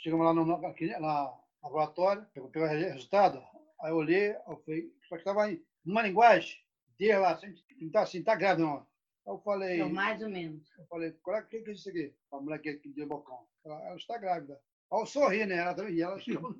chegamos 0.00 0.26
lá 0.26 0.34
no, 0.34 0.44
no, 0.44 0.66
aqui, 0.66 0.88
lá 0.88 1.22
no 1.22 1.40
laboratório, 1.62 2.26
pegou 2.34 2.50
o 2.52 2.66
resultado, 2.66 3.40
aí 3.80 3.92
eu 3.92 3.96
olhei, 3.96 4.32
eu 4.32 4.60
falei, 4.64 4.92
só 5.08 5.14
que 5.14 5.20
estava 5.20 5.56
numa 5.84 6.02
linguagem, 6.02 6.58
diz 6.98 7.18
lá, 7.18 7.32
assim, 7.32 7.54
não 7.80 7.86
está 7.88 8.02
assim, 8.02 8.22
tá 8.22 8.34
grávida 8.34 8.66
não. 8.66 8.76
Aí 8.76 9.32
eu 9.32 9.38
falei, 9.38 9.82
mais 9.84 10.20
ou 10.22 10.28
menos. 10.28 10.62
eu 10.78 10.84
falei, 10.86 11.12
qual 11.22 11.36
é 11.36 11.40
o 11.40 11.46
que 11.46 11.60
que 11.60 11.70
é 11.70 11.72
isso 11.74 11.88
aqui? 11.88 12.12
A 12.32 12.40
mulher 12.40 12.58
que 12.60 12.74
que 12.74 12.88
deu 12.90 13.06
bocão. 13.06 13.38
Ela, 13.64 13.80
ela 13.86 13.96
está 13.96 14.18
grávida. 14.18 14.58
Aí 14.92 15.00
eu 15.00 15.06
sorri, 15.06 15.46
né? 15.46 15.56
Ela 15.58 15.74
também, 15.74 16.00
ela 16.00 16.18
chegou. 16.20 16.54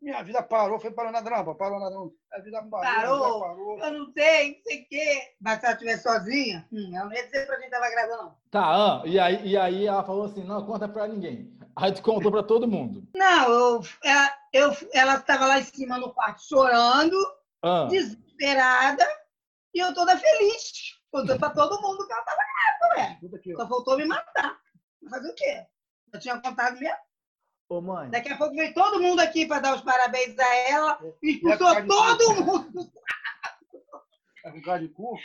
Minha 0.00 0.22
vida 0.22 0.42
parou, 0.42 0.78
foi 0.78 0.90
para 0.90 1.10
nada 1.10 1.30
não, 1.30 1.54
parou 1.54 1.80
nada 1.80 1.94
não. 1.94 2.12
A 2.32 2.38
vida 2.40 2.62
parou, 2.62 2.84
a 2.86 2.90
vida 2.90 3.00
Parou. 3.00 3.40
parou. 3.40 3.78
Eu 3.78 3.92
não 3.98 4.12
sei, 4.12 4.56
não 4.56 4.62
sei 4.62 4.82
o 4.82 4.86
quê. 4.88 5.34
Mas 5.40 5.58
se 5.60 5.64
ela 5.64 5.72
estivesse 5.74 6.02
sozinha, 6.02 6.68
hum, 6.70 6.90
ela 6.94 7.06
não 7.06 7.12
ia 7.14 7.24
dizer 7.24 7.46
pra 7.46 7.54
gente 7.56 7.70
que 7.70 7.74
estava 7.74 7.90
grávida, 7.90 8.16
não. 8.18 8.36
Tá, 8.50 8.62
ah, 8.64 9.02
e, 9.06 9.18
aí, 9.18 9.46
e 9.48 9.56
aí 9.56 9.86
ela 9.86 10.04
falou 10.04 10.26
assim, 10.26 10.44
não 10.44 10.64
conta 10.66 10.86
pra 10.88 11.08
ninguém. 11.08 11.56
Aí 11.74 11.90
tu 11.92 12.02
contou 12.02 12.30
pra 12.30 12.42
todo 12.42 12.68
mundo. 12.68 13.08
Não, 13.16 13.50
eu, 13.50 13.80
ela- 14.04 14.32
eu, 14.52 14.70
ela 14.92 15.14
estava 15.16 15.46
lá 15.46 15.58
em 15.58 15.64
cima 15.64 15.98
no 15.98 16.12
quarto 16.12 16.42
chorando, 16.46 17.16
Ah, 17.62 17.86
desesperada, 17.86 19.04
e 19.74 19.78
eu 19.80 19.92
toda 19.94 20.16
feliz. 20.16 20.72
Contando 21.10 21.38
pra 21.38 21.50
todo 21.50 21.80
mundo 21.82 22.06
que 22.06 22.12
ela 22.12 22.20
estava 22.22 22.40
grávida, 22.40 23.30
ué. 23.48 23.54
Só 23.56 23.68
faltou 23.68 23.96
me 23.96 24.04
matar. 24.06 24.58
Fazer 25.10 25.30
o 25.30 25.34
quê? 25.34 25.66
Eu 26.12 26.20
tinha 26.20 26.40
contado 26.40 26.78
mesmo. 26.78 26.96
ô 27.68 27.80
mãe, 27.80 28.10
Daqui 28.10 28.32
a 28.32 28.36
pouco 28.38 28.54
veio 28.54 28.72
todo 28.74 29.00
mundo 29.00 29.20
aqui 29.20 29.46
para 29.46 29.60
dar 29.60 29.74
os 29.76 29.82
parabéns 29.82 30.38
a 30.38 30.54
ela, 30.68 30.98
E 31.22 31.32
expulsou 31.32 31.66
a 31.68 31.74
cara 31.74 31.80
de 31.82 31.88
todo 31.88 32.44
mundo. 32.44 32.92
Tá 34.42 34.50
com 34.52 34.62
cara 34.62 34.80
de 34.80 34.88
cu. 34.88 35.16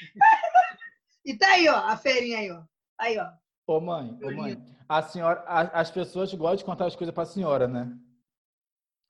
E 1.26 1.38
tá 1.38 1.48
aí, 1.52 1.68
ó, 1.70 1.76
a 1.76 1.98
feirinha 1.98 2.40
aí, 2.40 2.52
ó. 2.52 2.62
Aí, 2.98 3.18
ó. 3.20 3.30
ô 3.68 3.80
mãe, 3.80 4.18
ô 4.24 4.32
mãe, 4.32 4.58
a 4.88 5.02
senhora, 5.02 5.44
a- 5.48 5.80
as 5.82 5.92
pessoas 5.92 6.34
gostam 6.34 6.56
de 6.58 6.66
contar 6.66 6.86
as 6.88 6.96
coisas 6.96 7.14
pra 7.14 7.26
senhora, 7.26 7.68
né? 7.68 7.92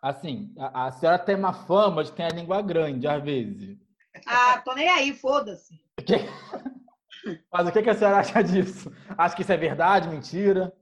Assim, 0.01 0.53
a, 0.57 0.87
a 0.87 0.91
senhora 0.91 1.19
tem 1.19 1.35
uma 1.35 1.53
fama 1.53 2.03
de 2.03 2.11
ter 2.11 2.23
a 2.23 2.29
língua 2.29 2.61
grande, 2.61 3.07
às 3.07 3.21
vezes. 3.23 3.77
Ah, 4.27 4.61
tô 4.61 4.73
nem 4.73 4.87
aí, 4.89 5.13
foda-se. 5.13 5.73
O 5.99 6.03
que- 6.03 7.39
Mas 7.51 7.67
o 7.67 7.71
que, 7.71 7.81
que 7.83 7.89
a 7.89 7.95
senhora 7.95 8.17
acha 8.19 8.41
disso? 8.43 8.91
Acha 9.17 9.35
que 9.35 9.41
isso 9.41 9.51
é 9.51 9.57
verdade, 9.57 10.07
mentira? 10.07 10.73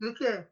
Do 0.00 0.14
quê? 0.14 0.46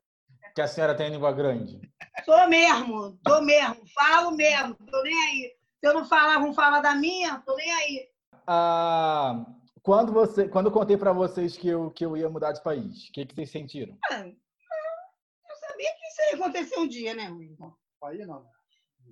Que 0.55 0.61
a 0.61 0.69
senhora 0.69 0.95
tem 0.95 1.11
língua 1.11 1.33
grande? 1.33 1.81
Tô 2.25 2.47
mesmo, 2.49 3.19
tô 3.25 3.41
mesmo, 3.43 3.83
falo 3.95 4.33
mesmo, 4.33 4.75
tô 4.75 5.03
nem 5.03 5.15
aí. 5.29 5.57
Se 5.81 5.87
eu 5.89 5.95
não 5.95 6.05
falar, 6.05 6.39
vão 6.39 6.53
falar 6.53 6.81
da 6.81 6.95
minha, 6.95 7.39
tô 7.47 7.55
nem 7.57 7.71
aí. 7.73 8.09
Ah, 8.47 9.45
quando, 9.83 10.13
você, 10.13 10.49
quando 10.49 10.67
eu 10.67 10.73
contei 10.73 10.97
pra 10.97 11.13
vocês 11.13 11.57
que 11.57 11.69
eu, 11.69 11.91
que 11.91 12.05
eu 12.05 12.17
ia 12.17 12.29
mudar 12.29 12.53
de 12.53 12.63
país, 12.63 13.09
o 13.09 13.13
que, 13.13 13.27
que 13.27 13.35
vocês 13.35 13.51
sentiram? 13.51 13.97
Ah, 14.11 14.21
Eu 14.27 15.57
sabia 15.61 15.91
que 15.95 16.07
isso 16.07 16.23
ia 16.31 16.35
acontecer 16.37 16.79
um 16.79 16.89
dia, 16.89 17.15
né, 17.15 17.27
Rui? 17.29 17.57
Aí 18.05 18.25
não. 18.27 18.47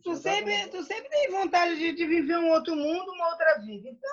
Tu 0.03 0.17
sempre, 0.17 0.69
tu 0.69 0.83
sempre 0.83 1.09
tem 1.09 1.31
vontade 1.31 1.77
de, 1.77 1.93
de 1.93 2.07
viver 2.07 2.37
um 2.39 2.51
outro 2.51 2.75
mundo, 2.75 3.13
uma 3.13 3.31
outra 3.31 3.59
vida. 3.61 3.89
Então, 3.89 4.11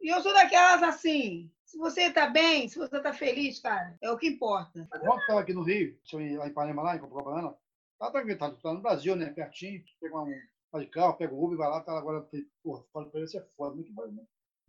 e 0.00 0.08
eu 0.08 0.20
sou 0.22 0.32
daquelas 0.32 0.82
assim, 0.82 1.50
Se 1.64 1.78
você 1.78 2.10
tá 2.10 2.28
bem, 2.28 2.68
se 2.68 2.78
você 2.78 3.00
tá 3.00 3.12
feliz, 3.12 3.60
cara, 3.60 3.96
é 4.02 4.10
o 4.10 4.18
que 4.18 4.26
importa. 4.26 4.88
Ontem 4.92 5.20
estava 5.20 5.40
aqui 5.40 5.52
no 5.52 5.62
Rio, 5.62 5.98
se 6.04 6.16
eu 6.16 6.20
ir 6.20 6.36
lá 6.36 6.46
em 6.46 6.50
Ipanema, 6.50 6.82
lá 6.82 6.96
em 6.96 6.98
Copacabana, 6.98 7.54
tá 7.98 8.10
tranquilo, 8.10 8.38
tá, 8.38 8.50
tá 8.50 8.72
no 8.72 8.80
Brasil, 8.80 9.14
né? 9.14 9.30
Pertinho, 9.30 9.82
pega 10.00 10.18
um 10.18 10.32
vai 10.72 10.84
de 10.84 10.90
carro, 10.90 11.14
pega 11.14 11.34
o 11.34 11.44
Uber, 11.44 11.58
vai 11.58 11.68
lá, 11.68 11.80
tá 11.80 11.96
agora, 11.96 12.26
porra, 12.62 12.82
fora 12.92 13.06
pra 13.06 13.20
ele, 13.20 13.36
é 13.36 13.40
foda. 13.56 13.76
Nem, 13.76 13.84
que 13.84 13.92
vai, 13.92 14.08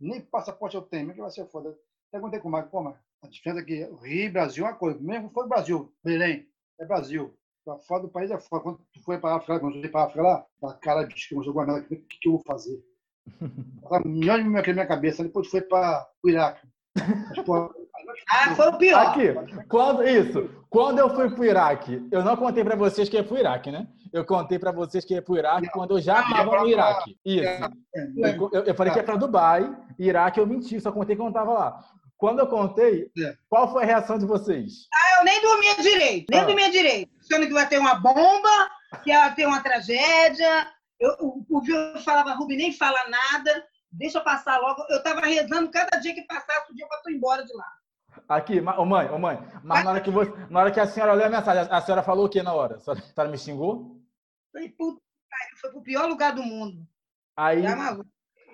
nem 0.00 0.20
passaporte 0.20 0.76
eu 0.76 0.82
tenho, 0.82 1.10
é 1.10 1.14
que 1.14 1.20
vai 1.20 1.30
ser 1.30 1.46
foda? 1.46 1.76
Contei 2.10 2.40
com 2.40 2.48
o 2.48 2.50
Marco, 2.50 2.70
pô, 2.70 2.82
mas 2.82 2.96
a 3.22 3.28
diferença 3.28 3.62
é 3.62 3.64
que 3.64 3.84
o 3.84 3.96
Rio 3.96 4.24
e 4.26 4.28
Brasil 4.28 4.66
é 4.66 4.68
uma 4.68 4.76
coisa, 4.76 4.98
mesmo 5.00 5.30
do 5.30 5.48
Brasil, 5.48 5.94
Belém, 6.04 6.48
é 6.78 6.84
Brasil. 6.84 7.36
Pra 7.64 7.78
fora 7.78 8.02
do 8.02 8.08
país 8.08 8.30
é 8.30 8.38
fora. 8.40 8.62
Quando 8.62 8.78
tu 8.92 9.02
foi 9.04 9.18
para 9.18 9.34
a 9.34 9.36
África, 9.36 9.60
quando 9.60 9.76
eu 9.76 9.80
fui 9.82 9.90
para 9.90 10.00
a 10.02 10.04
África 10.04 10.22
lá, 10.22 10.44
a 10.64 10.74
cara, 10.74 11.06
bicho, 11.06 11.28
que 11.28 11.34
eu 11.36 11.42
jogou 11.44 11.62
a 11.62 11.66
merda, 11.66 11.82
o 11.82 11.84
que, 11.88 11.96
que 12.20 12.28
eu 12.28 12.32
vou 12.32 12.42
fazer? 12.46 12.78
Milhões 14.04 14.42
de 14.42 14.48
minha, 14.50 14.62
minha 14.62 14.86
cabeça, 14.86 15.22
depois 15.22 15.48
foi 15.48 15.60
para 15.62 16.06
o 16.24 16.28
Iraque. 16.28 16.66
Mas, 16.96 17.44
porra, 17.44 17.70
Ah, 18.28 18.54
foi 18.56 18.68
o 18.68 18.78
pior. 18.78 19.06
Aqui, 19.06 19.28
quando, 19.68 20.02
isso. 20.02 20.50
Quando 20.68 20.98
eu 20.98 21.14
fui 21.14 21.30
pro 21.30 21.44
Iraque, 21.44 22.06
eu 22.10 22.24
não 22.24 22.36
contei 22.36 22.64
pra 22.64 22.74
vocês 22.74 23.08
que 23.08 23.16
ia 23.16 23.22
pro 23.22 23.38
Iraque, 23.38 23.70
né? 23.70 23.86
Eu 24.12 24.24
contei 24.24 24.58
pra 24.58 24.72
vocês 24.72 25.04
que 25.04 25.14
ia 25.14 25.22
pro 25.22 25.36
Iraque 25.36 25.70
quando 25.70 25.96
eu 25.96 26.00
já 26.00 26.20
Não, 26.20 26.28
ia 26.30 26.36
tava 26.36 26.50
pra- 26.50 26.60
no 26.62 26.68
Iraque. 26.68 27.16
Isso. 27.24 27.44
é, 27.94 28.36
Eu, 28.52 28.64
eu- 28.64 28.74
falei 28.74 28.92
que 28.92 28.98
ia 28.98 29.04
pra 29.04 29.16
Dubai, 29.16 29.70
Iraque 29.98 30.40
eu 30.40 30.46
menti, 30.46 30.80
só 30.80 30.90
contei 30.90 31.14
que 31.14 31.22
eu 31.22 31.26
não 31.26 31.32
tava 31.32 31.52
lá. 31.52 31.84
Quando 32.16 32.40
eu 32.40 32.46
contei, 32.46 33.08
É. 33.18 33.34
qual 33.48 33.70
foi 33.72 33.82
a 33.84 33.86
reação 33.86 34.18
de 34.18 34.26
vocês? 34.26 34.86
Eu 35.18 35.24
nem 35.24 35.40
dormia 35.40 35.74
direito, 35.76 36.26
nem 36.30 36.40
Ah. 36.40 36.44
dormia 36.44 36.70
direito. 36.70 37.10
Achando 37.32 37.46
que 37.46 37.54
vai 37.54 37.66
ter 37.66 37.78
uma 37.78 37.94
bomba, 37.94 38.70
que 39.02 39.08
ia 39.10 39.30
ter 39.30 39.46
uma 39.46 39.62
tragédia. 39.62 40.70
Eu, 41.00 41.16
o, 41.18 41.46
o 41.48 41.60
Viu 41.62 41.76
falava, 42.04 42.34
Rubi, 42.34 42.56
nem 42.56 42.72
fala 42.72 42.98
nada, 43.08 43.66
deixa 43.90 44.18
eu 44.18 44.24
passar 44.24 44.58
logo. 44.60 44.84
Eu 44.90 44.98
estava 44.98 45.22
rezando 45.22 45.70
cada 45.70 45.98
dia 45.98 46.14
que 46.14 46.22
passasse 46.26 46.70
o 46.70 46.74
dia 46.74 46.86
para 46.86 47.00
tu 47.00 47.10
ir 47.10 47.16
embora 47.16 47.42
de 47.42 47.52
lá. 47.56 47.66
Aqui, 48.28 48.60
ô 48.60 48.84
mãe, 48.84 49.08
ô 49.08 49.18
mãe, 49.18 49.38
mas 49.64 49.82
na 49.82 49.90
hora 49.92 50.00
que, 50.02 50.10
você, 50.10 50.30
na 50.50 50.60
hora 50.60 50.70
que 50.70 50.78
a 50.78 50.86
senhora 50.86 51.14
leu 51.14 51.26
a 51.26 51.30
mensagem, 51.30 51.66
a 51.72 51.80
senhora 51.80 52.02
falou 52.02 52.26
o 52.26 52.28
que 52.28 52.42
na 52.42 52.52
hora? 52.52 52.76
A 52.76 52.80
senhora, 52.80 53.00
a 53.00 53.02
senhora 53.02 53.30
me 53.30 53.38
xingou? 53.38 53.96
Falei, 54.52 54.68
puta, 54.68 55.00
foi 55.58 55.70
pro 55.70 55.82
pior 55.82 56.06
lugar 56.06 56.34
do 56.34 56.42
mundo. 56.42 56.86
Aí, 57.34 57.62
maluco. 57.62 58.10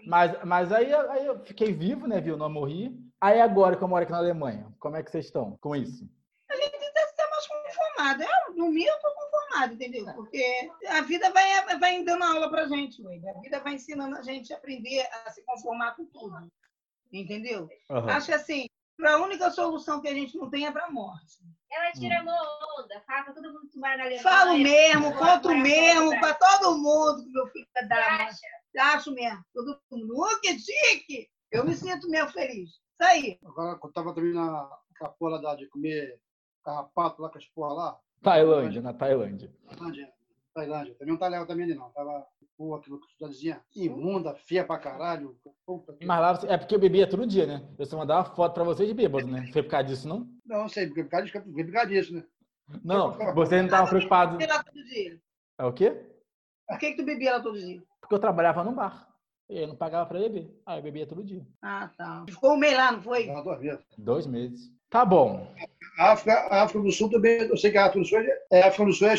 mas, 0.07 0.45
mas 0.45 0.73
aí, 0.73 0.89
eu- 0.93 1.11
aí 1.11 1.27
eu 1.27 1.45
fiquei 1.45 1.73
vivo, 1.73 2.07
né, 2.07 2.21
viu? 2.21 2.37
Não 2.37 2.49
morri. 2.49 2.97
Aí 3.21 3.41
agora 3.41 3.75
que 3.75 3.83
eu 3.83 3.89
moro 3.89 4.05
aqui 4.05 4.13
na 4.13 4.19
Alemanha, 4.19 4.73
como 4.79 4.97
é 4.97 5.03
que 5.03 5.11
vocês 5.11 5.25
estão 5.27 5.59
com 5.61 5.75
isso? 5.75 6.09
A 6.49 6.55
gente 6.55 6.77
estar 6.77 7.29
mais 7.29 7.47
conformado. 7.49 8.23
Eu, 8.23 8.29
no 8.59 8.71
mim, 8.71 8.83
eu 8.83 8.95
estou 8.97 9.11
conformado, 9.15 9.75
entendeu? 9.75 10.05
Porque 10.15 10.71
a 10.89 11.01
vida 11.03 11.31
vai, 11.31 11.79
vai 11.79 12.03
dando 12.03 12.25
aula 12.25 12.51
pra 12.51 12.67
gente, 12.67 13.01
ué. 13.03 13.21
a 13.31 13.41
vida 13.41 13.61
vai 13.61 13.75
ensinando 13.75 14.17
a 14.17 14.23
gente 14.23 14.53
a 14.53 14.57
aprender 14.57 15.09
a 15.25 15.31
se 15.31 15.43
conformar 15.45 15.95
com 15.95 16.05
tudo. 16.07 16.51
Entendeu? 17.13 17.69
Aham. 17.89 18.11
Acho 18.11 18.27
que 18.27 18.33
assim, 18.33 18.67
a 19.03 19.17
única 19.19 19.51
solução 19.51 20.03
que 20.03 20.09
a 20.09 20.15
gente 20.15 20.37
não 20.37 20.51
tem 20.51 20.67
é 20.67 20.73
para 20.73 20.87
a 20.87 20.91
morte. 20.91 21.39
Ela 21.71 21.93
tira 21.93 22.21
uma 22.23 22.33
onda, 22.79 23.01
fala 23.07 23.25
pra 23.25 23.33
todo 23.35 23.53
mundo 23.53 23.69
que 23.69 23.79
mora 23.79 23.97
na 23.97 24.03
Alemanha. 24.05 24.23
Falo 24.23 24.59
mesmo, 24.59 25.17
conto 25.17 25.49
pra 25.49 25.57
mesmo, 25.57 26.21
para 26.21 26.35
todo 26.35 26.79
mundo 26.79 27.25
que 27.25 27.31
meu 27.31 27.47
filho 27.49 27.67
é 27.77 27.81
Você 27.83 27.89
da 27.89 28.07
acha? 28.07 28.41
Acho 28.79 29.13
mesmo. 29.13 29.43
Todo 29.55 29.81
mundo, 29.91 30.15
"Oh, 30.17 30.41
que 30.41 30.59
chique! 30.59 31.29
Eu 31.51 31.65
me 31.65 31.75
sinto 31.75 32.09
mesmo 32.09 32.31
feliz. 32.31 32.71
Isso 32.71 33.03
aí. 33.03 33.39
Agora, 33.45 33.77
quando 33.79 33.93
tava 33.93 34.15
também 34.15 34.33
na 34.35 34.69
a 35.01 35.09
porra 35.09 35.41
lá 35.41 35.55
de 35.55 35.69
comer 35.69 36.21
carrapato 36.65 37.23
lá 37.23 37.31
com 37.31 37.39
as 37.39 37.47
porra 37.47 37.73
lá, 37.75 38.01
Tailândia, 38.23 38.81
na 38.83 38.93
Tailândia. 38.93 39.51
Tailândia, 39.69 40.09
Tailândia. 40.55 40.95
Também 40.95 41.13
não 41.13 41.19
tá 41.19 41.29
legal 41.29 41.47
também 41.47 41.65
ali, 41.65 41.75
não. 41.75 41.91
Tava, 41.91 42.27
porra, 42.57 42.79
aquilo 42.81 43.01
que 43.01 43.13
cidadezinha 43.13 43.61
imunda, 43.77 44.35
feia 44.35 44.65
pra 44.65 44.79
caralho. 44.79 45.37
Puta 45.65 45.93
que- 45.93 46.07
Mas 46.07 46.21
lá 46.21 46.35
você- 46.35 46.47
é 46.49 46.57
porque 46.57 46.75
eu 46.75 46.79
bebia 46.81 47.09
todo 47.09 47.27
dia, 47.27 47.47
né? 47.47 47.63
Eu 47.79 47.87
só 47.87 47.97
mandava 47.97 48.35
foto 48.35 48.55
pra 48.55 48.65
vocês 48.65 48.89
de 48.89 48.95
bêbado, 48.95 49.27
né? 49.27 49.49
Foi 49.53 49.63
por 49.63 49.71
causa 49.71 49.87
disso, 49.87 50.09
não? 50.09 50.29
Não, 50.45 50.61
não 50.63 50.69
sei, 50.69 50.87
porque 50.87 51.05
por 51.05 51.11
causa 51.11 51.27
disso, 51.27 51.41
por 51.43 51.73
causa 51.73 51.89
disso, 51.89 52.15
né? 52.15 52.25
Não, 52.85 53.13
vocês 53.35 53.61
não 53.61 53.67
estavam 53.67 53.89
preocupados. 53.89 54.37
Bebia 54.37 54.55
lá 54.55 54.63
todo 54.63 54.85
dia. 54.85 55.21
É 55.59 55.65
o 55.65 55.73
quê? 55.73 56.05
Por 56.67 56.79
que, 56.79 56.91
que 56.91 56.97
tu 56.99 57.05
bebia 57.05 57.33
lá 57.37 57.41
todo 57.41 57.59
dia? 57.59 57.83
Porque 58.01 58.15
eu 58.15 58.19
trabalhava 58.19 58.63
num 58.63 58.75
bar. 58.75 59.09
E 59.49 59.63
eu 59.63 59.69
não 59.69 59.75
pagava 59.77 60.05
pra 60.07 60.19
beber. 60.19 60.55
Aí 60.67 60.79
eu 60.79 60.83
bebia 60.83 61.07
todo 61.07 61.25
dia. 61.25 61.43
Ah, 61.63 61.89
tá. 61.97 62.25
Ficou 62.29 62.53
um 62.53 62.59
mês 62.59 62.77
lá, 62.77 62.93
não 62.93 63.01
foi? 63.01 63.25
Já 63.25 63.41
duas 63.41 63.59
vezes. 63.61 63.85
Dois 63.97 64.27
meses. 64.27 64.71
Tá 64.91 65.05
bom. 65.07 65.51
A 65.99 66.13
África, 66.13 66.33
a 66.49 66.63
África 66.63 66.85
do 66.85 66.93
Sul 66.93 67.11
também, 67.11 67.41
eu 67.41 67.57
sei 67.57 67.73
que 67.73 67.77
a 67.79 67.87
África 67.87 67.99
do 68.01 68.07
Sul 68.07 68.19
é, 68.21 68.39
é, 68.53 68.63
a 68.63 68.69
África 68.69 68.85
do 68.85 68.93
Sul 68.93 69.09
é, 69.09 69.15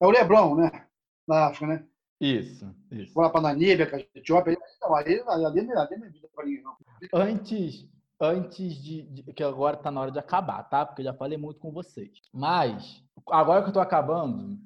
é 0.00 0.06
o 0.06 0.10
Leblon, 0.10 0.56
né? 0.56 0.86
Na 1.28 1.46
África, 1.48 1.66
né? 1.66 1.84
Isso, 2.18 2.74
isso. 2.90 3.12
Vou 3.12 3.22
lá 3.22 3.28
para 3.30 3.40
Namíbia, 3.42 3.86
com 3.86 3.96
a 3.96 4.00
Etiópia, 4.14 4.56
não, 4.80 4.94
aí, 4.94 5.20
ali, 5.26 5.44
ali, 5.44 5.66
não 5.66 5.82
é 5.82 5.86
vida 6.08 6.28
para 6.34 6.46
ninguém, 6.46 6.62
não. 6.62 6.74
Antes, 7.12 7.86
antes 8.20 8.74
de, 8.82 9.02
de- 9.02 9.32
Que 9.32 9.42
agora 9.42 9.76
tá 9.76 9.90
na 9.90 10.00
hora 10.00 10.10
de 10.10 10.18
acabar, 10.18 10.62
tá? 10.62 10.86
Porque 10.86 11.02
eu 11.02 11.06
já 11.06 11.12
falei 11.14 11.36
muito 11.36 11.60
com 11.60 11.70
vocês. 11.70 12.10
Mas, 12.32 13.02
agora 13.28 13.62
que 13.62 13.68
eu 13.68 13.72
tô 13.74 13.80
acabando, 13.80 14.56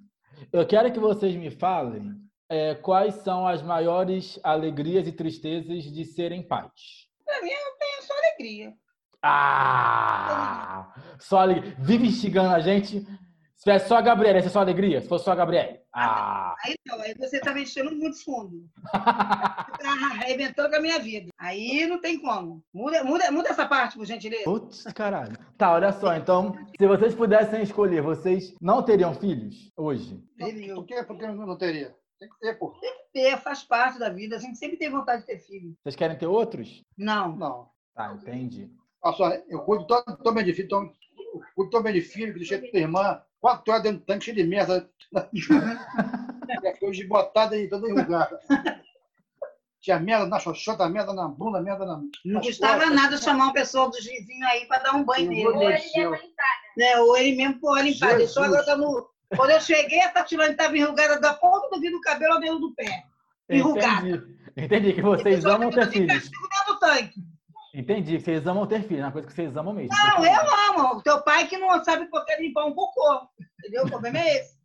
eu 0.52 0.66
quero 0.66 0.92
que 0.92 1.00
vocês 1.00 1.34
me 1.34 1.50
falem 1.50 2.14
é, 2.48 2.74
quais 2.76 3.14
são 3.16 3.48
as 3.48 3.60
maiores 3.62 4.38
alegrias 4.44 5.08
e 5.08 5.12
tristezas 5.12 5.82
de 5.84 6.04
serem 6.04 6.42
pais. 6.46 7.08
Pra 7.24 7.42
mim, 7.42 7.50
eu 7.50 7.78
tenho 7.78 8.02
só 8.02 8.14
alegria. 8.18 8.74
Ah! 9.22 10.94
Só 11.18 11.38
alegria. 11.40 11.74
Vive 11.78 12.06
instigando 12.06 12.54
a 12.54 12.60
gente. 12.60 13.00
Se 13.56 13.64
tivesse 13.64 13.88
só 13.88 13.96
a 13.96 14.02
Gabriela, 14.02 14.36
ia 14.36 14.42
ser 14.42 14.50
só 14.50 14.60
alegria? 14.60 15.00
Se 15.00 15.08
fosse 15.08 15.24
só 15.24 15.32
a 15.32 15.36
Gabriela. 15.36 15.78
Ah! 15.94 16.54
Aí 16.64 16.74
não, 16.86 17.00
aí 17.00 17.14
você 17.14 17.40
tá 17.40 17.54
mexendo 17.54 17.90
muito 17.94 18.22
fundo. 18.22 18.64
Tá 19.86 19.92
arrebentando 20.22 20.70
com 20.70 20.76
a 20.76 20.80
minha 20.80 20.98
vida. 20.98 21.30
Aí 21.38 21.86
não 21.86 22.00
tem 22.00 22.18
como. 22.18 22.62
Muda, 22.74 23.04
muda, 23.04 23.30
muda 23.30 23.50
essa 23.50 23.66
parte, 23.66 23.96
por 23.96 24.04
gentileza. 24.04 24.44
Putz, 24.44 24.82
caralho. 24.94 25.36
Tá, 25.56 25.72
olha 25.72 25.92
só. 25.92 26.14
Então, 26.16 26.56
se 26.76 26.86
vocês 26.86 27.14
pudessem 27.14 27.62
escolher, 27.62 28.02
vocês 28.02 28.54
não 28.60 28.82
teriam 28.82 29.14
filhos 29.14 29.70
hoje? 29.76 30.20
Por 30.38 30.84
que, 30.86 31.04
por 31.04 31.16
que 31.18 31.26
não 31.26 31.56
teria? 31.56 31.94
Tem 32.18 32.28
que 32.28 32.38
ter, 32.40 32.58
pô. 32.58 32.74
Ter, 33.12 33.36
faz 33.38 33.62
parte 33.62 33.98
da 33.98 34.08
vida. 34.08 34.36
A 34.36 34.40
gente 34.40 34.58
sempre 34.58 34.76
tem 34.76 34.90
vontade 34.90 35.20
de 35.20 35.26
ter 35.26 35.38
filho. 35.38 35.76
Vocês 35.82 35.94
querem 35.94 36.16
ter 36.16 36.26
outros? 36.26 36.82
Não. 36.96 37.36
Não. 37.36 37.68
Tá, 37.94 38.12
entendi. 38.14 38.70
Só, 39.12 39.30
eu 39.48 39.60
cuido 39.60 39.86
todo, 39.86 40.04
todo 40.16 40.34
bem 40.34 40.44
de 40.44 40.54
filho, 40.54 40.68
todo, 40.68 40.92
eu 41.16 41.42
cuido 41.54 41.70
todo 41.70 41.82
bem 41.82 41.94
de 41.94 42.00
filho, 42.00 42.32
que 42.32 42.38
deixei 42.38 42.58
tua 42.58 42.80
irmã, 42.80 43.20
quatro 43.40 43.72
horas 43.72 43.82
dentro 43.82 44.00
do 44.00 44.04
tanque, 44.04 44.26
cheio 44.26 44.36
de 44.36 44.44
merda. 44.44 44.88
Hoje 46.82 47.04
botada 47.04 47.56
e 47.56 47.68
toda 47.68 47.88
enrugada. 47.88 48.40
Tinha 49.80 50.00
merda 50.00 50.26
na 50.26 50.40
xoxota, 50.40 50.88
merda 50.88 51.12
na 51.12 51.28
bunda, 51.28 51.60
merda 51.60 51.86
na. 51.86 52.00
Não 52.24 52.40
custava 52.40 52.80
costas. 52.80 52.96
nada 52.96 53.16
chamar 53.18 53.44
uma 53.44 53.52
pessoa 53.52 53.88
do 53.88 53.96
vizinho 53.96 54.46
aí 54.46 54.66
para 54.66 54.82
dar 54.82 54.94
um 54.94 55.04
banho 55.04 55.28
nele. 55.28 55.44
Meu 55.44 55.52
Ou 55.52 55.58
Deus 55.58 55.94
ele 55.94 56.04
limpar. 56.04 56.60
Né? 56.76 56.98
Ou 56.98 57.16
ele 57.16 57.36
mesmo 57.36 57.60
pôr 57.60 57.82
limpar. 57.82 58.16
Deixou 58.16 58.42
agora 58.42 58.64
tá 58.64 58.76
no... 58.76 59.08
Quando 59.36 59.50
eu 59.50 59.60
cheguei, 59.60 60.00
a 60.00 60.10
Tatilane 60.10 60.52
estava 60.52 60.76
enrugada 60.76 61.20
da 61.20 61.34
ponta 61.34 61.68
do 61.70 61.80
vidro 61.80 61.98
do 61.98 62.00
cabelo 62.00 62.34
ao 62.34 62.40
dedo 62.40 62.58
do 62.58 62.74
pé. 62.74 63.04
Enrugada. 63.48 64.08
Entendi. 64.08 64.36
Entendi 64.56 64.92
que 64.92 65.02
vocês 65.02 65.44
amam 65.44 65.70
ter 65.70 65.88
filhos. 65.88 66.12
castigo 66.12 66.48
dentro 66.48 66.74
do 66.74 66.80
tanque. 66.80 67.35
Entendi 67.78 68.16
que 68.16 68.24
vocês 68.24 68.46
amam 68.46 68.66
ter 68.66 68.82
filhos. 68.84 69.02
É 69.02 69.06
uma 69.06 69.12
coisa 69.12 69.26
que 69.28 69.34
vocês 69.34 69.54
amam 69.56 69.74
mesmo. 69.74 69.94
Não, 69.94 70.24
eu 70.24 70.40
amo. 70.70 70.96
O 70.98 71.02
teu 71.02 71.22
pai 71.22 71.46
que 71.46 71.58
não 71.58 71.84
sabe 71.84 72.06
porque 72.06 72.34
limpar 72.36 72.64
um 72.64 72.72
cocô. 72.74 73.28
Entendeu? 73.58 73.84
O 73.84 73.88
problema 73.90 74.18
é 74.18 74.36
esse. 74.38 74.56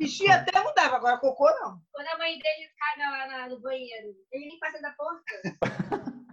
Xixi 0.00 0.30
até 0.30 0.60
mudava, 0.62 0.96
agora 0.96 1.18
cocô 1.18 1.44
não. 1.60 1.80
Quando 1.92 2.08
a 2.08 2.18
mãe 2.18 2.32
dele 2.38 2.68
caga 2.78 3.10
lá 3.10 3.26
na- 3.28 3.48
no 3.48 3.60
banheiro, 3.60 4.14
ele 4.32 4.46
nem 4.48 4.58
passa 4.58 4.80
da 4.82 4.90
porta. 4.92 5.22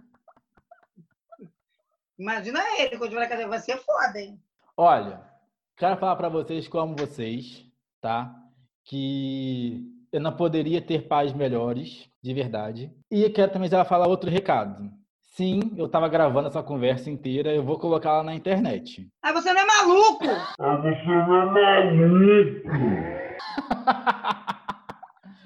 Imagina 2.18 2.60
ele, 2.80 2.98
quando 2.98 3.14
vai 3.14 3.28
casa, 3.28 3.46
vai 3.46 3.60
ser 3.60 3.76
foda, 3.78 4.18
hein? 4.20 4.40
Olha, 4.76 5.22
quero 5.76 5.96
falar 5.98 6.16
pra 6.16 6.28
vocês 6.28 6.66
como 6.66 6.96
vocês, 6.96 7.64
tá? 8.00 8.34
Que 8.84 9.84
eu 10.10 10.20
não 10.20 10.34
poderia 10.36 10.82
ter 10.84 11.06
pais 11.06 11.32
melhores, 11.32 12.10
de 12.22 12.34
verdade. 12.34 12.92
E 13.10 13.28
quero 13.30 13.52
também 13.52 13.68
já 13.70 13.84
falar 13.84 14.08
outro 14.08 14.28
recado. 14.30 14.90
Sim, 15.38 15.72
eu 15.76 15.88
tava 15.88 16.08
gravando 16.08 16.48
essa 16.48 16.64
conversa 16.64 17.08
inteira, 17.08 17.54
eu 17.54 17.62
vou 17.62 17.78
colocar 17.78 18.08
ela 18.08 18.24
na 18.24 18.34
internet. 18.34 19.06
Ah, 19.22 19.32
você 19.32 19.52
não 19.52 19.60
é 19.60 19.66
maluco! 19.66 20.24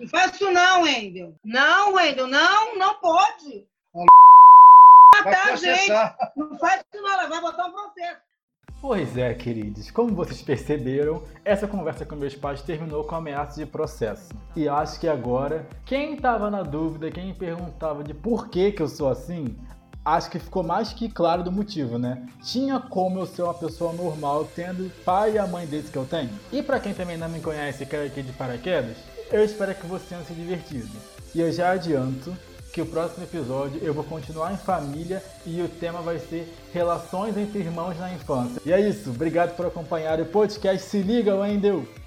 Não 0.01 0.09
faz 0.09 0.33
isso 0.35 0.51
não, 0.51 0.85
Wendel. 0.85 1.35
Não, 1.45 1.93
Wendel, 1.93 2.27
não, 2.27 2.79
não 2.79 2.95
pode. 3.01 3.67
Vai 3.95 5.25
Matar 5.27 5.53
a 5.53 5.57
gente. 5.57 5.91
Não 6.37 6.59
faz 6.59 6.81
isso 6.81 7.03
não, 7.03 7.13
ela 7.13 7.29
vai 7.29 7.43
botar 7.43 7.67
um 7.67 7.73
processo. 7.73 8.23
Pois 8.81 9.17
é, 9.17 9.35
queridos, 9.35 9.91
como 9.91 10.15
vocês 10.15 10.41
perceberam, 10.43 11.23
essa 11.45 11.69
conversa 11.69 12.07
com 12.07 12.17
meus 12.17 12.35
pais 12.35 12.63
terminou 12.63 13.05
com 13.05 13.15
ameaça 13.15 13.61
de 13.61 13.71
processo. 13.71 14.31
E 14.57 14.67
acho 14.69 14.99
que 14.99 15.07
agora, 15.07 15.69
quem 15.85 16.15
estava 16.15 16.51
na 16.51 16.63
dúvida, 16.63 17.11
quem 17.11 17.33
perguntava 17.33 18.03
de 18.03 18.13
por 18.15 18.49
que, 18.49 18.73
que 18.73 18.83
eu 18.83 18.89
sou 18.89 19.09
assim, 19.09 19.57
acho 20.05 20.31
que 20.31 20.39
ficou 20.39 20.63
mais 20.63 20.93
que 20.93 21.09
claro 21.09 21.43
do 21.43 21.53
motivo, 21.53 21.99
né? 21.99 22.23
Tinha 22.43 22.81
como 22.81 23.21
eu 23.21 23.27
ser 23.27 23.43
uma 23.43 23.55
pessoa 23.55 23.93
normal 23.93 24.49
tendo 24.55 24.91
pai 25.05 25.35
e 25.35 25.39
a 25.39 25.47
mãe 25.47 25.67
desse 25.67 25.91
que 25.91 25.99
eu 25.99 26.05
tenho? 26.05 26.31
E 26.53 26.63
pra 26.63 26.81
quem 26.81 26.95
também 26.95 27.17
não 27.17 27.29
me 27.29 27.41
conhece 27.41 27.83
e 27.83 27.87
caiu 27.87 28.07
aqui 28.07 28.23
de 28.23 28.33
paraquedas, 28.33 28.97
eu 29.31 29.45
espero 29.45 29.75
que 29.75 29.87
você 29.87 30.05
tenha 30.09 30.25
se 30.25 30.35
divertido. 30.35 30.91
E 31.35 31.41
eu 31.41 31.53
já 31.53 31.71
adianto 31.71 32.37
que 32.73 32.81
o 32.81 32.87
próximo 32.87 33.25
episódio 33.25 33.81
eu 33.83 33.93
vou 33.93 34.05
continuar 34.05 34.53
em 34.53 34.57
família 34.57 35.23
e 35.47 35.61
o 35.61 35.69
tema 35.69 36.01
vai 36.01 36.19
ser 36.19 36.53
relações 36.73 37.37
entre 37.37 37.61
irmãos 37.61 37.99
na 37.99 38.13
infância. 38.13 38.61
E 38.65 38.73
é 38.73 38.81
isso, 38.81 39.11
obrigado 39.11 39.55
por 39.55 39.67
acompanhar 39.67 40.21
o 40.21 40.27
podcast. 40.27 40.89
Se 40.89 41.03
liga, 41.03 41.35
Wendel! 41.35 42.02